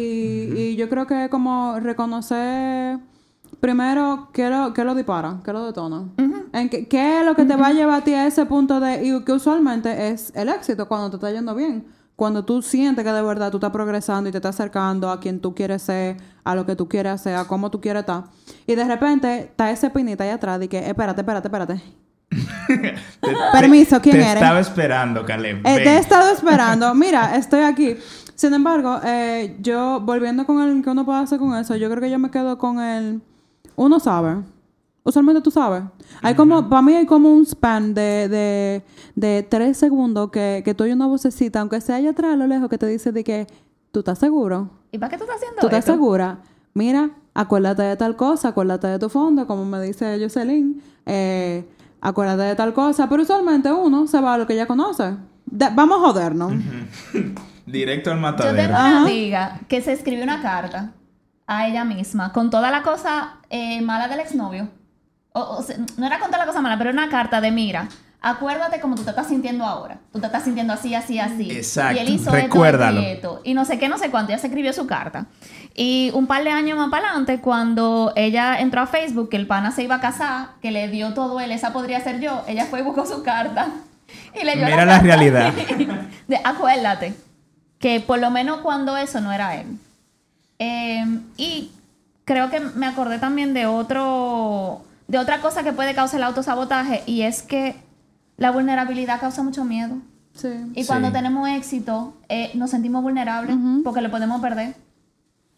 y 0.57 0.75
yo 0.75 0.89
creo 0.89 1.05
que 1.05 1.29
como 1.29 1.79
reconocer 1.79 2.97
primero 3.59 4.29
qué 4.33 4.49
lo, 4.49 4.73
qué 4.73 4.83
lo 4.83 4.95
dispara, 4.95 5.39
qué 5.45 5.53
lo 5.53 5.63
detona. 5.65 6.05
en 6.53 6.69
qué, 6.69 6.87
qué 6.87 7.19
es 7.19 7.25
lo 7.25 7.35
que 7.35 7.45
te 7.45 7.55
va 7.55 7.67
a 7.67 7.73
llevar 7.73 8.01
a 8.01 8.03
ti 8.03 8.13
a 8.13 8.25
ese 8.25 8.45
punto 8.47 8.79
de... 8.79 9.05
Y 9.05 9.23
que 9.23 9.31
usualmente 9.33 10.09
es 10.09 10.31
el 10.35 10.49
éxito 10.49 10.87
cuando 10.87 11.11
te 11.11 11.17
está 11.17 11.31
yendo 11.31 11.53
bien. 11.53 11.85
Cuando 12.15 12.43
tú 12.43 12.61
sientes 12.63 13.03
que 13.03 13.11
de 13.11 13.21
verdad 13.21 13.51
tú 13.51 13.57
estás 13.57 13.71
progresando 13.71 14.27
y 14.29 14.31
te 14.31 14.39
estás 14.39 14.55
acercando 14.55 15.09
a 15.11 15.19
quien 15.19 15.39
tú 15.39 15.53
quieres 15.53 15.83
ser, 15.83 16.17
a 16.43 16.55
lo 16.55 16.65
que 16.65 16.75
tú 16.75 16.87
quieres 16.89 17.13
hacer, 17.13 17.35
a 17.35 17.45
cómo 17.45 17.69
tú 17.71 17.79
quieres 17.81 18.01
estar. 18.01 18.25
Y 18.67 18.75
de 18.75 18.83
repente 18.85 19.39
está 19.41 19.71
ese 19.71 19.89
pinita 19.89 20.23
ahí 20.23 20.29
atrás 20.31 20.59
de 20.59 20.67
que, 20.69 20.79
espérate, 20.89 21.21
espérate, 21.21 21.47
espérate. 21.47 21.81
Te- 22.67 22.95
Permiso, 23.51 23.97
te- 23.97 24.01
¿quién 24.01 24.15
te 24.17 24.21
eres? 24.23 24.33
estaba 24.35 24.59
esperando, 24.59 25.25
Caleb. 25.25 25.57
Eh, 25.65 25.75
te 25.83 25.89
he 25.89 25.97
estado 25.97 26.31
esperando. 26.33 26.93
Mira, 26.95 27.35
estoy 27.35 27.61
aquí. 27.61 27.95
Sin 28.35 28.53
embargo, 28.53 28.99
eh, 29.03 29.57
yo, 29.61 30.01
volviendo 30.01 30.45
con 30.45 30.61
el 30.61 30.83
que 30.83 30.89
uno 30.89 31.05
puede 31.05 31.19
hacer 31.19 31.39
con 31.39 31.55
eso, 31.57 31.75
yo 31.75 31.89
creo 31.89 32.01
que 32.01 32.09
yo 32.09 32.19
me 32.19 32.31
quedo 32.31 32.57
con 32.57 32.79
el... 32.79 33.21
Uno 33.75 33.99
sabe. 33.99 34.37
Usualmente 35.03 35.41
tú 35.41 35.51
sabes. 35.51 35.83
Hay 36.21 36.33
como... 36.33 36.67
Para 36.69 36.81
mí 36.81 36.93
hay 36.95 37.05
como 37.05 37.31
un 37.31 37.45
span 37.45 37.93
de, 37.93 38.27
de, 38.29 38.83
de 39.15 39.43
tres 39.47 39.77
segundos 39.77 40.31
que, 40.31 40.61
que 40.65 40.73
tú 40.73 40.83
oyes 40.85 40.95
una 40.95 41.07
vocecita, 41.07 41.59
aunque 41.59 41.79
sea 41.81 41.97
allá 41.97 42.09
atrás 42.11 42.33
a 42.33 42.35
lo 42.37 42.47
lejos, 42.47 42.69
que 42.69 42.77
te 42.77 42.87
dice 42.87 43.11
de 43.11 43.23
que... 43.23 43.47
¿Tú 43.93 43.99
estás 43.99 44.17
seguro? 44.17 44.71
¿Y 44.91 44.97
para 44.97 45.11
qué 45.11 45.17
tú 45.17 45.23
estás 45.25 45.37
haciendo 45.37 45.59
¿Tú 45.61 45.67
estás 45.67 45.81
esto? 45.81 45.91
segura? 45.91 46.39
Mira, 46.73 47.11
acuérdate 47.35 47.83
de 47.83 47.95
tal 47.95 48.15
cosa, 48.15 48.47
acuérdate 48.47 48.87
de 48.87 48.97
tu 48.97 49.07
fondo, 49.07 49.45
como 49.45 49.65
me 49.65 49.79
dice 49.81 50.17
Jocelyn. 50.19 50.81
Eh, 51.05 51.63
acuérdate 52.01 52.41
de 52.41 52.55
tal 52.55 52.73
cosa. 52.73 53.07
Pero 53.07 53.21
usualmente 53.21 53.71
uno 53.71 54.07
se 54.07 54.19
va 54.19 54.33
a 54.33 54.37
lo 54.39 54.47
que 54.47 54.55
ya 54.55 54.65
conoce. 54.65 55.15
De- 55.45 55.69
vamos 55.75 55.99
a 55.99 56.07
jodernos. 56.07 56.53
Directo 57.67 58.09
al 58.09 58.17
Yo 58.17 58.21
matadero. 58.23 58.55
tengo 58.57 58.69
una 58.71 58.87
Ajá. 58.87 59.01
amiga 59.03 59.59
que 59.67 59.81
se 59.83 59.93
escribió 59.93 60.23
una 60.23 60.41
carta 60.41 60.93
a 61.45 61.67
ella 61.67 61.85
misma 61.85 62.33
con 62.33 62.49
toda 62.49 62.71
la 62.71 62.81
cosa 62.81 63.35
eh, 63.51 63.79
mala 63.83 64.07
del 64.07 64.21
exnovio. 64.21 64.69
O, 65.33 65.57
o 65.57 65.61
sea, 65.61 65.77
no 65.97 66.05
era 66.07 66.17
con 66.19 66.27
toda 66.31 66.39
la 66.39 66.45
cosa 66.47 66.61
mala, 66.61 66.79
pero 66.79 66.89
era 66.89 66.99
una 66.99 67.11
carta 67.11 67.41
de 67.41 67.51
mira. 67.51 67.87
Acuérdate 68.25 68.79
cómo 68.79 68.95
tú 68.95 69.03
te 69.03 69.09
estás 69.09 69.27
sintiendo 69.27 69.65
ahora. 69.65 69.97
Tú 70.13 70.19
te 70.21 70.27
estás 70.27 70.45
sintiendo 70.45 70.71
así, 70.71 70.95
así, 70.95 71.19
así. 71.19 71.51
Exacto. 71.51 71.97
Y 71.97 72.05
él 72.05 72.13
hizo 72.13 72.31
Recuérdalo. 72.31 73.01
esto, 73.01 73.41
y 73.43 73.53
no 73.53 73.65
sé 73.65 73.77
qué, 73.77 73.89
no 73.89 73.97
sé 73.97 74.09
cuánto. 74.09 74.31
Ella 74.31 74.39
se 74.39 74.47
escribió 74.47 74.71
su 74.71 74.87
carta. 74.87 75.25
Y 75.75 76.09
un 76.13 76.25
par 76.25 76.45
de 76.45 76.49
años 76.49 76.77
más 76.77 76.89
para 76.89 77.09
adelante, 77.09 77.41
cuando 77.41 78.13
ella 78.15 78.61
entró 78.61 78.79
a 78.79 78.87
Facebook, 78.87 79.27
que 79.27 79.35
el 79.35 79.45
pana 79.45 79.71
se 79.71 79.83
iba 79.83 79.95
a 79.95 79.99
casar, 79.99 80.51
que 80.61 80.71
le 80.71 80.87
dio 80.87 81.13
todo 81.13 81.41
él, 81.41 81.51
esa 81.51 81.73
podría 81.73 81.99
ser 81.99 82.21
yo. 82.21 82.45
Ella 82.47 82.63
fue 82.63 82.79
y 82.79 82.83
buscó 82.83 83.05
su 83.05 83.23
carta. 83.23 83.67
Y 84.39 84.45
leyó 84.45 84.65
Mira 84.65 84.85
la 84.85 84.99
realidad. 84.99 85.51
De, 86.27 86.39
acuérdate 86.43 87.13
que 87.79 87.99
por 87.99 88.19
lo 88.19 88.29
menos 88.29 88.59
cuando 88.61 88.95
eso 88.95 89.19
no 89.19 89.33
era 89.33 89.55
él. 89.55 89.77
Eh, 90.59 91.05
y 91.35 91.71
creo 92.23 92.49
que 92.49 92.59
me 92.59 92.85
acordé 92.85 93.17
también 93.19 93.53
de 93.53 93.65
otro 93.65 94.83
de 95.07 95.17
otra 95.17 95.39
cosa 95.39 95.63
que 95.63 95.73
puede 95.73 95.93
causar 95.93 96.19
el 96.19 96.23
autosabotaje 96.25 97.03
y 97.05 97.23
es 97.23 97.41
que 97.41 97.75
la 98.37 98.51
vulnerabilidad 98.51 99.19
causa 99.19 99.43
mucho 99.43 99.63
miedo. 99.65 99.95
Sí. 100.33 100.49
Y 100.73 100.85
cuando 100.85 101.09
Sí. 101.09 101.13
tenemos 101.13 101.47
éxito, 101.49 102.15
eh, 102.29 102.51
nos 102.55 102.71
sentimos 102.71 103.03
vulnerables 103.03 103.55
porque 103.83 104.01
lo 104.01 104.09
podemos 104.09 104.41
perder. 104.41 104.75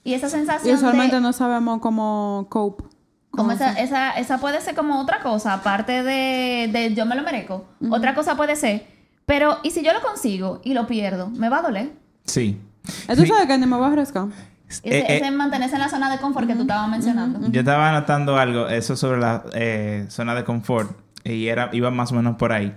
Y 0.03 0.13
esa 0.13 0.27
Y 0.27 0.31
sensación 0.31 0.75
usualmente 0.75 1.15
de, 1.15 1.21
no 1.21 1.33
sabemos 1.33 1.79
cómo 1.79 2.45
cope. 2.49 2.83
como 3.31 3.51
esa, 3.51 3.71
eso. 3.71 3.81
esa, 3.83 4.11
esa 4.11 4.37
puede 4.37 4.61
ser 4.61 4.75
como 4.75 4.99
otra 4.99 5.19
cosa, 5.21 5.53
aparte 5.53 6.03
de, 6.03 6.69
de 6.71 6.93
yo 6.93 7.05
me 7.05 7.15
lo 7.15 7.23
merezco. 7.23 7.65
Otra 7.89 8.13
cosa 8.15 8.35
puede 8.37 8.55
ser, 8.55 8.85
pero 9.25 9.57
¿y 9.63 9.71
si 9.71 9.83
yo 9.83 9.91
lo 9.93 10.01
consigo 10.01 10.61
y 10.63 10.73
lo 10.73 10.87
pierdo? 10.87 11.29
¿Me 11.31 11.49
va 11.49 11.59
a 11.59 11.61
doler? 11.63 11.91
Sí. 12.25 12.61
¿Tú 13.07 13.15
Sí. 13.21 13.27
sabes 13.27 13.47
que 13.47 13.57
ni 13.57 13.65
me 13.65 13.75
voy 13.77 13.85
a 13.85 13.91
arriesgar? 13.91 14.27
Ese, 14.69 14.81
Eh, 14.83 14.99
eh, 14.99 15.17
ese 15.17 15.31
mantenerse 15.31 15.75
en 15.75 15.81
la 15.81 15.89
zona 15.89 16.09
de 16.11 16.17
confort 16.19 16.47
que 16.47 16.55
tú 16.55 16.61
estabas 16.61 16.89
mencionando. 16.89 17.39
Yo 17.49 17.59
estaba 17.61 17.89
anotando 17.89 18.37
algo, 18.37 18.67
eso 18.67 18.95
sobre 18.95 19.19
la 19.19 19.43
eh, 19.53 20.05
zona 20.09 20.33
de 20.35 20.43
confort, 20.43 20.91
y 21.33 21.47
era, 21.47 21.69
iba 21.73 21.91
más 21.91 22.11
o 22.11 22.15
menos 22.15 22.35
por 22.37 22.53
ahí, 22.53 22.73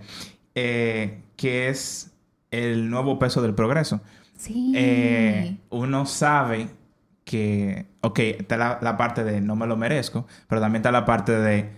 eh, 0.55 1.21
que 1.37 1.69
es 1.69 2.11
el 2.51 2.89
nuevo 2.91 3.19
peso 3.19 3.43
del 3.43 3.55
progreso. 3.55 4.01
Sí. 4.37 4.73
Eh, 4.75 5.57
uno 5.71 6.07
sabe 6.07 6.69
que, 7.25 7.87
ok, 8.01 8.19
está 8.21 8.57
la, 8.57 8.79
la 8.81 8.97
parte 8.97 9.23
de 9.25 9.41
no 9.41 9.55
me 9.57 9.67
lo 9.67 9.77
merezco, 9.77 10.27
pero 10.49 10.61
también 10.61 10.81
está 10.81 10.91
la 10.93 11.05
parte 11.05 11.33
de, 11.33 11.71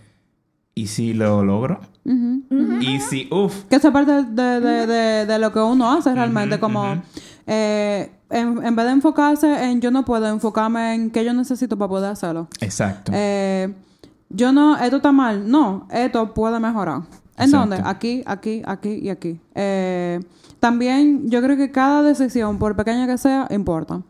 ¿y 0.74 0.86
si 0.86 1.12
lo 1.12 1.42
logro? 1.44 1.80
Ujú. 2.04 2.42
Y 2.80 3.00
si, 3.00 3.28
uff, 3.32 3.64
Que 3.64 3.76
esa 3.76 3.92
parte 3.92 4.12
de, 4.24 4.60
de, 4.60 4.86
de, 4.86 5.26
de 5.26 5.38
lo 5.38 5.52
que 5.52 5.58
uno 5.58 5.90
hace 5.90 6.14
realmente, 6.14 6.54
Ujú, 6.56 6.60
como 6.60 6.92
ujú. 6.92 7.02
eh, 7.46 8.10
en, 8.30 8.64
en 8.64 8.76
vez 8.76 8.86
de 8.86 8.92
enfocarse 8.92 9.64
en 9.70 9.80
yo 9.80 9.90
no 9.90 10.04
puedo, 10.04 10.26
enfocarme 10.28 10.94
en 10.94 11.10
qué 11.10 11.24
yo 11.24 11.32
necesito 11.32 11.76
para 11.76 11.88
poder 11.88 12.12
hacerlo. 12.12 12.48
exacto. 12.60 13.10
Eh, 13.14 13.74
yo 14.30 14.52
no, 14.52 14.76
esto 14.76 14.96
está 14.96 15.12
mal. 15.12 15.50
No, 15.50 15.86
esto 15.90 16.32
puede 16.32 16.58
mejorar. 16.58 17.02
¿En 17.36 17.44
Exacto. 17.46 17.58
dónde? 17.58 17.82
Aquí, 17.84 18.22
aquí, 18.26 18.62
aquí 18.64 19.00
y 19.02 19.08
aquí. 19.10 19.40
Eh, 19.54 20.20
también 20.58 21.28
yo 21.28 21.42
creo 21.42 21.56
que 21.56 21.70
cada 21.70 22.02
decisión, 22.02 22.58
por 22.58 22.76
pequeña 22.76 23.06
que 23.06 23.18
sea, 23.18 23.46
importa. 23.50 24.02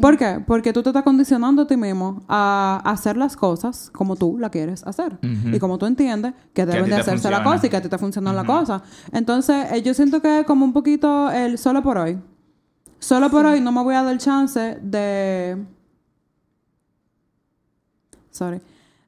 ¿Por 0.00 0.16
qué? 0.16 0.42
Porque 0.46 0.72
tú 0.72 0.82
te 0.82 0.90
estás 0.90 1.02
condicionando 1.02 1.62
a 1.62 1.66
ti 1.66 1.76
mismo 1.76 2.22
a 2.28 2.80
hacer 2.84 3.16
las 3.16 3.36
cosas 3.36 3.90
como 3.94 4.16
tú 4.16 4.36
la 4.38 4.50
quieres 4.50 4.84
hacer. 4.84 5.18
Y 5.22 5.58
como 5.58 5.78
tú 5.78 5.86
entiendes 5.86 6.34
que 6.52 6.66
deben 6.66 6.88
de 6.90 6.96
hacerse 6.96 7.30
la 7.30 7.38
funciona. 7.38 7.44
cosa 7.44 7.66
y 7.66 7.70
que 7.70 7.76
a 7.76 7.82
ti 7.82 7.88
te 7.88 7.98
funciona 7.98 8.32
la 8.32 8.44
cosa. 8.44 8.82
Entonces, 9.12 9.70
eh, 9.72 9.82
yo 9.82 9.94
siento 9.94 10.20
que 10.20 10.40
es 10.40 10.46
como 10.46 10.64
un 10.64 10.72
poquito 10.72 11.30
el 11.30 11.58
solo 11.58 11.82
por 11.82 11.98
hoy. 11.98 12.18
Solo 12.98 13.30
por 13.30 13.46
hoy 13.46 13.60
no 13.60 13.70
me 13.70 13.82
voy 13.82 13.94
a 13.94 14.02
dar 14.02 14.12
el 14.12 14.18
chance 14.18 14.78
de... 14.82 15.64
Sorry. 18.30 18.60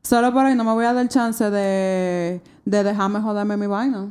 Solo 0.03 0.33
por 0.33 0.45
hoy 0.47 0.55
no 0.55 0.65
me 0.65 0.73
voy 0.73 0.85
a 0.87 0.93
dar 0.93 1.03
el 1.03 1.09
chance 1.09 1.51
de, 1.51 2.41
de 2.65 2.83
dejarme 2.85 3.21
joderme 3.21 3.57
mi 3.57 3.67
vaina. 3.67 4.11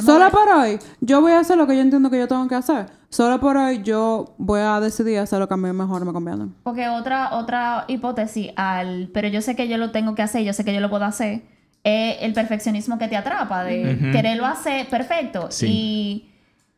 Solo 0.00 0.24
voy- 0.24 0.30
por 0.32 0.48
hoy, 0.48 0.78
yo 1.00 1.20
voy 1.20 1.32
a 1.32 1.38
hacer 1.40 1.56
lo 1.56 1.66
que 1.66 1.76
yo 1.76 1.82
entiendo 1.82 2.10
que 2.10 2.18
yo 2.18 2.26
tengo 2.26 2.48
que 2.48 2.56
hacer. 2.56 2.86
Solo 3.08 3.38
por 3.38 3.56
hoy, 3.56 3.82
yo 3.84 4.34
voy 4.36 4.60
a 4.60 4.80
decidir 4.80 5.18
hacer 5.20 5.38
lo 5.38 5.46
que 5.46 5.54
a 5.54 5.56
mí 5.56 5.72
mejor 5.72 6.04
me 6.04 6.12
conviene. 6.12 6.48
Porque 6.64 6.88
otra, 6.88 7.34
otra 7.34 7.84
hipótesis 7.86 8.50
al, 8.56 9.08
pero 9.14 9.28
yo 9.28 9.40
sé 9.40 9.54
que 9.54 9.68
yo 9.68 9.76
lo 9.78 9.92
tengo 9.92 10.14
que 10.16 10.22
hacer, 10.22 10.42
yo 10.42 10.52
sé 10.52 10.64
que 10.64 10.74
yo 10.74 10.80
lo 10.80 10.90
puedo 10.90 11.04
hacer, 11.04 11.42
es 11.84 12.16
el 12.20 12.32
perfeccionismo 12.32 12.98
que 12.98 13.06
te 13.06 13.16
atrapa, 13.16 13.62
de 13.62 14.10
quererlo 14.10 14.44
hacer 14.46 14.88
perfecto. 14.88 15.46
Sí. 15.50 15.66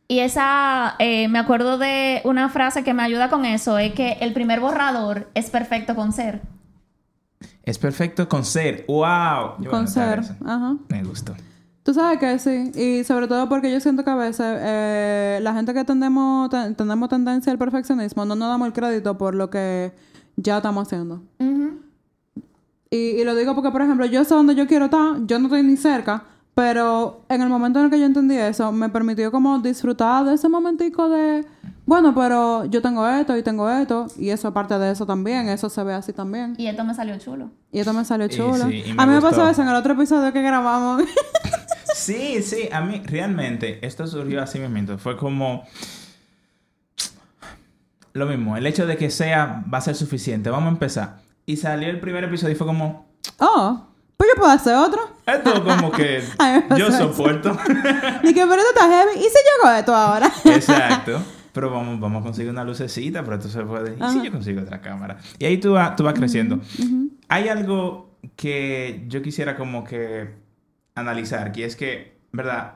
Y, 0.07 0.15
y 0.15 0.19
esa, 0.19 0.95
eh, 0.99 1.27
me 1.29 1.39
acuerdo 1.39 1.79
de 1.79 2.21
una 2.25 2.49
frase 2.49 2.83
que 2.83 2.93
me 2.93 3.01
ayuda 3.01 3.29
con 3.29 3.43
eso, 3.43 3.79
es 3.79 3.93
que 3.93 4.17
el 4.21 4.33
primer 4.33 4.59
borrador 4.59 5.31
es 5.33 5.49
perfecto 5.49 5.95
con 5.95 6.13
ser. 6.13 6.41
Es 7.63 7.77
perfecto 7.77 8.27
con 8.27 8.43
ser. 8.45 8.85
¡Wow! 8.87 9.61
Yo 9.61 9.69
Con 9.71 9.87
ser. 9.87 10.21
Ajá. 10.45 10.75
Me 10.89 11.03
gustó. 11.03 11.33
Tú 11.83 11.93
sabes 11.93 12.19
que 12.19 12.37
sí. 12.39 12.71
Y 12.75 13.03
sobre 13.03 13.27
todo 13.27 13.47
porque 13.49 13.71
yo 13.71 13.79
siento 13.79 14.03
que 14.03 14.09
a 14.11 14.15
veces 14.15 14.45
eh, 14.59 15.39
la 15.41 15.53
gente 15.53 15.73
que 15.73 15.83
tendemos, 15.85 16.49
te- 16.49 16.73
tenemos 16.75 17.09
tendencia 17.09 17.51
al 17.51 17.57
perfeccionismo 17.57 18.25
no 18.25 18.35
nos 18.35 18.49
damos 18.49 18.67
el 18.67 18.73
crédito 18.73 19.17
por 19.17 19.33
lo 19.35 19.49
que 19.49 19.91
ya 20.35 20.57
estamos 20.57 20.87
haciendo. 20.87 21.21
Y 22.91 23.23
lo 23.23 23.35
digo 23.35 23.53
porque, 23.55 23.69
por 23.71 23.81
ejemplo, 23.83 24.05
yo 24.05 24.23
sé 24.23 24.33
dónde 24.33 24.55
yo 24.55 24.65
quiero 24.67 24.85
estar, 24.85 25.25
yo 25.25 25.37
no 25.39 25.45
estoy 25.45 25.61
ni 25.63 25.77
cerca, 25.77 26.23
pero 26.55 27.21
en 27.29 27.41
el 27.41 27.49
momento 27.49 27.79
en 27.79 27.85
el 27.85 27.91
que 27.91 27.99
yo 27.99 28.05
entendí 28.05 28.35
eso, 28.35 28.71
me 28.71 28.89
permitió 28.89 29.31
como 29.31 29.59
disfrutar 29.59 30.25
de 30.25 30.33
ese 30.33 30.49
momentico 30.49 31.07
de, 31.07 31.45
bueno, 31.89 32.13
pero 32.13 32.65
yo 32.65 32.83
tengo 32.83 33.07
esto 33.09 33.35
y 33.35 33.41
tengo 33.41 33.67
esto, 33.67 34.05
y 34.15 34.29
eso 34.29 34.47
aparte 34.47 34.77
de 34.77 34.91
eso 34.91 35.07
también, 35.07 35.49
eso 35.49 35.69
se 35.69 35.83
ve 35.83 35.95
así 35.95 36.13
también. 36.13 36.53
Y 36.59 36.67
esto 36.67 36.83
me 36.83 36.93
salió 36.93 37.17
chulo. 37.17 37.49
Y 37.71 37.79
esto 37.79 37.93
me 37.93 38.05
salió 38.05 38.27
Y 38.27 38.29
chulo. 38.29 38.67
sí, 38.67 38.83
y 38.85 38.93
me 38.93 39.01
a 39.01 39.07
mí 39.07 39.13
me 39.15 39.21
pasó 39.21 39.49
eso 39.49 39.63
en 39.63 39.69
el 39.69 39.75
otro 39.75 39.93
episodio 39.93 40.31
que 40.31 40.41
grabamos. 40.43 41.03
Sí, 41.95 42.41
sí, 42.43 42.69
a 42.71 42.79
mí 42.81 43.01
realmente 43.05 43.85
esto 43.85 44.07
surgió 44.07 44.41
así 44.41 44.57
mismo. 44.59 44.97
Fue 44.99 45.17
como 45.17 45.63
lo 48.13 48.25
mismo, 48.27 48.55
el 48.55 48.65
hecho 48.67 48.85
de 48.85 48.95
que 48.95 49.09
sea 49.09 49.65
va 49.71 49.79
a 49.79 49.81
ser 49.81 49.95
suficiente. 49.95 50.49
Vamos 50.49 50.67
a 50.67 50.71
empezar. 50.71 51.17
Y 51.45 51.57
salió 51.57 51.89
el 51.89 51.99
primer 51.99 52.23
episodio 52.23 52.53
y 52.53 52.57
fue 52.57 52.67
como 52.67 53.07
oh, 53.39 53.87
pues 54.15 54.29
yo 54.33 54.39
puedo 54.39 54.51
hacer 54.51 54.75
otro. 54.75 55.01
esto 55.25 55.63
como 55.63 55.91
que 55.91 56.23
yo 56.77 56.91
soporto. 56.91 57.51
Y 58.23 58.33
que, 58.33 58.45
pero 58.45 58.55
esto 58.55 58.69
está 58.75 58.87
heavy. 58.87 59.17
¿Y 59.17 59.23
si 59.23 59.29
yo 59.29 59.67
hago 59.67 59.77
esto 59.77 59.95
ahora? 59.95 60.31
Exacto. 60.45 61.21
Pero 61.59 61.71
vamos, 61.71 61.99
vamos 61.99 62.21
a 62.21 62.23
conseguir 62.23 62.49
una 62.51 62.63
lucecita, 62.63 63.21
pero 63.21 63.35
esto 63.35 63.49
se 63.49 63.61
puede. 63.63 63.91
¿Y 63.91 64.09
si 64.11 64.23
yo 64.23 64.31
consigo 64.31 64.61
otra 64.61 64.79
cámara? 64.79 65.17
Y 65.39 65.43
ahí 65.43 65.57
tú, 65.57 65.73
vas- 65.73 65.93
tú 65.97 66.03
vas 66.05 66.13
creciendo. 66.13 66.61
Hay 67.27 67.49
algo 67.49 68.17
que 68.37 69.03
yo 69.09 69.21
quisiera 69.21 69.57
como 69.57 69.83
que 69.83 70.29
analizar, 70.95 71.51
que 71.51 71.65
es 71.65 71.75
que, 71.75 72.17
¿verdad? 72.31 72.75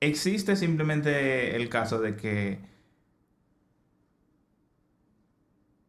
Existe 0.00 0.56
simplemente 0.56 1.54
el 1.54 1.68
caso 1.68 2.00
de 2.00 2.16
que 2.16 2.58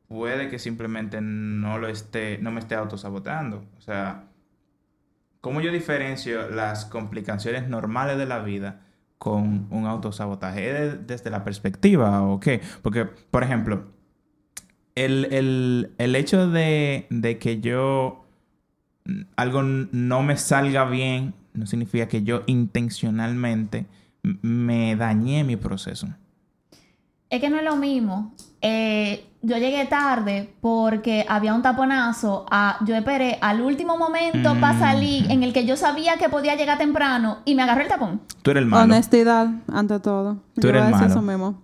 puede 0.10 0.50
que 0.50 0.60
simplemente 0.60 1.20
no 1.22 1.78
lo 1.78 1.88
esté, 1.88 2.40
no 2.42 2.52
me 2.52 2.60
esté 2.60 2.76
autosabotando. 2.76 3.64
O 3.78 3.82
sea, 3.82 4.26
¿cómo 5.40 5.62
yo 5.62 5.72
diferencio 5.72 6.50
las 6.50 6.84
complicaciones 6.86 7.70
normales 7.70 8.18
de 8.18 8.26
la 8.26 8.40
vida 8.40 8.82
con 9.24 9.68
un 9.70 9.86
autosabotaje? 9.86 10.70
¿Es 10.70 10.74
de- 10.92 10.98
desde 10.98 11.30
la 11.30 11.46
perspectiva 11.46 12.22
o 12.24 12.42
qué? 12.42 12.60
Porque, 12.82 13.06
por 13.06 13.42
ejemplo, 13.42 13.86
el, 14.96 15.26
el- 15.32 15.92
el 15.98 16.16
hecho 16.18 16.50
de, 16.50 17.08
de 17.10 17.38
que 17.38 17.62
yo 17.62 18.26
mm, 19.06 19.22
algo 19.38 19.64
no 19.64 20.24
me 20.24 20.36
salga 20.36 20.84
bien 20.86 21.34
no 21.54 21.66
significa 21.68 22.08
que 22.10 22.24
yo 22.24 22.44
intencionalmente 22.48 23.86
me 24.42 24.96
dañé 24.98 25.44
mi 25.46 25.56
proceso. 25.56 26.08
Es 27.34 27.42
que 27.42 27.50
no 27.50 27.58
es 27.58 27.64
lo 27.64 27.76
mismo. 27.78 28.34
Eh, 28.62 29.26
yo 29.42 29.58
llegué 29.58 29.86
tarde 29.86 30.54
porque 30.62 31.26
había 31.28 31.54
un 31.56 31.64
taponazo. 31.64 32.46
a- 32.52 32.78
yo 32.86 32.96
esperé 32.96 33.40
al 33.42 33.62
último 33.62 33.98
momento 33.98 34.54
para 34.62 34.74
Mm. 34.74 34.80
salir 34.80 35.32
en 35.32 35.42
el 35.42 35.52
que 35.52 35.66
yo 35.66 35.76
sabía 35.76 36.18
que 36.18 36.30
podía 36.30 36.56
llegar 36.56 36.78
temprano 36.78 37.40
y 37.44 37.56
me 37.56 37.64
agarró 37.64 37.82
el 37.82 37.88
tapón. 37.88 38.22
Tú 38.44 38.52
eres 38.52 38.62
el 38.64 38.70
malo. 38.70 38.84
Honestidad, 38.84 39.48
ante 39.72 40.00
todo. 40.00 40.36
Tú 40.56 40.62
Yo 40.62 40.70
eres 40.70 40.84
voy 40.84 40.90
a 40.90 40.92
decir 40.96 41.08
malo. 41.10 41.12
eso 41.20 41.22
mismo. 41.24 41.62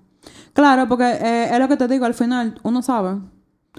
Claro, 0.53 0.87
porque 0.87 1.03
eh, 1.05 1.49
es 1.53 1.59
lo 1.59 1.67
que 1.67 1.77
te 1.77 1.87
digo, 1.87 2.05
al 2.05 2.15
final 2.15 2.59
uno 2.63 2.81
sabe. 2.81 3.19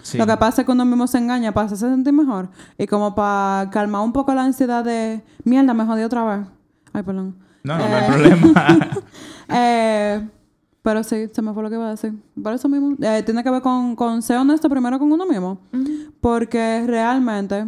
Sí. 0.03 0.17
Lo 0.17 0.27
que 0.29 0.37
pasa 0.37 0.63
es 0.63 0.67
que 0.67 0.73
uno 0.73 0.85
mismo 0.85 1.09
se 1.09 1.19
engaña 1.19 1.51
para 1.53 1.67
hacerse 1.67 1.89
sentir 1.91 2.13
mejor. 2.13 2.51
Y 2.79 2.87
como 2.87 3.17
para 3.17 3.69
calmar 3.71 4.03
un 4.03 4.13
poco 4.13 4.33
la 4.33 4.45
ansiedad 4.45 4.85
de, 4.85 5.25
mierda, 5.45 5.75
me 5.75 5.85
jodí 5.85 6.05
otra 6.05 6.23
vez. 6.25 6.47
Ay, 6.93 7.03
perdón. 7.03 7.37
No, 7.65 7.77
no, 7.77 7.87
no 7.89 7.97
Eh, 7.97 8.01
hay 8.01 8.07
problema. 8.09 8.53
Eh, 9.53 10.29
pero 10.83 11.03
sí, 11.03 11.29
se 11.33 11.43
me 11.43 11.53
fue 11.53 11.63
lo 11.63 11.69
que 11.69 11.77
iba 11.77 11.87
a 11.87 11.91
decir. 11.91 12.15
Por 12.43 12.53
eso 12.53 12.69
mismo. 12.69 12.97
Eh, 13.01 13.23
tiene 13.23 13.43
que 13.43 13.51
ver 13.51 13.63
con, 13.63 13.95
con 13.97 14.23
ser 14.23 14.39
honesto 14.39 14.69
primero 14.69 14.99
con 14.99 15.13
uno 15.13 15.27
mismo. 15.27 15.59
Porque 16.21 16.85
realmente... 16.87 17.67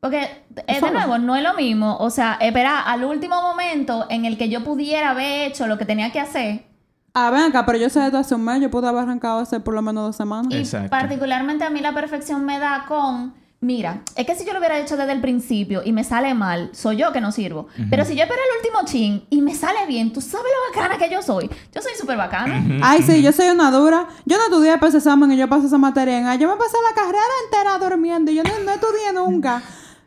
Porque, 0.00 0.22
eh, 0.66 0.80
de 0.80 0.90
nuevo, 0.92 1.18
no 1.18 1.36
es 1.36 1.42
lo 1.42 1.52
mismo. 1.54 1.98
O 1.98 2.08
sea, 2.08 2.38
esperar 2.40 2.84
al 2.86 3.04
último 3.04 3.42
momento 3.42 4.06
en 4.08 4.24
el 4.24 4.38
que 4.38 4.48
yo 4.48 4.64
pudiera 4.64 5.10
haber 5.10 5.50
hecho 5.50 5.66
lo 5.66 5.76
que 5.76 5.84
tenía 5.84 6.10
que 6.10 6.20
hacer. 6.20 6.64
Ah, 7.12 7.30
ven 7.30 7.42
acá, 7.42 7.66
pero 7.66 7.76
yo 7.76 7.90
sé 7.90 8.04
esto 8.06 8.16
hace 8.16 8.34
un 8.34 8.44
mes. 8.44 8.62
Yo 8.62 8.70
pude 8.70 8.88
haber 8.88 9.02
arrancado 9.02 9.40
hace 9.40 9.60
por 9.60 9.74
lo 9.74 9.82
menos 9.82 10.04
dos 10.06 10.16
semanas. 10.16 10.52
Y 10.54 10.58
Exacto. 10.58 10.90
particularmente 10.90 11.64
a 11.64 11.70
mí 11.70 11.80
la 11.80 11.92
perfección 11.92 12.46
me 12.46 12.58
da 12.58 12.84
con, 12.86 13.34
mira, 13.60 14.02
es 14.16 14.26
que 14.26 14.34
si 14.34 14.44
yo 14.46 14.52
lo 14.52 14.58
hubiera 14.58 14.78
hecho 14.78 14.96
desde 14.96 15.12
el 15.12 15.20
principio 15.20 15.82
y 15.84 15.92
me 15.92 16.02
sale 16.04 16.32
mal, 16.34 16.70
soy 16.72 16.96
yo 16.96 17.12
que 17.12 17.20
no 17.20 17.30
sirvo. 17.32 17.68
Pero 17.90 18.04
si 18.04 18.14
yo 18.16 18.22
espero 18.22 18.40
el 18.40 18.56
último 18.58 18.84
chin 18.90 19.24
y 19.30 19.42
me 19.42 19.54
sale 19.54 19.86
bien, 19.86 20.12
tú 20.12 20.20
sabes 20.20 20.46
lo 20.46 20.80
bacana 20.80 20.98
que 20.98 21.12
yo 21.12 21.22
soy. 21.22 21.48
Yo 21.74 21.82
soy 21.82 21.92
súper 21.98 22.16
bacana. 22.16 22.62
Ay, 22.82 23.02
sí, 23.02 23.22
yo 23.22 23.32
soy 23.32 23.48
una 23.48 23.70
dura. 23.70 24.06
Yo 24.24 24.36
no 24.38 24.44
estudié 24.44 24.74
para 24.78 24.88
ese 24.88 24.98
examen 24.98 25.30
y 25.32 25.36
yo 25.36 25.48
pasé 25.48 25.66
esa 25.66 25.78
materia 25.78 26.18
en 26.18 26.26
A. 26.26 26.34
Yo 26.36 26.48
me 26.48 26.56
pasé 26.56 26.76
la 26.88 26.94
carrera 26.94 27.18
entera 27.44 27.78
durmiendo 27.78 28.30
y 28.30 28.36
yo 28.36 28.42
no, 28.42 28.50
no 28.64 28.70
estudié 28.72 29.12
nunca. 29.12 29.62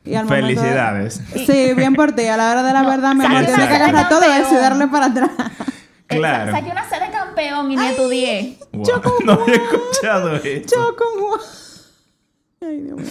Y 0.05 0.15
al 0.15 0.25
momento 0.25 0.47
de- 0.47 0.55
Felicidades. 0.55 1.21
Sí, 1.47 1.73
bien 1.75 1.93
por 1.95 2.11
ti. 2.13 2.25
A 2.25 2.35
la 2.35 2.51
hora 2.51 2.63
de 2.63 2.73
la 2.73 2.81
No, 2.83 2.89
verdad, 2.89 3.13
mi 3.13 3.21
saqué 3.21 3.35
amor, 3.37 3.47
una 3.47 3.55
tienes 3.55 3.67
que 3.69 3.75
agarrar 3.83 4.09
todo 4.09 4.23
eso 4.23 4.53
y 4.53 4.57
darle 4.57 4.87
para 4.87 5.05
atrás. 5.05 5.29
Claro. 6.07 6.51
sa- 6.51 6.57
Saqué 6.59 6.71
una 6.71 6.89
sede 6.89 7.09
campeón 7.11 7.71
y 7.71 7.75
ni 7.77 7.85
estudié. 7.85 8.57
Wow. 8.73 8.85
No 9.25 9.31
había 9.33 9.55
escuchado 9.55 10.35
eso. 10.35 10.75
Yo. 10.75 10.95
Ay, 12.67 12.81
Dios 12.81 12.97
mío. 12.97 13.07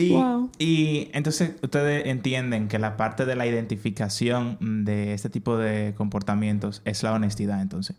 Y, 0.00 0.12
Wow. 0.12 0.50
y 0.58 1.08
entonces 1.12 1.52
ustedes 1.62 2.06
entienden 2.06 2.68
que 2.68 2.78
la 2.78 2.96
parte 2.96 3.24
de 3.26 3.36
la 3.36 3.46
identificación 3.46 4.56
de 4.84 5.12
este 5.14 5.28
tipo 5.30 5.56
de 5.56 5.94
comportamientos 5.96 6.80
es 6.84 7.02
la 7.02 7.12
honestidad, 7.12 7.60
entonces. 7.60 7.96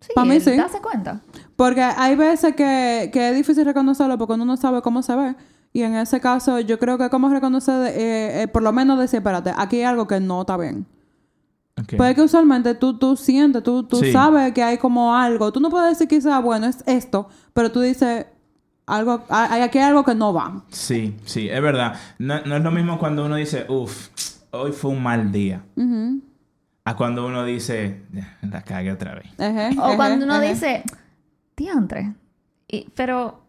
Sí, 0.00 0.10
Pa' 0.14 0.24
mí 0.24 0.38
sí. 0.40 0.54
darse 0.56 0.80
cuenta. 0.80 1.22
Porque 1.56 1.82
hay 1.82 2.14
veces 2.14 2.54
que, 2.54 3.10
que 3.12 3.30
es 3.30 3.36
difícil 3.36 3.64
reconocerlo 3.64 4.18
porque 4.18 4.34
uno 4.34 4.44
no 4.44 4.56
sabe 4.56 4.82
cómo 4.82 5.02
se 5.02 5.16
ve. 5.16 5.34
Y 5.72 5.82
en 5.82 5.94
ese 5.96 6.20
caso, 6.20 6.60
yo 6.60 6.78
creo 6.78 6.98
que 6.98 7.08
como 7.10 7.28
reconocer, 7.30 7.92
eh, 7.96 8.42
eh, 8.42 8.48
por 8.48 8.62
lo 8.62 8.72
menos 8.72 8.98
decir, 8.98 9.18
espérate, 9.18 9.52
aquí 9.56 9.76
hay 9.78 9.82
algo 9.84 10.06
que 10.06 10.20
no 10.20 10.42
está 10.42 10.56
bien. 10.56 10.86
Ok. 11.80 11.96
Puede 11.96 12.14
que 12.14 12.22
usualmente 12.22 12.74
tú, 12.76 12.96
tú 12.98 13.16
sientes, 13.16 13.62
tú, 13.64 13.82
tú 13.82 13.96
Sí. 13.96 14.12
sabes 14.12 14.52
que 14.52 14.62
hay 14.62 14.78
como 14.78 15.16
algo. 15.16 15.50
Tú 15.52 15.58
no 15.58 15.70
puedes 15.70 15.90
decir 15.98 16.06
quizá, 16.06 16.38
bueno, 16.38 16.66
es 16.66 16.84
esto, 16.86 17.28
pero 17.52 17.72
tú 17.72 17.80
dices, 17.80 18.26
algo, 18.86 19.24
hay, 19.30 19.62
aquí 19.62 19.78
hay 19.78 19.84
algo 19.84 20.04
que 20.04 20.14
no 20.14 20.32
va. 20.32 20.62
Sí, 20.70 21.16
sí, 21.24 21.48
es 21.48 21.60
verdad. 21.62 21.94
No, 22.18 22.40
no 22.42 22.56
es 22.56 22.62
lo 22.62 22.70
mismo 22.70 22.98
cuando 22.98 23.24
uno 23.24 23.36
dice, 23.36 23.66
uff, 23.68 24.08
hoy 24.50 24.72
fue 24.72 24.90
un 24.90 25.02
mal 25.02 25.32
día. 25.32 25.62
A 26.86 26.96
cuando 26.96 27.26
uno 27.26 27.44
dice, 27.44 28.02
"Ya, 28.12 28.36
la 28.42 28.62
cagué 28.62 28.92
otra 28.92 29.14
vez. 29.14 29.26
O 29.78 29.96
cuando 29.96 30.24
uno 30.26 30.38
dice, 30.40 30.82
diantre. 31.56 32.12
Y- 32.68 32.88
pero 32.94 33.42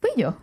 fui 0.00 0.10
yo. 0.16 0.36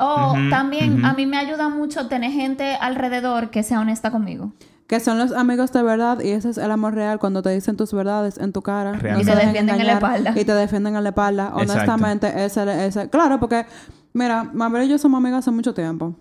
O 0.00 0.34
también 0.50 1.04
a 1.04 1.12
mí 1.14 1.26
me 1.26 1.38
ayuda 1.38 1.68
mucho 1.70 2.06
tener 2.08 2.30
gente 2.30 2.74
alrededor 2.74 3.50
que 3.50 3.62
sea 3.62 3.80
honesta 3.80 4.10
conmigo. 4.10 4.52
Que 4.88 5.00
son 5.00 5.18
los 5.18 5.32
amigos 5.32 5.70
de 5.72 5.82
verdad 5.82 6.20
y 6.20 6.30
ese 6.30 6.48
es 6.48 6.56
el 6.56 6.70
amor 6.70 6.94
real 6.94 7.18
cuando 7.18 7.42
te 7.42 7.50
dicen 7.50 7.76
tus 7.76 7.92
verdades 7.92 8.38
en 8.38 8.52
tu 8.52 8.62
cara. 8.62 8.92
no 8.92 9.20
Y 9.20 9.24
te 9.24 9.36
defienden 9.36 9.80
en 9.80 9.86
la 9.86 9.92
espalda. 9.92 10.32
Y 10.34 10.44
te 10.46 10.54
defienden 10.54 10.96
en 10.96 11.04
la 11.04 11.10
espalda. 11.10 11.52
Honestamente, 11.54 12.44
ese, 12.44 12.86
ese... 12.86 13.10
Claro, 13.10 13.38
porque, 13.38 13.66
mira, 14.14 14.50
Mabel 14.54 14.84
y 14.84 14.88
yo 14.88 14.96
somos 14.96 15.18
amigas 15.18 15.40
hace 15.40 15.50
mucho 15.50 15.74
tiempo. 15.74 16.16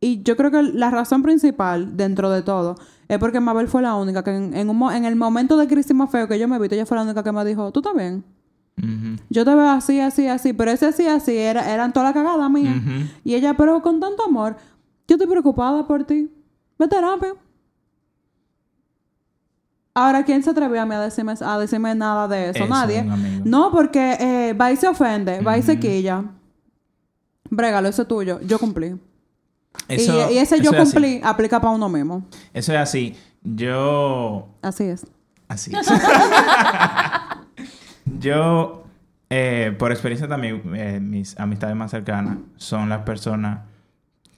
Y 0.00 0.22
yo 0.22 0.36
creo 0.36 0.52
que 0.52 0.62
la 0.62 0.88
razón 0.90 1.24
principal, 1.24 1.96
dentro 1.96 2.30
de 2.30 2.42
todo, 2.42 2.76
es 3.08 3.18
porque 3.18 3.40
Mabel 3.40 3.66
fue 3.66 3.82
la 3.82 3.96
única 3.96 4.22
que 4.22 4.30
en, 4.30 4.54
en 4.54 4.70
un 4.70 4.92
en 4.92 5.04
el 5.04 5.16
momento 5.16 5.56
de 5.56 5.66
crisis 5.66 5.96
más 5.96 6.10
feo 6.10 6.28
que 6.28 6.38
yo 6.38 6.46
me 6.46 6.60
vi, 6.60 6.68
ella 6.70 6.86
fue 6.86 6.96
la 6.96 7.02
única 7.02 7.24
que 7.24 7.32
me 7.32 7.44
dijo, 7.44 7.72
¿tú 7.72 7.80
estás 7.80 7.94
bien? 7.94 8.22
Ujú. 8.78 9.16
Yo 9.30 9.44
te 9.44 9.52
veo 9.52 9.68
así, 9.68 9.98
así, 9.98 10.28
así, 10.28 10.52
pero 10.52 10.70
ese 10.70 10.86
así, 10.86 11.08
así, 11.08 11.36
era, 11.36 11.72
eran 11.72 11.92
toda 11.92 12.06
la 12.06 12.12
cagada 12.12 12.48
mía. 12.48 12.80
Y 13.24 13.34
ella, 13.34 13.54
pero 13.56 13.82
con 13.82 13.98
tanto 13.98 14.22
amor, 14.24 14.56
yo 15.08 15.16
estoy 15.16 15.26
preocupada 15.26 15.86
por 15.88 16.04
ti. 16.04 16.30
Ve 16.78 16.84
a 16.84 16.88
terapia. 16.88 17.34
Ahora, 19.94 20.24
¿quién 20.24 20.42
se 20.42 20.50
atrevió 20.50 20.82
a 20.82 20.84
mí 20.86 20.94
a 20.94 21.00
decirme, 21.00 21.34
a 21.40 21.58
decirme 21.58 21.94
nada 21.94 22.28
de 22.28 22.50
eso? 22.50 22.58
Eso, 22.64 22.68
Nadie. 22.68 23.02
No, 23.44 23.70
porque 23.72 24.16
eh, 24.20 24.52
va 24.52 24.70
y 24.70 24.76
se 24.76 24.86
ofende, 24.86 25.40
va 25.40 25.56
y 25.56 25.62
se 25.62 25.78
quilla. 25.80 26.22
Brégalo, 27.48 27.88
eso 27.88 28.02
es 28.02 28.08
tuyo. 28.08 28.38
Yo 28.42 28.58
cumplí. 28.58 28.98
Eso- 29.88 30.30
y, 30.30 30.34
y 30.34 30.38
ese 30.38 30.60
yo 30.60 30.72
es 30.72 30.76
así. 30.80 30.92
cumplí 30.92 31.20
aplica 31.24 31.60
para 31.60 31.72
uno 31.74 31.88
mismo. 31.88 32.26
Eso 32.52 32.72
es 32.74 32.78
así. 32.78 33.16
Yo 33.42 34.48
Así 34.60 34.84
es. 34.84 35.06
Así 35.48 35.72
es. 35.74 35.86
Yo, 38.20 38.84
eh, 39.30 39.74
por 39.78 39.92
experiencia 39.92 40.28
también, 40.28 40.62
eh, 40.74 41.00
mis 41.00 41.38
amistades 41.38 41.74
más 41.76 41.90
cercanas 41.90 42.38
son 42.56 42.88
las 42.88 43.02
personas 43.02 43.60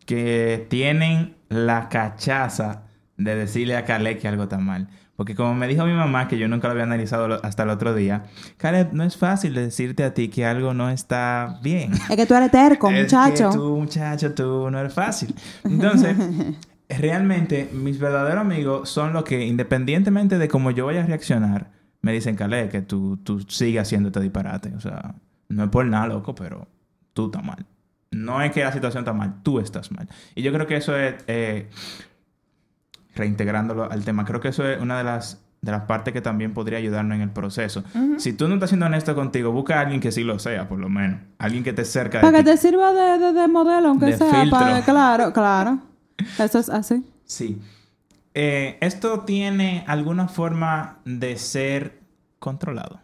que 0.09 0.67
tienen 0.71 1.37
la 1.51 1.91
cachaza 1.91 2.85
de 3.19 3.35
decirle 3.35 3.77
a 3.77 3.85
Caleb 3.85 4.19
que 4.19 4.27
algo 4.27 4.45
está 4.45 4.57
mal. 4.57 4.89
Porque 5.17 5.35
como 5.35 5.55
me 5.55 5.69
dijo 5.69 5.85
mi 5.85 5.93
mamá, 5.93 6.29
que 6.29 6.39
yo 6.39 6.49
nunca 6.49 6.67
lo 6.67 6.73
había 6.73 6.85
analizado 6.85 7.45
hasta 7.45 7.65
el 7.65 7.69
otro 7.69 7.95
día, 7.95 8.25
Caleb, 8.57 8.95
no 8.95 9.05
es 9.05 9.19
fácil 9.19 9.53
decirte 9.53 10.05
a 10.05 10.15
ti 10.15 10.29
que 10.31 10.47
algo 10.47 10.73
no 10.73 10.89
está 10.89 11.59
bien. 11.63 11.93
Es 12.09 12.17
que 12.17 12.25
tú 12.25 12.35
eres 12.35 12.51
terco, 12.51 12.89
Es 12.89 13.03
muchacho. 13.03 13.51
que 13.51 13.57
tú, 13.59 13.77
muchacho, 13.77 14.33
tú 14.33 14.71
no 14.71 14.79
eres 14.79 14.95
fácil. 14.95 15.35
Entonces, 15.63 16.17
realmente, 16.89 17.69
mis 17.75 17.99
verdaderos 17.99 18.41
amigos 18.41 18.89
son 18.89 19.13
los 19.13 19.25
que, 19.25 19.45
independientemente 19.45 20.39
de 20.39 20.49
cómo 20.49 20.71
yo 20.71 20.87
vaya 20.87 21.03
a 21.03 21.07
reaccionar, 21.07 21.71
me 22.01 22.13
dicen, 22.15 22.35
Calé, 22.35 22.71
que 22.71 22.81
tú, 22.81 23.19
tú 23.19 23.41
sigas 23.41 23.87
haciendo 23.87 24.09
este 24.09 24.21
disparate. 24.21 24.73
O 24.75 24.81
sea, 24.81 25.17
no 25.51 25.65
es 25.65 25.69
por 25.69 25.85
nada, 25.85 26.07
loco, 26.07 26.35
pero 26.35 26.67
tú 27.13 27.27
estás 27.27 27.45
mal. 27.45 27.67
No 28.11 28.41
es 28.43 28.53
que 28.53 28.65
la 28.65 28.73
situación 28.73 29.03
está 29.03 29.13
mal, 29.13 29.43
tú 29.43 29.61
estás 29.61 29.91
mal. 29.93 30.09
Y 30.35 30.43
yo 30.43 30.53
creo 30.53 30.67
que 30.67 30.77
eso 30.77 30.97
es, 30.97 31.15
eh, 31.27 31.69
reintegrándolo 33.15 33.91
al 33.91 34.05
tema, 34.05 34.25
creo 34.25 34.41
que 34.41 34.49
eso 34.49 34.67
es 34.67 34.81
una 34.81 34.99
de 34.99 35.05
las, 35.05 35.43
de 35.61 35.73
las 35.73 35.83
partes 35.83 36.13
que 36.15 36.21
también 36.21 36.55
podría 36.55 36.79
ayudarnos 36.79 37.17
en 37.17 37.23
el 37.23 37.31
proceso. 37.31 37.83
Si 38.19 38.33
tú 38.33 38.47
no 38.49 38.55
estás 38.55 38.71
siendo 38.71 38.87
honesto 38.87 39.15
contigo, 39.15 39.51
busca 39.53 39.79
a 39.79 39.81
alguien 39.83 40.01
que 40.01 40.13
sí 40.13 40.23
lo 40.23 40.39
sea, 40.39 40.69
por 40.69 40.79
lo 40.79 40.89
menos. 40.89 41.21
Alguien 41.39 41.65
que 41.65 41.73
te 41.73 41.85
cerca 41.85 42.19
de 42.19 42.23
Para 42.25 42.39
que 42.39 42.45
te 42.45 42.57
sirva 42.57 42.93
de, 42.93 43.19
de- 43.19 43.33
de 43.33 43.49
modelo, 43.49 43.89
aunque 43.89 44.07
De 44.07 44.17
sea. 44.19 44.31
filtro. 44.31 44.59
Para, 44.59 44.83
claro, 44.83 45.33
claro. 45.35 45.79
Eso 46.39 46.59
es 46.59 46.69
así. 46.71 47.05
Sí. 47.25 47.61
Eh, 48.35 48.79
¿Esto 48.81 49.21
tiene 49.21 49.85
alguna 49.89 50.29
forma 50.29 50.99
de 51.05 51.37
ser 51.37 51.99
controlado? 52.39 53.01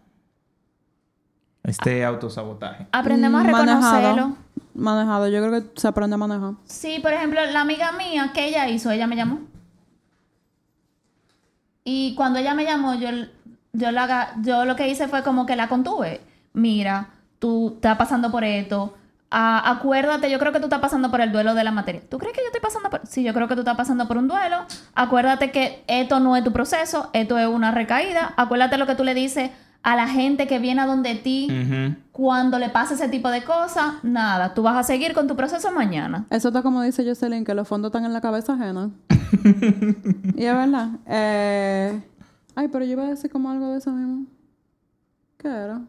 Este 1.65 2.05
autosabotaje. 2.05 2.87
Aprendemos 2.93 3.41
a 3.41 3.45
Mm, 3.45 3.51
manejado. 3.51 3.83
reconocerlo. 4.01 4.37
Manejado. 4.75 5.29
Yo 5.29 5.41
creo 5.47 5.63
que 5.63 5.81
se 5.81 5.89
aprende 5.89 6.15
a 6.15 6.19
manejar. 6.19 6.53
Sí, 6.67 6.99
por 7.01 7.13
ejemplo, 7.13 7.41
la 7.53 7.61
amiga 7.63 7.93
mía, 7.93 8.31
¿qué 8.35 8.47
ella 8.49 8.69
hizo? 8.69 8.91
Ella 8.91 9.07
me 9.07 9.17
llamó. 9.17 9.41
Y 11.85 12.15
cuando 12.15 12.39
ella 12.39 12.55
me 12.55 12.65
llamó, 12.65 12.95
yo, 12.95 13.09
yo, 13.73 13.91
la, 13.93 14.05
haga- 14.05 14.35
yo 14.43 14.65
lo 14.65 14.77
que 14.77 14.89
hice 14.89 15.09
fue 15.09 15.23
como 15.23 15.47
que 15.47 15.57
la 15.57 15.69
contuve. 15.69 16.21
Mira, 16.53 17.09
tú 17.39 17.73
estás 17.77 17.97
pasando 17.97 18.31
por 18.31 18.45
esto. 18.45 18.95
Ah, 19.31 19.63
acuérdate, 19.71 20.31
yo 20.31 20.39
creo 20.39 20.53
que 20.53 20.61
tú 20.61 20.67
estás 20.67 20.81
pasando 20.81 21.11
por 21.11 21.21
el 21.21 21.33
duelo 21.33 21.55
de 21.55 21.65
la 21.65 21.73
materia. 21.73 22.01
¿Tú 22.09 22.19
crees 22.19 22.35
que 22.35 22.41
yo 22.41 22.47
estoy 22.47 22.61
pasando 22.61 22.89
por...? 22.89 23.05
Sí, 23.07 23.25
yo 23.25 23.35
creo 23.35 23.49
que 23.49 23.55
tú 23.55 23.63
estás 23.63 23.77
pasando 23.77 24.07
por 24.07 24.17
un 24.17 24.29
duelo. 24.29 24.59
Acuérdate 24.95 25.51
que 25.51 25.83
esto 25.89 26.21
no 26.21 26.37
es 26.37 26.45
tu 26.45 26.53
proceso, 26.53 27.11
esto 27.13 27.37
es 27.39 27.47
una 27.49 27.73
recaída. 27.73 28.33
Acuérdate 28.37 28.79
lo 28.79 28.87
que 28.87 28.95
tú 28.95 29.03
le 29.03 29.13
dices 29.15 29.51
a 29.85 29.97
la 29.97 30.09
gente 30.09 30.47
que 30.47 30.59
viene 30.59 30.81
a 30.81 30.87
donde 30.87 31.15
ti 31.15 31.47
cuando 32.11 32.59
le 32.59 32.71
pasa 32.71 32.95
ese 32.95 33.09
tipo 33.09 33.29
de 33.31 33.45
cosas. 33.45 34.03
Nada, 34.03 34.55
tú 34.55 34.63
vas 34.63 34.77
a 34.77 34.83
seguir 34.83 35.13
con 35.13 35.29
tu 35.29 35.37
proceso 35.37 35.71
mañana. 35.73 36.27
Eso 36.31 36.49
está 36.49 36.63
como 36.63 36.81
dice 36.83 37.05
Jocelyn, 37.07 37.45
que 37.45 37.53
los 37.55 37.69
fondos 37.69 37.91
están 37.91 38.05
en 38.07 38.13
la 38.15 38.21
cabeza 38.23 38.55
ajena. 38.55 38.91
y 40.37 40.45
es 40.45 40.55
verdad. 40.55 40.89
Eh... 41.07 42.03
Ay, 42.57 42.69
pero 42.69 42.85
yo 42.85 42.93
iba 42.93 43.03
a 43.05 43.11
decir 43.11 43.31
como 43.31 43.51
algo 43.51 43.69
de 43.73 43.79
eso 43.79 43.93
mismo. 43.93 44.27
¿Qué 45.37 45.49
era? 45.49 45.83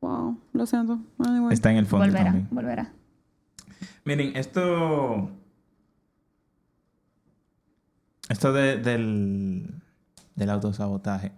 Wow, 0.00 0.36
lo 0.52 0.66
siento. 0.66 0.98
Anyway. 1.18 1.52
Está 1.54 1.70
en 1.70 1.76
el 1.76 1.86
fondo 1.86 2.06
Volverá, 2.06 2.24
también. 2.24 2.48
volverá. 2.50 2.92
Miren, 4.04 4.34
esto... 4.34 5.30
Esto 8.28 8.52
de- 8.52 8.78
del, 8.78 9.66
del 10.36 10.50
autosabotaje 10.50 11.32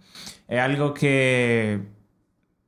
es 0.53 0.61
algo 0.61 0.93
que 0.93 1.81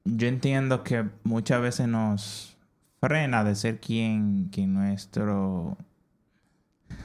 yo 0.04 0.26
entiendo 0.26 0.82
que 0.82 1.04
muchas 1.22 1.60
veces 1.60 1.86
nos 1.86 2.56
frena 2.98 3.44
de 3.44 3.54
ser 3.54 3.78
quien, 3.78 4.48
quien 4.50 4.72
nuestro... 4.72 5.76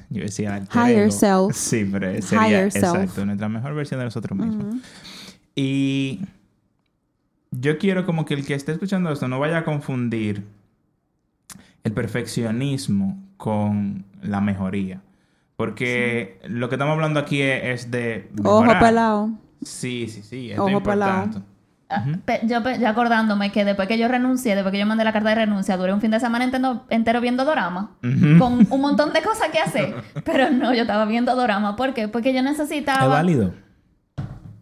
Yo 0.10 0.24
decía... 0.24 0.56
alter 0.56 0.82
Higher 0.82 1.04
ego. 1.04 1.12
self. 1.12 1.54
Sí, 1.58 1.86
pero 1.92 2.22
sería... 2.22 2.48
Higher 2.48 2.72
self. 2.72 2.96
exacto, 2.96 3.26
nuestra 3.26 3.50
mejor 3.50 3.76
versión 3.76 4.00
de 4.00 4.06
nosotros 4.06 4.40
mismos. 4.40 4.78
Y 5.54 6.22
yo 7.52 7.78
quiero 7.78 8.06
como 8.06 8.24
que 8.24 8.36
el 8.36 8.46
que 8.46 8.54
esté 8.54 8.72
escuchando 8.72 9.12
esto 9.12 9.28
no 9.28 9.38
vaya 9.38 9.58
a 9.58 9.66
confundir 9.66 10.46
el 11.84 11.92
perfeccionismo 11.92 13.22
con 13.36 14.06
la 14.22 14.40
mejoría. 14.40 15.02
Porque 15.58 16.40
lo 16.48 16.70
que 16.70 16.76
estamos 16.76 16.94
hablando 16.94 17.20
aquí 17.20 17.42
es, 17.42 17.64
es 17.66 17.92
de... 17.92 18.32
Ojo 18.46 18.80
pelado. 18.80 19.34
Sí, 19.62 20.08
sí, 20.08 20.24
sí. 20.24 20.52
Esto 20.52 20.64
Ojo 20.64 20.70
es 20.70 20.78
importante. 20.78 21.40
Ah, 21.92 22.06
yo 22.44 22.62
acordándome 22.88 23.52
que 23.52 23.66
después 23.66 23.88
que 23.88 23.98
yo 23.98 24.08
renuncié, 24.08 24.54
después 24.54 24.72
que 24.72 24.78
yo 24.78 24.86
mandé 24.86 25.04
la 25.04 25.12
carta 25.12 25.30
de 25.30 25.36
renuncia, 25.36 25.76
duré 25.76 25.92
un 25.92 26.02
fin 26.02 26.12
de 26.12 26.20
semana 26.20 26.46
entero, 26.46 26.84
entero 26.90 27.20
viendo 27.20 27.46
dorama. 27.46 27.96
Con 28.02 28.68
un 28.70 28.82
montón 28.82 29.12
de 29.12 29.24
cosas 29.24 29.50
que 29.50 29.58
hacer. 29.58 29.96
Pero 30.24 30.52
no, 30.52 30.74
yo 30.74 30.82
estaba 30.82 31.06
viendo 31.06 31.36
dorama. 31.36 31.76
¿Por 31.76 31.96
qué? 31.96 32.08
Porque 32.08 32.32
yo 32.32 32.44
necesitaba... 32.44 33.06
Es 33.06 33.10
válido. 33.10 33.54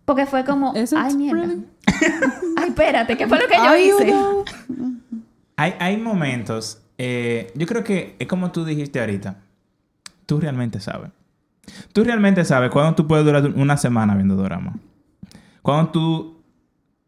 Porque 0.06 0.26
fue 0.26 0.46
como... 0.46 0.74
Ay, 0.96 1.16
mierda. 1.18 1.54
Ay, 2.58 2.70
espérate, 2.70 3.18
¿qué 3.18 3.28
fue 3.28 3.40
lo 3.40 3.48
que 3.48 3.58
yo 3.58 3.70
Ay, 3.70 3.90
hice? 3.90 4.16
Hay, 5.58 5.74
hay 5.80 5.98
momentos... 5.98 6.82
eh, 6.98 7.52
yo 7.56 7.68
creo 7.68 7.84
que 7.84 8.16
es 8.20 8.28
como 8.28 8.52
tú 8.52 8.64
dijiste 8.64 9.02
ahorita. 9.02 9.36
Tú 10.26 10.40
realmente 10.40 10.80
sabes. 10.80 11.12
Tú 11.94 12.04
realmente 12.04 12.46
sabes 12.46 12.70
cuándo 12.70 12.96
tú 12.96 13.08
puedes 13.08 13.26
durar 13.26 13.46
una 13.56 13.78
semana 13.78 14.16
viendo 14.16 14.36
drama. 14.36 14.76
Cuando 15.62 15.92
tú, 15.92 16.44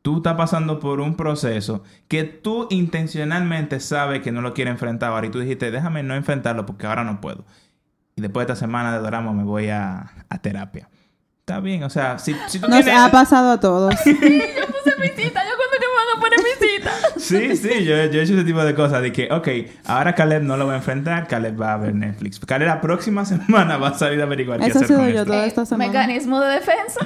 tú 0.02 0.17
estás 0.17 0.36
pasando 0.36 0.80
por 0.80 1.00
un 1.00 1.15
proceso 1.15 1.84
que 2.08 2.24
tú 2.24 2.67
intencionalmente 2.69 3.80
sabes 3.80 4.22
que 4.22 4.32
no 4.32 4.41
lo 4.41 4.54
quieres 4.54 4.74
enfrentar 4.74 5.12
ahora 5.12 5.28
y 5.28 5.30
tú 5.30 5.39
dijiste, 5.39 5.72
déjame 5.72 6.04
no 6.04 6.15
enfrentarlo 6.15 6.65
porque 6.65 6.88
ahora 6.88 7.04
no 7.04 7.22
puedo. 7.22 7.45
Y 8.15 8.22
después 8.22 8.45
de 8.45 8.54
esta 8.54 8.65
semana 8.65 8.91
de 8.98 9.00
drama 9.00 9.32
me 9.32 9.43
voy 9.43 9.69
a, 9.69 10.26
a 10.28 10.38
terapia. 10.39 10.89
Está 11.39 11.62
bien, 11.62 11.84
o 11.84 11.89
sea, 11.89 12.19
si, 12.19 12.36
si 12.48 12.60
tú 12.60 12.67
Nos 12.67 12.84
tienes... 12.84 13.02
ha 13.02 13.10
pasado 13.10 13.52
a 13.52 13.60
todos. 13.60 13.95
Yo 14.06 14.13
puse 14.13 14.95
mi 15.00 15.08
cita. 15.08 15.41
Yo 15.43 15.56
cuando 15.58 15.78
que 15.80 15.88
me 15.88 15.95
van 15.95 16.17
a 16.17 16.19
poner 16.19 16.39
mi 16.39 16.67
cita. 16.67 16.91
Sí, 17.20 17.56
sí, 17.58 17.70
yo, 17.84 17.96
yo 18.06 18.20
he 18.20 18.24
hecho 18.24 18.34
ese 18.34 18.44
tipo 18.44 18.64
de 18.64 18.74
cosas. 18.74 19.02
De 19.02 19.12
que, 19.12 19.30
ok, 19.32 19.48
ahora 19.86 20.16
Caleb 20.16 20.44
no 20.44 20.58
lo 20.58 20.66
va 20.68 20.74
a 20.74 20.78
enfrentar, 20.78 21.28
Caleb 21.28 21.60
va 21.62 21.74
a 21.74 21.78
ver 21.78 21.94
Netflix. 21.96 22.40
Caleb 22.40 22.68
la 22.68 22.82
próxima 22.82 23.26
semana 23.26 23.78
va 23.78 23.90
a 23.90 23.94
salir 23.94 24.20
a 24.22 24.24
averiguar 24.24 24.60
qué 24.60 24.68
Eso 24.68 24.80
he 24.80 24.84
hacer 24.84 24.88
sido 24.88 25.00
con 25.00 25.10
yo 25.10 25.20
esto. 25.20 25.32
toda 25.32 25.46
esta 25.46 25.66
semana. 25.66 25.88
Mecanismo 25.92 26.40
de 26.40 26.54
defensa. 26.56 27.00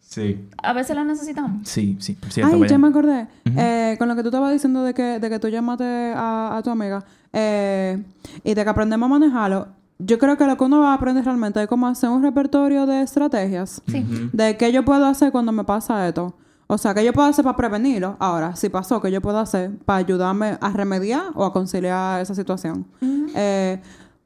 Sí, 0.00 0.48
A 0.62 0.72
veces 0.72 0.96
lo 0.96 1.04
necesitamos. 1.04 1.68
sí, 1.68 1.96
sí, 2.00 2.14
por 2.14 2.32
cierto. 2.32 2.52
Ay, 2.54 2.58
vaya. 2.60 2.70
ya 2.70 2.78
me 2.78 2.88
acordé. 2.88 3.26
Eh, 3.56 3.94
con 3.98 4.08
lo 4.08 4.16
que 4.16 4.22
tú 4.22 4.28
estabas 4.28 4.52
diciendo 4.52 4.82
de 4.82 4.94
que, 4.94 5.20
de 5.20 5.28
que 5.30 5.38
tú 5.38 5.48
llamaste 5.48 5.84
a, 6.16 6.56
a 6.56 6.62
tu 6.62 6.70
amiga 6.70 7.04
eh, 7.32 8.02
y 8.42 8.54
de 8.54 8.64
que 8.64 8.70
aprendemos 8.70 9.06
a 9.06 9.10
manejarlo, 9.18 9.68
yo 9.98 10.18
creo 10.18 10.36
que 10.38 10.46
lo 10.46 10.56
que 10.56 10.64
uno 10.64 10.80
va 10.80 10.92
a 10.92 10.94
aprender 10.94 11.24
realmente 11.24 11.62
es 11.62 11.68
como 11.68 11.86
hacer 11.86 12.08
un 12.08 12.22
repertorio 12.22 12.86
de 12.86 13.02
estrategias. 13.02 13.82
Sí. 13.86 14.04
De 14.32 14.56
qué 14.56 14.72
yo 14.72 14.84
puedo 14.84 15.04
hacer 15.06 15.30
cuando 15.30 15.52
me 15.52 15.64
pasa 15.64 16.08
esto. 16.08 16.34
O 16.68 16.78
sea, 16.78 16.94
qué 16.94 17.04
yo 17.04 17.12
puedo 17.12 17.26
hacer 17.26 17.44
para 17.44 17.56
prevenirlo. 17.56 18.16
Ahora, 18.20 18.54
si 18.54 18.68
pasó, 18.68 19.00
qué 19.00 19.10
yo 19.10 19.20
puedo 19.20 19.38
hacer 19.38 19.70
para 19.84 19.98
ayudarme 19.98 20.58
a 20.60 20.70
remediar 20.70 21.32
o 21.34 21.44
a 21.44 21.52
conciliar 21.52 22.20
esa 22.20 22.34
situación. 22.34 22.86
Eh, 23.34 23.80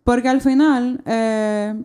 porque 0.04 0.28
al 0.28 0.40
final 0.40 1.00
eh, 1.06 1.82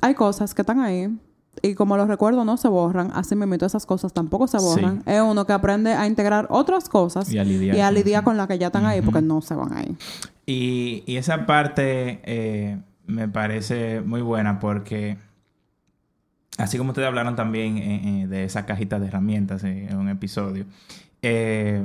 hay 0.00 0.14
cosas 0.14 0.54
que 0.54 0.62
están 0.62 0.80
ahí 0.80 1.14
y 1.62 1.74
como 1.74 1.96
los 1.96 2.08
recuerdos 2.08 2.44
no 2.44 2.56
se 2.56 2.68
borran, 2.68 3.10
así 3.14 3.36
mismo 3.36 3.54
esas 3.54 3.86
cosas 3.86 4.12
tampoco 4.12 4.46
se 4.46 4.58
borran. 4.58 5.02
Es 5.06 5.20
uno 5.20 5.46
que 5.46 5.52
aprende 5.52 5.92
a 5.92 6.06
integrar 6.06 6.46
otras 6.50 6.88
cosas 6.88 7.30
Y 7.32 7.38
a 7.38 7.44
lidiar 7.44 8.24
con 8.24 8.34
con 8.34 8.36
las 8.38 8.48
que 8.48 8.58
ya 8.58 8.66
están 8.66 8.86
ahí 8.86 9.02
porque 9.02 9.22
no 9.22 9.40
se 9.40 9.54
van 9.54 9.76
ahí. 9.76 9.96
Y, 10.46 11.04
y 11.06 11.16
esa 11.16 11.46
parte 11.46 12.20
eh, 12.24 12.78
me 13.06 13.28
parece 13.28 14.00
muy 14.00 14.22
buena 14.22 14.58
porque, 14.58 15.18
así 16.58 16.78
como 16.78 16.90
ustedes 16.90 17.08
hablaron 17.08 17.36
también 17.36 17.78
eh, 17.78 18.22
eh, 18.22 18.26
de 18.26 18.44
esa 18.44 18.66
cajita 18.66 18.98
de 18.98 19.08
herramientas 19.08 19.64
en 19.64 19.96
un 19.96 20.08
episodio, 20.08 20.66
eh, 21.22 21.82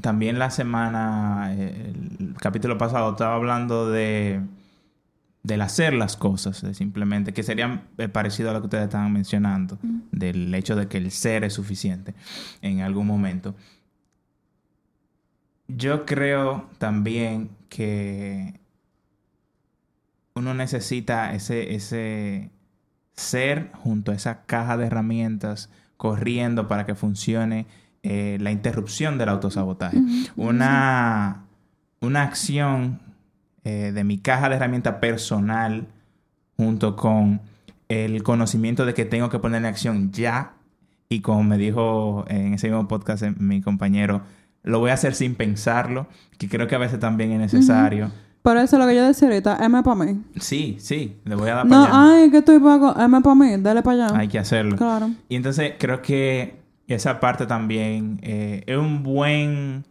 también 0.00 0.38
la 0.38 0.50
semana, 0.50 1.54
el 1.54 2.34
capítulo 2.40 2.76
pasado, 2.76 3.12
estaba 3.12 3.36
hablando 3.36 3.90
de 3.90 4.40
del 5.42 5.60
hacer 5.60 5.92
las 5.94 6.16
cosas, 6.16 6.62
de 6.62 6.72
simplemente, 6.72 7.32
que 7.32 7.42
sería 7.42 7.82
parecido 8.12 8.50
a 8.50 8.52
lo 8.52 8.60
que 8.60 8.66
ustedes 8.66 8.84
estaban 8.84 9.12
mencionando, 9.12 9.78
del 10.12 10.54
hecho 10.54 10.76
de 10.76 10.86
que 10.86 10.98
el 10.98 11.10
ser 11.10 11.42
es 11.44 11.54
suficiente 11.54 12.14
en 12.60 12.80
algún 12.80 13.08
momento. 13.08 13.56
Yo 15.66 16.06
creo 16.06 16.68
también 16.78 17.50
que 17.68 18.60
uno 20.34 20.54
necesita 20.54 21.34
ese, 21.34 21.74
ese 21.74 22.50
ser 23.14 23.70
junto 23.74 24.12
a 24.12 24.14
esa 24.14 24.42
caja 24.44 24.76
de 24.76 24.86
herramientas 24.86 25.70
corriendo 25.96 26.68
para 26.68 26.86
que 26.86 26.94
funcione 26.94 27.66
eh, 28.02 28.38
la 28.40 28.50
interrupción 28.50 29.18
del 29.18 29.28
autosabotaje. 29.28 29.98
Una, 30.36 31.44
una 32.00 32.22
acción 32.22 33.00
eh, 33.64 33.92
de 33.94 34.04
mi 34.04 34.18
caja 34.18 34.48
de 34.48 34.56
herramientas 34.56 34.96
personal 34.96 35.86
junto 36.56 36.96
con 36.96 37.40
el 37.88 38.22
conocimiento 38.22 38.86
de 38.86 38.94
que 38.94 39.04
tengo 39.04 39.28
que 39.28 39.38
poner 39.38 39.58
en 39.58 39.66
acción 39.66 40.10
ya 40.12 40.54
y 41.08 41.20
como 41.20 41.44
me 41.44 41.58
dijo 41.58 42.24
en 42.28 42.54
ese 42.54 42.68
mismo 42.68 42.88
podcast 42.88 43.22
eh, 43.22 43.34
mi 43.36 43.60
compañero, 43.60 44.22
lo 44.62 44.78
voy 44.78 44.90
a 44.90 44.94
hacer 44.94 45.14
sin 45.14 45.34
pensarlo, 45.34 46.06
que 46.38 46.48
creo 46.48 46.66
que 46.66 46.74
a 46.74 46.78
veces 46.78 46.98
también 46.98 47.32
es 47.32 47.38
necesario. 47.38 48.10
Por 48.42 48.56
eso 48.56 48.76
lo 48.76 48.86
que 48.88 48.96
yo 48.96 49.04
decía 49.04 49.28
ahorita, 49.28 49.64
M 49.64 49.82
para 49.84 50.04
mí. 50.04 50.20
Sí, 50.40 50.76
sí, 50.80 51.16
le 51.24 51.34
voy 51.36 51.48
a 51.50 51.54
dar 51.56 51.66
No, 51.66 51.84
para 51.84 51.84
allá. 52.08 52.22
ay, 52.22 52.30
que 52.30 52.38
estoy 52.38 52.58
pago, 52.58 52.94
M 52.98 53.20
para 53.20 53.34
mí, 53.36 53.56
dale 53.58 53.82
para 53.82 54.06
allá. 54.06 54.18
Hay 54.18 54.26
que 54.28 54.38
hacerlo. 54.38 54.76
Claro. 54.76 55.10
Y 55.28 55.36
entonces 55.36 55.74
creo 55.78 56.02
que 56.02 56.60
esa 56.88 57.20
parte 57.20 57.46
también 57.46 58.18
eh, 58.22 58.64
es 58.66 58.76
un 58.76 59.04
buen 59.04 59.84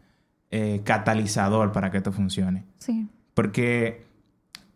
eh, 0.52 0.82
catalizador 0.84 1.72
para 1.72 1.92
que 1.92 1.98
esto 1.98 2.12
funcione. 2.12 2.66
Sí. 2.78 3.08
Porque, 3.34 4.06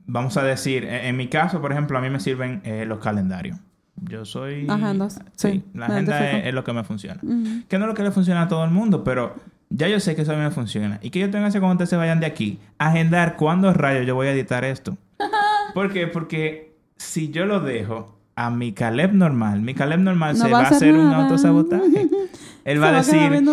vamos 0.06 0.38
a 0.38 0.44
decir, 0.44 0.86
en, 0.86 1.06
en 1.08 1.18
mi 1.18 1.28
caso, 1.28 1.60
por 1.60 1.74
ejemplo, 1.74 1.98
a 1.98 2.02
mí 2.02 2.10
me 2.10 2.22
sirven 2.22 2.62
eh, 2.64 2.86
los 2.88 3.00
calendarios. 3.00 3.58
Yo 3.98 4.24
soy... 4.26 4.68
Agendas, 4.70 5.20
Sí, 5.36 5.52
sí, 5.52 5.64
la 5.74 5.88
agenda 5.88 6.32
es, 6.32 6.48
es 6.48 6.54
lo 6.54 6.64
que 6.64 6.72
me 6.74 6.84
funciona. 6.86 7.20
Que 7.68 7.78
no 7.78 7.86
es 7.86 7.90
lo 7.90 7.94
que 7.94 8.04
le 8.04 8.12
funciona 8.12 8.44
a 8.44 8.48
todo 8.48 8.64
el 8.64 8.72
mundo, 8.72 9.04
pero 9.04 9.36
ya 9.70 9.88
yo 9.88 10.00
sé 10.00 10.16
que 10.16 10.22
eso 10.24 10.34
a 10.34 10.36
mí 10.36 10.42
me 10.42 10.52
funciona. 10.52 11.00
Y 11.02 11.10
que 11.10 11.20
yo 11.20 11.30
tengo 11.30 11.44
que 11.44 11.50
hacer 11.50 11.62
cuando 11.62 11.74
ustedes 11.74 11.90
se 11.90 11.98
vayan 11.98 12.20
de 12.20 12.26
aquí, 12.26 12.60
agendar 12.78 13.36
cuándo 13.36 13.74
rayos 13.74 14.06
yo 14.06 14.16
voy 14.16 14.28
a 14.28 14.32
editar 14.32 14.64
esto. 14.64 14.98
¿Por 15.74 15.92
qué? 15.92 16.08
Porque 16.08 16.76
si 16.98 17.30
yo 17.30 17.46
lo 17.46 17.60
dejo 17.60 18.16
a 18.36 18.50
mi 18.50 18.74
Caleb 18.74 19.14
normal, 19.14 19.62
mi 19.62 19.74
Caleb 19.74 20.00
normal 20.00 20.38
No 20.38 20.46
se 20.46 20.52
va 20.52 20.60
a 20.62 20.68
hacer 20.68 20.94
un 20.94 21.12
autosabotaje. 21.14 22.08
Él 22.66 22.82
va 22.82 22.90
a 22.90 22.92
decir... 22.94 23.44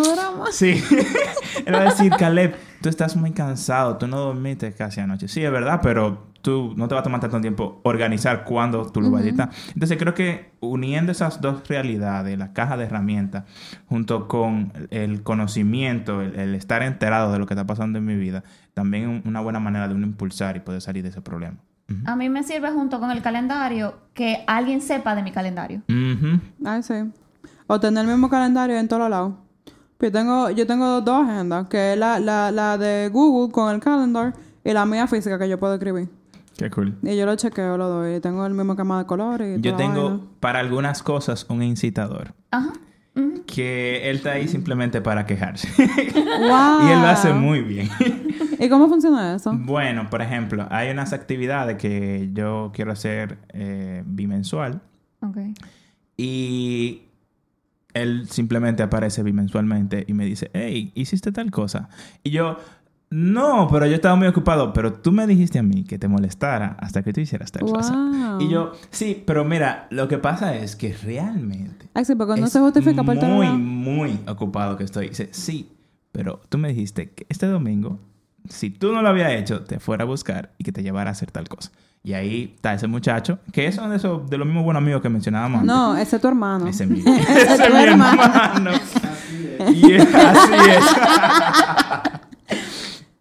Sí. 0.52 0.82
Él 1.66 1.74
va 1.74 1.80
a 1.80 1.84
decir, 1.84 2.10
Caleb, 2.12 2.54
tú 2.82 2.88
estás 2.88 3.16
muy 3.16 3.32
cansado, 3.32 3.96
tú 3.96 4.06
no 4.06 4.18
dormiste 4.18 4.72
casi 4.72 5.00
anoche. 5.00 5.28
Sí, 5.28 5.42
es 5.42 5.50
verdad, 5.50 5.80
pero 5.82 6.26
tú 6.42 6.74
no 6.76 6.88
te 6.88 6.94
va 6.94 7.00
a 7.00 7.04
tomar 7.04 7.20
tanto 7.20 7.40
tiempo 7.40 7.80
organizar 7.84 8.44
cuándo 8.44 8.90
tú 8.90 9.00
lo 9.00 9.10
vas 9.10 9.22
a 9.22 9.24
editar. 9.28 9.50
Entonces 9.74 9.96
creo 9.96 10.12
que 10.12 10.50
uniendo 10.60 11.12
esas 11.12 11.40
dos 11.40 11.66
realidades, 11.68 12.36
la 12.36 12.52
caja 12.52 12.76
de 12.76 12.84
herramientas, 12.84 13.44
junto 13.88 14.26
con 14.28 14.72
el 14.90 15.22
conocimiento, 15.22 16.20
el, 16.20 16.34
el 16.38 16.54
estar 16.54 16.82
enterado 16.82 17.32
de 17.32 17.38
lo 17.38 17.46
que 17.46 17.54
está 17.54 17.64
pasando 17.66 17.98
en 17.98 18.04
mi 18.04 18.16
vida, 18.16 18.42
también 18.74 19.18
es 19.18 19.26
una 19.26 19.40
buena 19.40 19.60
manera 19.60 19.88
de 19.88 19.94
uno 19.94 20.06
impulsar 20.06 20.56
y 20.56 20.60
poder 20.60 20.80
salir 20.80 21.02
de 21.02 21.10
ese 21.10 21.22
problema. 21.22 21.56
A 22.06 22.16
mí 22.16 22.28
me 22.28 22.42
sirve 22.42 22.70
junto 22.70 23.00
con 23.00 23.10
el 23.10 23.22
calendario 23.22 23.98
que 24.14 24.44
alguien 24.46 24.80
sepa 24.80 25.14
de 25.14 25.22
mi 25.22 25.30
calendario. 25.30 25.82
Ujú. 25.88 26.40
Ay, 26.64 26.82
sí. 26.82 26.94
O 27.66 27.80
tener 27.80 28.04
el 28.04 28.10
mismo 28.10 28.28
calendario 28.28 28.78
en 28.78 28.88
todos 28.88 29.10
lados. 29.10 29.34
Yo 30.02 30.12
tengo, 30.12 30.50
yo 30.50 30.66
tengo 30.66 31.00
dos 31.00 31.26
agendas, 31.28 31.68
que 31.68 31.92
es 31.92 31.98
la, 31.98 32.18
la, 32.18 32.50
la 32.50 32.76
de 32.76 33.08
Google 33.10 33.50
con 33.52 33.72
el 33.74 33.80
calendar 33.80 34.34
y 34.64 34.72
la 34.72 34.84
mía 34.84 35.06
física 35.06 35.38
que 35.38 35.48
yo 35.48 35.58
puedo 35.58 35.74
escribir. 35.74 36.08
Qué 36.58 36.68
cool. 36.70 36.96
Y 37.02 37.16
yo 37.16 37.24
lo 37.24 37.34
chequeo, 37.36 37.78
lo 37.78 37.88
doy. 37.88 38.20
Tengo 38.20 38.44
el 38.44 38.52
mismo 38.52 38.72
esquema 38.72 38.98
de 38.98 39.06
colores 39.06 39.58
y 39.58 39.62
Yo 39.62 39.74
tengo 39.76 40.02
vaina. 40.10 40.20
para 40.40 40.58
algunas 40.58 41.02
cosas 41.02 41.46
un 41.48 41.62
incitador. 41.62 42.34
Ajá. 42.50 42.72
Que 43.46 44.08
él 44.10 44.16
está 44.16 44.32
ahí 44.32 44.48
simplemente 44.48 45.00
para 45.00 45.24
quejarse. 45.26 45.68
¡Wow! 45.78 45.86
Y 46.88 46.92
él 46.92 47.00
lo 47.00 47.06
hace 47.06 47.32
muy 47.32 47.60
bien. 47.62 47.88
¿Y 48.58 48.68
cómo 48.68 48.88
funciona 48.88 49.34
eso? 49.34 49.52
bueno, 49.54 50.08
por 50.10 50.20
ejemplo, 50.22 50.66
hay 50.70 50.90
unas 50.90 51.12
actividades 51.12 51.76
que 51.76 52.30
yo 52.32 52.70
quiero 52.74 52.92
hacer 52.92 53.38
eh, 53.52 54.02
bimensual 54.06 54.80
Ok. 55.20 55.36
y 56.16 57.02
él 57.94 58.26
simplemente 58.28 58.82
aparece 58.82 59.22
bimensualmente 59.22 60.04
y 60.06 60.14
me 60.14 60.24
dice, 60.24 60.50
hey, 60.54 60.92
¿hiciste 60.94 61.32
tal 61.32 61.50
cosa? 61.50 61.88
Y 62.22 62.30
yo, 62.30 62.56
no, 63.12 63.68
pero 63.70 63.86
yo 63.86 63.94
estaba 63.94 64.16
muy 64.16 64.26
ocupado, 64.26 64.72
pero 64.72 64.94
tú 64.94 65.12
me 65.12 65.26
dijiste 65.26 65.58
a 65.58 65.62
mí 65.62 65.84
que 65.84 65.98
te 65.98 66.08
molestara 66.08 66.76
hasta 66.80 67.02
que 67.02 67.12
tú 67.12 67.20
hicieras 67.20 67.52
tal 67.52 67.62
cosa. 67.70 67.94
Wow. 67.94 68.40
Y 68.40 68.48
yo, 68.48 68.72
sí, 68.90 69.22
pero 69.26 69.44
mira, 69.44 69.86
lo 69.90 70.08
que 70.08 70.16
pasa 70.16 70.56
es 70.56 70.76
que 70.76 70.94
realmente 70.94 71.88
sí, 72.04 72.14
porque 72.14 72.40
no 72.40 72.46
se 72.48 72.60
justifica 72.60 73.04
por 73.04 73.16
muy, 73.16 73.48
muy 73.48 74.18
ocupado 74.26 74.78
que 74.78 74.84
estoy. 74.84 75.10
Dice, 75.10 75.28
sí, 75.32 75.70
pero 76.10 76.40
tú 76.48 76.56
me 76.56 76.68
dijiste 76.68 77.10
que 77.10 77.26
este 77.28 77.46
domingo, 77.46 78.00
si 78.48 78.70
tú 78.70 78.92
no 78.92 79.02
lo 79.02 79.10
habías 79.10 79.32
hecho, 79.32 79.62
te 79.62 79.78
fuera 79.78 80.04
a 80.04 80.06
buscar 80.06 80.54
y 80.56 80.64
que 80.64 80.72
te 80.72 80.82
llevara 80.82 81.10
a 81.10 81.12
hacer 81.12 81.30
tal 81.30 81.48
cosa. 81.48 81.70
Y 82.04 82.14
ahí 82.14 82.52
está 82.56 82.74
ese 82.74 82.88
muchacho, 82.88 83.38
que 83.52 83.66
es 83.66 83.78
uno 83.78 83.90
de 83.90 83.96
esos, 83.96 84.28
de 84.28 84.36
los 84.36 84.46
mismos 84.46 84.64
buenos 84.64 84.82
amigos 84.82 85.00
que 85.02 85.08
mencionábamos 85.08 85.60
antes. 85.60 85.74
No, 85.74 85.96
ese 85.96 86.16
es 86.16 86.22
tu 86.22 86.28
hermano. 86.28 86.66
Ese 86.66 86.84
es 86.84 86.90
mi, 86.90 86.98
ese 87.00 87.42
es 87.42 87.50
es 87.60 87.66
tu 87.68 87.72
mi 87.72 87.78
hermano. 87.80 88.22
hermano. 88.22 88.70
Y 89.72 89.92
es- 89.92 90.14
así 90.14 90.52
es. 90.70 90.84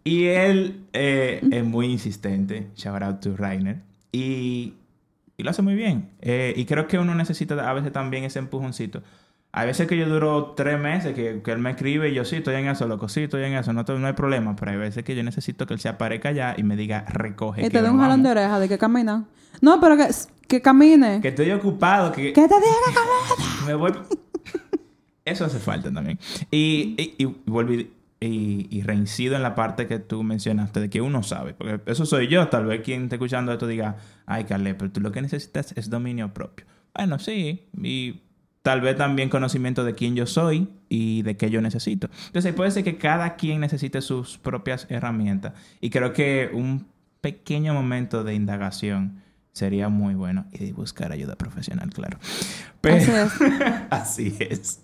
y 0.04 0.24
él 0.26 0.84
eh, 0.92 1.40
es 1.50 1.64
muy 1.64 1.86
insistente. 1.86 2.68
Shout 2.76 3.02
out 3.02 3.20
to 3.20 3.36
Rainer. 3.36 3.78
Y, 4.10 4.74
y 5.36 5.42
lo 5.42 5.50
hace 5.50 5.62
muy 5.62 5.74
bien. 5.74 6.10
Eh, 6.20 6.52
y 6.56 6.64
creo 6.64 6.86
que 6.88 6.98
uno 6.98 7.14
necesita 7.14 7.68
a 7.68 7.72
veces 7.72 7.92
también 7.92 8.24
ese 8.24 8.38
empujoncito. 8.40 9.02
Hay 9.54 9.66
veces 9.66 9.86
que 9.86 9.98
yo 9.98 10.08
duro 10.08 10.54
tres 10.56 10.80
meses 10.80 11.14
que, 11.14 11.42
que 11.42 11.52
él 11.52 11.58
me 11.58 11.70
escribe 11.70 12.08
y 12.08 12.14
yo 12.14 12.24
sí, 12.24 12.36
estoy 12.36 12.54
en 12.54 12.68
eso, 12.68 12.88
loco, 12.88 13.08
sí, 13.08 13.24
estoy 13.24 13.44
en 13.44 13.52
eso, 13.52 13.72
no, 13.74 13.82
no 13.84 14.06
hay 14.06 14.14
problema. 14.14 14.56
Pero 14.56 14.70
hay 14.72 14.78
veces 14.78 15.04
que 15.04 15.14
yo 15.14 15.22
necesito 15.22 15.66
que 15.66 15.74
él 15.74 15.80
se 15.80 15.90
aparezca 15.90 16.32
ya 16.32 16.54
y 16.56 16.62
me 16.62 16.74
diga, 16.74 17.04
recoge. 17.08 17.66
Y 17.66 17.68
te 17.68 17.82
dé 17.82 17.90
un 17.90 17.98
jalón 18.00 18.22
de 18.22 18.30
vamos". 18.30 18.40
oreja 18.42 18.58
de 18.60 18.68
que 18.68 18.78
camina. 18.78 19.24
No, 19.60 19.78
pero 19.80 19.96
que, 19.98 20.08
que 20.48 20.62
camine. 20.62 21.20
Que 21.20 21.28
estoy 21.28 21.50
ocupado, 21.50 22.12
que, 22.12 22.32
Que 22.32 22.48
te 22.48 22.54
diga 22.54 22.76
que 22.86 22.94
camine. 22.94 23.66
me 23.66 23.74
voy. 23.74 23.92
Eso 25.24 25.44
hace 25.44 25.58
falta 25.58 25.92
también. 25.92 26.18
Y, 26.50 26.94
y, 26.98 27.14
y, 27.18 27.90
y- 28.20 28.68
y 28.70 28.82
reincido 28.82 29.36
en 29.36 29.42
la 29.42 29.54
parte 29.54 29.86
que 29.86 29.98
tú 29.98 30.22
mencionaste 30.22 30.80
de 30.80 30.88
que 30.90 31.00
uno 31.00 31.22
sabe. 31.22 31.54
Porque 31.54 31.80
eso 31.90 32.06
soy 32.06 32.26
yo. 32.28 32.48
Tal 32.48 32.66
vez 32.66 32.80
quien 32.80 33.04
esté 33.04 33.16
escuchando 33.16 33.52
esto 33.52 33.66
diga, 33.66 33.96
ay, 34.26 34.44
Carle, 34.44 34.74
pero 34.74 34.90
tú 34.90 35.00
lo 35.00 35.12
que 35.12 35.20
necesitas 35.22 35.72
es 35.76 35.90
dominio 35.90 36.32
propio. 36.32 36.66
Bueno, 36.94 37.18
sí. 37.18 37.68
Y 37.80 38.20
tal 38.62 38.80
vez 38.80 38.96
también 38.96 39.28
conocimiento 39.28 39.84
de 39.84 39.94
quién 39.94 40.14
yo 40.14 40.26
soy 40.26 40.68
y 40.88 41.22
de 41.22 41.36
qué 41.36 41.50
yo 41.50 41.60
necesito. 41.60 42.08
Entonces, 42.26 42.54
puede 42.54 42.70
ser 42.70 42.84
que 42.84 42.96
cada 42.96 43.34
quien 43.36 43.60
necesite 43.60 44.00
sus 44.00 44.38
propias 44.38 44.86
herramientas. 44.88 45.52
Y 45.80 45.90
creo 45.90 46.12
que 46.12 46.50
un 46.52 46.86
pequeño 47.20 47.74
momento 47.74 48.24
de 48.24 48.34
indagación 48.34 49.20
sería 49.52 49.88
muy 49.88 50.14
bueno. 50.14 50.46
Y 50.52 50.58
de 50.66 50.72
buscar 50.72 51.12
ayuda 51.12 51.36
profesional, 51.36 51.90
claro. 51.90 52.18
Pero- 52.80 52.96
Así 52.96 53.12
es. 53.12 53.32
Así 53.90 54.36
es. 54.40 54.80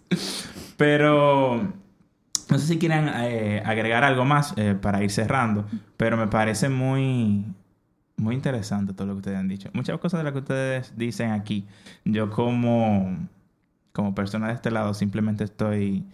Pero 0.76 1.72
no 2.50 2.58
sé 2.58 2.66
si 2.66 2.78
quieren 2.78 3.08
eh, 3.14 3.62
agregar 3.64 4.04
algo 4.04 4.24
más 4.24 4.54
eh, 4.56 4.74
para 4.80 5.02
ir 5.02 5.10
cerrando, 5.10 5.66
pero 5.96 6.16
me 6.16 6.28
parece 6.28 6.68
muy, 6.68 7.44
muy 8.16 8.34
interesante 8.34 8.92
todo 8.94 9.06
lo 9.08 9.12
que 9.14 9.18
ustedes 9.18 9.38
han 9.38 9.48
dicho. 9.48 9.68
Muchas 9.72 9.98
cosas 9.98 10.20
de 10.20 10.24
las 10.24 10.32
que 10.32 10.38
ustedes 10.38 10.92
dicen 10.96 11.32
aquí, 11.32 11.66
yo 12.04 12.30
como, 12.30 13.28
como 13.98 14.14
persona 14.14 14.46
de 14.46 14.54
este 14.54 14.70
lado 14.70 14.94
simplemente 14.94 15.42
estoy 15.42 16.04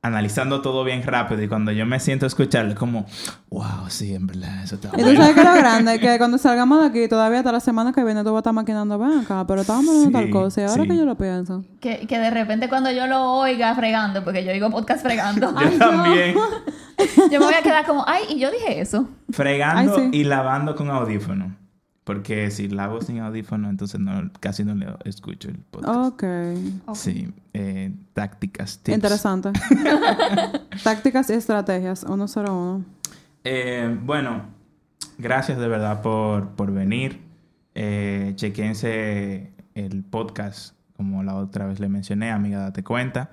analizando 0.00 0.62
todo 0.62 0.84
bien 0.84 1.02
rápido 1.02 1.42
y 1.42 1.48
cuando 1.48 1.72
yo 1.72 1.84
me 1.86 1.98
siento 1.98 2.24
a 2.24 2.28
escucharlo 2.28 2.70
es 2.72 2.78
como, 2.78 3.04
wow, 3.50 3.88
sí, 3.88 4.14
en 4.14 4.28
verdad, 4.28 4.62
eso 4.62 4.76
está 4.76 4.90
Y 4.96 5.02
tú 5.02 5.14
sabes 5.16 5.34
que 5.34 5.42
lo 5.42 5.54
grande, 5.56 5.98
que 5.98 6.18
cuando 6.18 6.38
salgamos 6.38 6.80
de 6.80 6.86
aquí, 6.86 7.08
todavía 7.08 7.38
hasta 7.38 7.50
la 7.50 7.58
semana 7.58 7.92
que 7.92 8.04
viene 8.04 8.22
tú 8.22 8.30
vas 8.30 8.36
a 8.36 8.38
estar 8.40 8.52
maquinando, 8.52 8.96
ven 8.96 9.18
acá, 9.18 9.44
pero 9.46 9.62
estábamos 9.62 9.88
hablando 9.90 10.18
de 10.18 10.24
Sí, 10.24 10.30
tal 10.30 10.42
cosa 10.42 10.60
y 10.60 10.64
ahora 10.64 10.82
sí. 10.84 10.88
que 10.88 10.96
yo 10.96 11.04
lo 11.04 11.16
pienso. 11.16 11.64
Que, 11.80 12.06
que 12.06 12.18
de 12.20 12.30
repente 12.30 12.68
cuando 12.68 12.92
yo 12.92 13.08
lo 13.08 13.32
oiga 13.34 13.74
fregando, 13.74 14.22
porque 14.22 14.44
yo 14.44 14.52
oigo 14.52 14.70
podcast 14.70 15.02
fregando, 15.02 15.52
Yo 15.72 15.78
también. 15.78 16.34
yo 17.30 17.40
me 17.40 17.46
voy 17.46 17.54
a 17.54 17.62
quedar 17.62 17.84
como, 17.86 18.04
ay, 18.06 18.22
y 18.30 18.38
yo 18.38 18.50
dije 18.52 18.80
eso. 18.80 19.08
Fregando 19.30 19.96
Ay, 19.96 20.10
sí. 20.12 20.18
y 20.18 20.24
lavando 20.24 20.76
con 20.76 20.90
audífono. 20.90 21.56
Porque 22.04 22.50
si 22.50 22.68
la 22.68 22.84
hago 22.84 23.00
sin 23.00 23.20
audífono, 23.20 23.70
entonces 23.70 24.00
no, 24.00 24.28
casi 24.40 24.64
no 24.64 24.74
le 24.74 24.88
escucho 25.04 25.48
el 25.48 25.58
podcast. 25.58 25.94
Ok. 25.94 26.24
Sí, 26.94 27.32
eh, 27.52 27.92
tácticas, 28.12 28.80
tips. 28.80 28.96
Interesante. 28.96 29.52
Tácticas 30.82 31.30
y 31.30 31.34
estrategias, 31.34 32.00
101. 32.00 32.84
Eh, 33.44 33.96
bueno, 34.02 34.46
gracias 35.16 35.58
de 35.58 35.68
verdad 35.68 36.02
por, 36.02 36.50
por 36.50 36.72
venir. 36.72 37.20
Eh, 37.76 38.32
chequense 38.34 39.52
el 39.74 40.02
podcast, 40.02 40.74
como 40.96 41.22
la 41.22 41.36
otra 41.36 41.66
vez 41.66 41.78
le 41.78 41.88
mencioné, 41.88 42.32
amiga, 42.32 42.58
date 42.58 42.82
cuenta. 42.82 43.30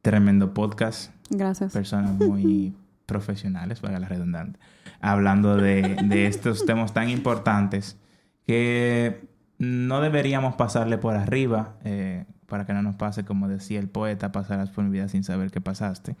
Tremendo 0.00 0.54
podcast. 0.54 1.12
Gracias. 1.28 1.74
Personas 1.74 2.12
muy 2.12 2.74
profesionales, 3.04 3.82
valga 3.82 3.98
la 3.98 4.08
redundante, 4.08 4.58
hablando 5.02 5.56
de, 5.56 5.98
de 6.02 6.26
estos 6.26 6.64
temas 6.64 6.94
tan 6.94 7.10
importantes 7.10 7.98
que 8.46 9.28
no 9.58 10.00
deberíamos 10.00 10.54
pasarle 10.54 10.98
por 10.98 11.14
arriba 11.16 11.74
eh, 11.84 12.24
para 12.46 12.64
que 12.66 12.72
no 12.72 12.82
nos 12.82 12.96
pase, 12.96 13.24
como 13.24 13.48
decía 13.48 13.80
el 13.80 13.88
poeta, 13.88 14.32
pasarás 14.32 14.70
por 14.70 14.84
mi 14.84 14.90
vida 14.90 15.08
sin 15.08 15.24
saber 15.24 15.50
qué 15.50 15.60
pasaste. 15.60 16.16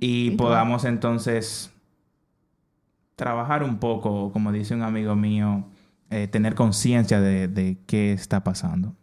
Y 0.00 0.32
podamos 0.32 0.84
entonces 0.84 1.72
trabajar 3.16 3.62
un 3.62 3.78
poco, 3.78 4.32
como 4.32 4.52
dice 4.52 4.74
un 4.74 4.82
amigo 4.82 5.16
mío, 5.16 5.64
eh, 6.10 6.28
tener 6.28 6.54
conciencia 6.54 7.20
de, 7.20 7.48
de 7.48 7.78
qué 7.86 8.12
está 8.12 8.44
pasando. 8.44 8.94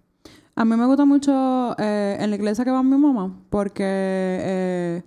A 0.55 0.65
mí 0.65 0.76
me 0.76 0.86
gusta 0.86 1.05
mucho 1.05 1.76
eh, 1.80 2.17
en 2.19 2.30
la 2.30 2.36
iglesia 2.36 2.63
que 2.63 2.71
va 2.71 2.84
mi 2.84 2.95
mamá, 2.95 3.36
porque 3.49 5.03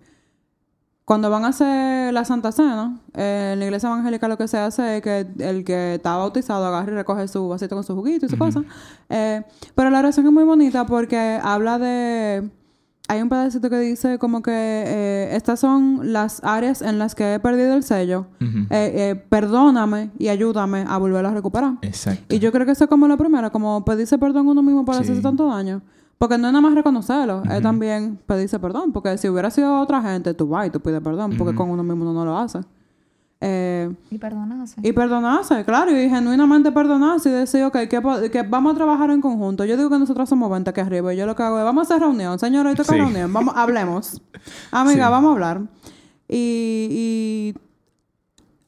cuando 1.06 1.30
van 1.30 1.44
a 1.44 1.48
hacer 1.48 2.12
la 2.12 2.24
Santa 2.24 2.50
Cena, 2.52 2.98
eh, 3.14 3.52
en 3.54 3.60
la 3.60 3.64
iglesia 3.64 3.88
evangélica 3.88 4.26
lo 4.28 4.36
que 4.36 4.48
se 4.48 4.58
hace 4.58 4.96
es 4.96 5.02
que 5.02 5.26
el 5.38 5.62
que 5.64 5.94
está 5.94 6.16
bautizado 6.16 6.66
agarra 6.66 6.90
y 6.92 6.94
recoge 6.96 7.28
su 7.28 7.48
vasito 7.48 7.74
con 7.76 7.84
su 7.84 7.94
juguito 7.94 8.26
y 8.26 8.28
su 8.28 8.34
Ujú. 8.34 8.44
cosa. 8.44 8.62
Eh, 9.08 9.42
pero 9.76 9.88
la 9.90 10.00
oración 10.00 10.26
es 10.26 10.32
muy 10.32 10.42
bonita 10.44 10.84
porque 10.84 11.38
habla 11.42 11.78
de... 11.78 12.50
Hay 13.08 13.22
un 13.22 13.28
pedacito 13.28 13.70
que 13.70 13.78
dice 13.78 14.18
como 14.18 14.42
que 14.42 14.50
eh, 14.52 15.36
estas 15.36 15.60
son 15.60 16.12
las 16.12 16.42
áreas 16.42 16.82
en 16.82 16.98
las 16.98 17.14
que 17.14 17.34
he 17.34 17.38
perdido 17.38 17.74
el 17.74 17.84
sello. 17.84 18.26
Perdóname 19.28 20.10
y 20.18 20.26
ayúdame 20.28 20.84
a 20.88 20.98
volverlo 20.98 21.28
a 21.28 21.32
recuperar. 21.34 21.74
Exacto. 21.82 22.34
Y 22.34 22.40
yo 22.40 22.50
creo 22.50 22.66
que 22.66 22.72
eso 22.72 22.84
es 22.84 22.90
como 22.90 23.06
la 23.06 23.16
primera, 23.16 23.50
como 23.50 23.84
pedirse 23.84 24.18
perdón 24.18 24.48
a 24.48 24.50
uno 24.50 24.62
mismo 24.62 24.84
por 24.84 24.96
Sí. 24.96 25.02
hacerse 25.02 25.22
tanto 25.22 25.46
daño. 25.46 25.82
Porque 26.18 26.38
no 26.38 26.46
es 26.48 26.52
nada 26.52 26.62
más 26.62 26.74
reconocerlo, 26.74 27.42
es 27.44 27.50
Ujú. 27.50 27.60
también 27.62 28.18
pedirse 28.26 28.58
perdón. 28.58 28.92
Porque 28.92 29.18
si 29.18 29.28
hubiera 29.28 29.50
sido 29.50 29.80
otra 29.80 30.00
gente, 30.02 30.32
tú 30.34 30.48
vas 30.48 30.66
y 30.66 30.70
tú 30.70 30.80
pides 30.80 31.00
perdón, 31.02 31.34
porque 31.36 31.54
con 31.54 31.68
uno 31.70 31.82
mismo 31.82 32.02
uno 32.04 32.14
no 32.14 32.24
lo 32.24 32.38
hace. 32.38 32.60
Eh, 33.38 33.94
Y 34.10 34.16
perdonarse. 34.16 34.76
y 34.82 34.92
perdonarse, 34.92 35.62
claro, 35.66 35.90
y 35.90 36.08
genuinamente 36.08 36.72
perdonarse 36.72 37.28
y 37.28 37.32
decir, 37.32 37.64
ok, 37.64 37.76
que, 37.80 38.30
que 38.32 38.42
vamos 38.48 38.72
a 38.72 38.76
trabajar 38.76 39.10
en 39.10 39.20
conjunto. 39.20 39.66
Yo 39.66 39.76
digo 39.76 39.90
que 39.90 39.98
nosotros 39.98 40.26
somos 40.26 40.50
20 40.50 40.70
aquí 40.70 40.80
arriba 40.80 41.12
y 41.12 41.18
yo 41.18 41.26
lo 41.26 41.36
que 41.36 41.42
hago 41.42 41.58
es, 41.58 41.64
vamos 41.64 41.82
a 41.82 41.94
hacer 41.94 42.00
reunión, 42.02 42.38
señora, 42.38 42.70
hoy 42.70 42.76
toca 42.76 42.92
Sí. 42.94 42.98
reunión, 42.98 43.30
vamos, 43.30 43.52
hablemos. 43.54 44.22
Amiga, 44.70 45.04
Sí. 45.06 45.10
vamos 45.10 45.28
a 45.28 45.32
hablar. 45.34 45.60
Y, 46.28 46.88
y 46.90 47.54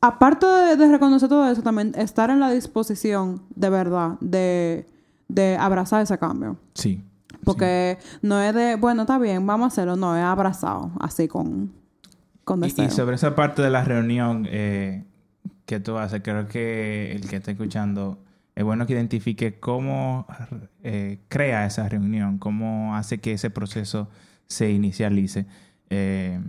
aparte 0.03 0.45
de, 0.47 0.77
de 0.77 0.89
reconocer 0.93 1.31
todo 1.31 1.49
eso, 1.51 1.63
también 1.63 1.93
estar 1.97 2.29
en 2.29 2.39
la 2.39 2.51
disposición 2.51 3.41
de 3.57 3.71
verdad 3.71 4.19
de, 4.21 4.87
de 5.29 5.57
abrazar 5.59 6.03
ese 6.03 6.19
cambio. 6.19 6.57
Sí. 6.75 7.03
Porque 7.53 7.99
no 8.23 8.41
es 8.41 8.55
de, 8.55 8.77
bueno, 8.77 9.03
está 9.03 9.19
bien, 9.19 9.47
vamos 9.47 9.65
a 9.65 9.69
hacerlo, 9.69 9.97
no, 9.97 10.17
es 10.17 10.23
abrazado, 10.23 10.93
así 11.01 11.29
con, 11.29 11.73
con 12.45 12.59
Y, 12.61 12.69
deseo. 12.69 12.85
y 12.85 12.91
sobre 12.91 13.17
esa 13.17 13.35
parte 13.35 13.63
de 13.63 13.71
la 13.71 13.85
reunión 13.85 14.47
eh, 14.51 15.05
que 15.67 15.81
tú 15.81 15.99
haces, 15.99 16.23
creo 16.23 16.47
que 16.47 17.13
el 17.13 17.29
que 17.29 17.37
está 17.37 17.51
escuchando 17.51 18.19
es 18.55 18.65
bueno 18.65 18.87
que 18.87 18.93
identifique 18.93 19.61
cómo 19.61 20.27
eh, 20.83 21.21
crea 21.29 21.65
esa 21.65 21.89
reunión, 21.89 22.39
cómo 22.39 22.97
hace 22.97 23.19
que 23.19 23.33
ese 23.33 23.51
proceso 23.51 24.09
se 24.47 24.71
inicialice. 24.71 25.47
Eh, 25.91 26.41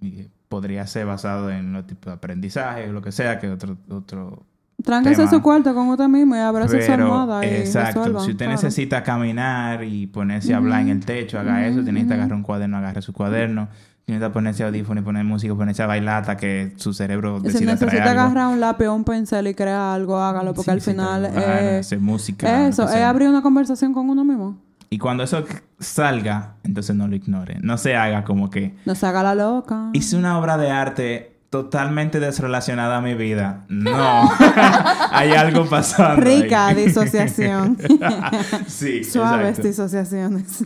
y 0.00 0.28
podría 0.48 0.86
ser 0.86 1.06
basado 1.06 1.50
en 1.50 1.72
los 1.72 1.86
tipos 1.86 2.06
de 2.06 2.12
aprendizaje 2.12 2.88
o 2.88 2.92
lo 2.92 3.02
que 3.02 3.12
sea, 3.12 3.38
que 3.38 3.48
otro, 3.50 3.76
otro 3.88 4.44
Tránquese 4.82 5.16
tema. 5.16 5.30
su 5.30 5.40
cuarto 5.42 5.74
con 5.74 5.88
usted 5.88 6.08
mismo 6.08 6.36
y 6.36 6.38
abrace 6.40 6.84
su 6.84 6.92
almohada 6.92 7.44
y 7.46 7.48
exacto, 7.50 8.00
resuelvan, 8.00 8.24
si 8.24 8.30
usted 8.32 8.44
claro. 8.46 8.52
necesita 8.62 9.02
caminar 9.02 9.84
y 9.84 10.06
ponerse 10.06 10.52
a 10.52 10.58
hablar 10.58 10.80
en 10.82 10.88
el 10.88 11.04
techo, 11.04 11.38
haga 11.38 11.66
eso. 11.66 11.82
Si 11.82 11.90
necesita 11.92 12.14
agarrar 12.14 12.34
un 12.34 12.42
cuaderno, 12.42 12.76
agarre 12.78 13.00
su 13.02 13.12
cuaderno. 13.12 13.68
Si 14.04 14.12
necesita 14.12 14.32
ponerse 14.34 14.64
audífono 14.64 15.00
y 15.00 15.04
poner 15.04 15.24
música, 15.24 15.54
ponerse 15.54 15.82
a 15.82 15.86
bailar 15.86 16.20
hasta 16.22 16.36
que 16.36 16.74
su 16.76 16.92
cerebro 16.92 17.38
Si 17.40 17.46
decida 17.46 17.76
traer 17.76 17.80
necesita 17.80 18.10
algo. 18.10 18.22
agarrar 18.22 18.48
un 18.48 18.60
lápiz 18.60 18.86
o 18.88 18.94
un 18.94 19.04
pincel 19.04 19.46
y 19.46 19.54
crear 19.54 19.94
algo, 19.94 20.18
hágalo, 20.20 20.52
porque 20.52 20.70
Sí, 20.70 20.70
al 20.72 20.80
sí, 20.82 20.90
final 20.90 21.24
eh, 21.34 21.78
hacer 21.80 22.00
música. 22.00 22.66
eso, 22.68 22.82
es 22.86 22.96
abrir 23.02 23.28
una 23.30 23.40
conversación 23.40 23.94
con 23.94 24.10
uno 24.10 24.22
mismo. 24.22 24.58
Y 24.90 24.98
cuando 24.98 25.22
eso 25.24 25.42
salga, 25.78 26.56
entonces 26.62 26.94
no 26.94 27.08
lo 27.08 27.16
ignore. 27.16 27.56
No 27.62 27.78
se 27.78 27.96
haga 27.96 28.24
como 28.24 28.50
que 28.50 28.74
No 28.84 28.94
se 28.94 29.06
haga 29.06 29.22
la 29.22 29.34
loca. 29.34 29.88
hice 29.94 30.16
una 30.16 30.38
obra 30.38 30.58
de 30.58 30.70
arte 30.70 31.33
totalmente 31.54 32.18
desrelacionada 32.18 32.96
a 32.96 33.00
mi 33.00 33.14
vida. 33.14 33.64
No, 33.68 34.28
hay 35.12 35.30
algo 35.34 35.64
pasando. 35.66 36.28
ahí. 36.28 36.42
Rica 36.42 36.74
disociación. 36.74 37.78
sí, 38.66 39.04
Suaves 39.04 39.50
exacto. 39.50 39.68
disociaciones. 39.68 40.64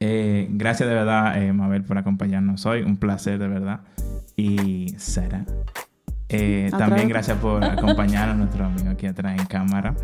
Eh, 0.00 0.48
gracias 0.50 0.88
de 0.88 0.94
verdad, 0.94 1.42
eh, 1.42 1.52
Mabel, 1.52 1.84
por 1.84 1.98
acompañarnos 1.98 2.64
hoy. 2.64 2.84
Un 2.84 2.96
placer 2.96 3.38
de 3.38 3.48
verdad. 3.48 3.80
Y 4.34 4.94
Sara. 4.96 5.44
Eh, 6.30 6.70
también 6.70 7.06
gracias 7.10 7.36
por 7.36 7.62
acompañarnos, 7.62 8.38
nuestro 8.38 8.64
amigo 8.64 8.88
aquí 8.88 9.06
atrás 9.06 9.38
en 9.38 9.44
cámara. 9.44 9.94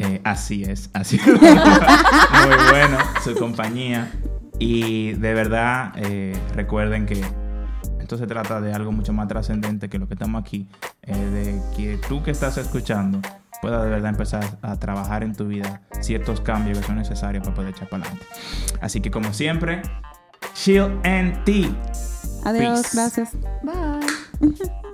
Eh, 0.00 0.20
así 0.24 0.64
es, 0.64 0.90
así 0.94 1.14
es. 1.14 1.26
Muy 1.28 2.56
bueno 2.72 2.98
su 3.22 3.36
compañía. 3.36 4.10
Y 4.58 5.12
de 5.12 5.32
verdad, 5.32 5.92
eh, 5.96 6.36
recuerden 6.56 7.06
que 7.06 7.22
esto 8.04 8.18
se 8.18 8.26
trata 8.26 8.60
de 8.60 8.72
algo 8.72 8.92
mucho 8.92 9.12
más 9.12 9.28
trascendente 9.28 9.88
que 9.88 9.98
lo 9.98 10.06
que 10.06 10.14
estamos 10.14 10.40
aquí. 10.40 10.68
eh, 11.02 11.14
de 11.14 11.62
que 11.76 11.98
tú 12.08 12.22
que 12.22 12.30
estás 12.30 12.56
escuchando 12.58 13.20
puedas 13.60 13.82
de 13.82 13.88
verdad 13.88 14.10
empezar 14.10 14.44
a 14.62 14.78
trabajar 14.78 15.22
en 15.22 15.34
tu 15.34 15.46
vida 15.46 15.80
ciertos 16.00 16.40
cambios 16.42 16.78
que 16.78 16.84
son 16.86 16.96
necesarios 16.96 17.42
para 17.44 17.54
poder 17.56 17.70
echar 17.70 17.88
para 17.88 18.04
adelante. 18.04 18.26
Así 18.80 19.00
que 19.00 19.10
como 19.10 19.32
siempre, 19.32 19.80
chill 20.54 21.00
and 21.04 21.44
tea. 21.44 21.70
Adiós, 22.44 22.82
Peace. 22.82 22.96
gracias. 22.96 23.32
Bye. 23.62 24.54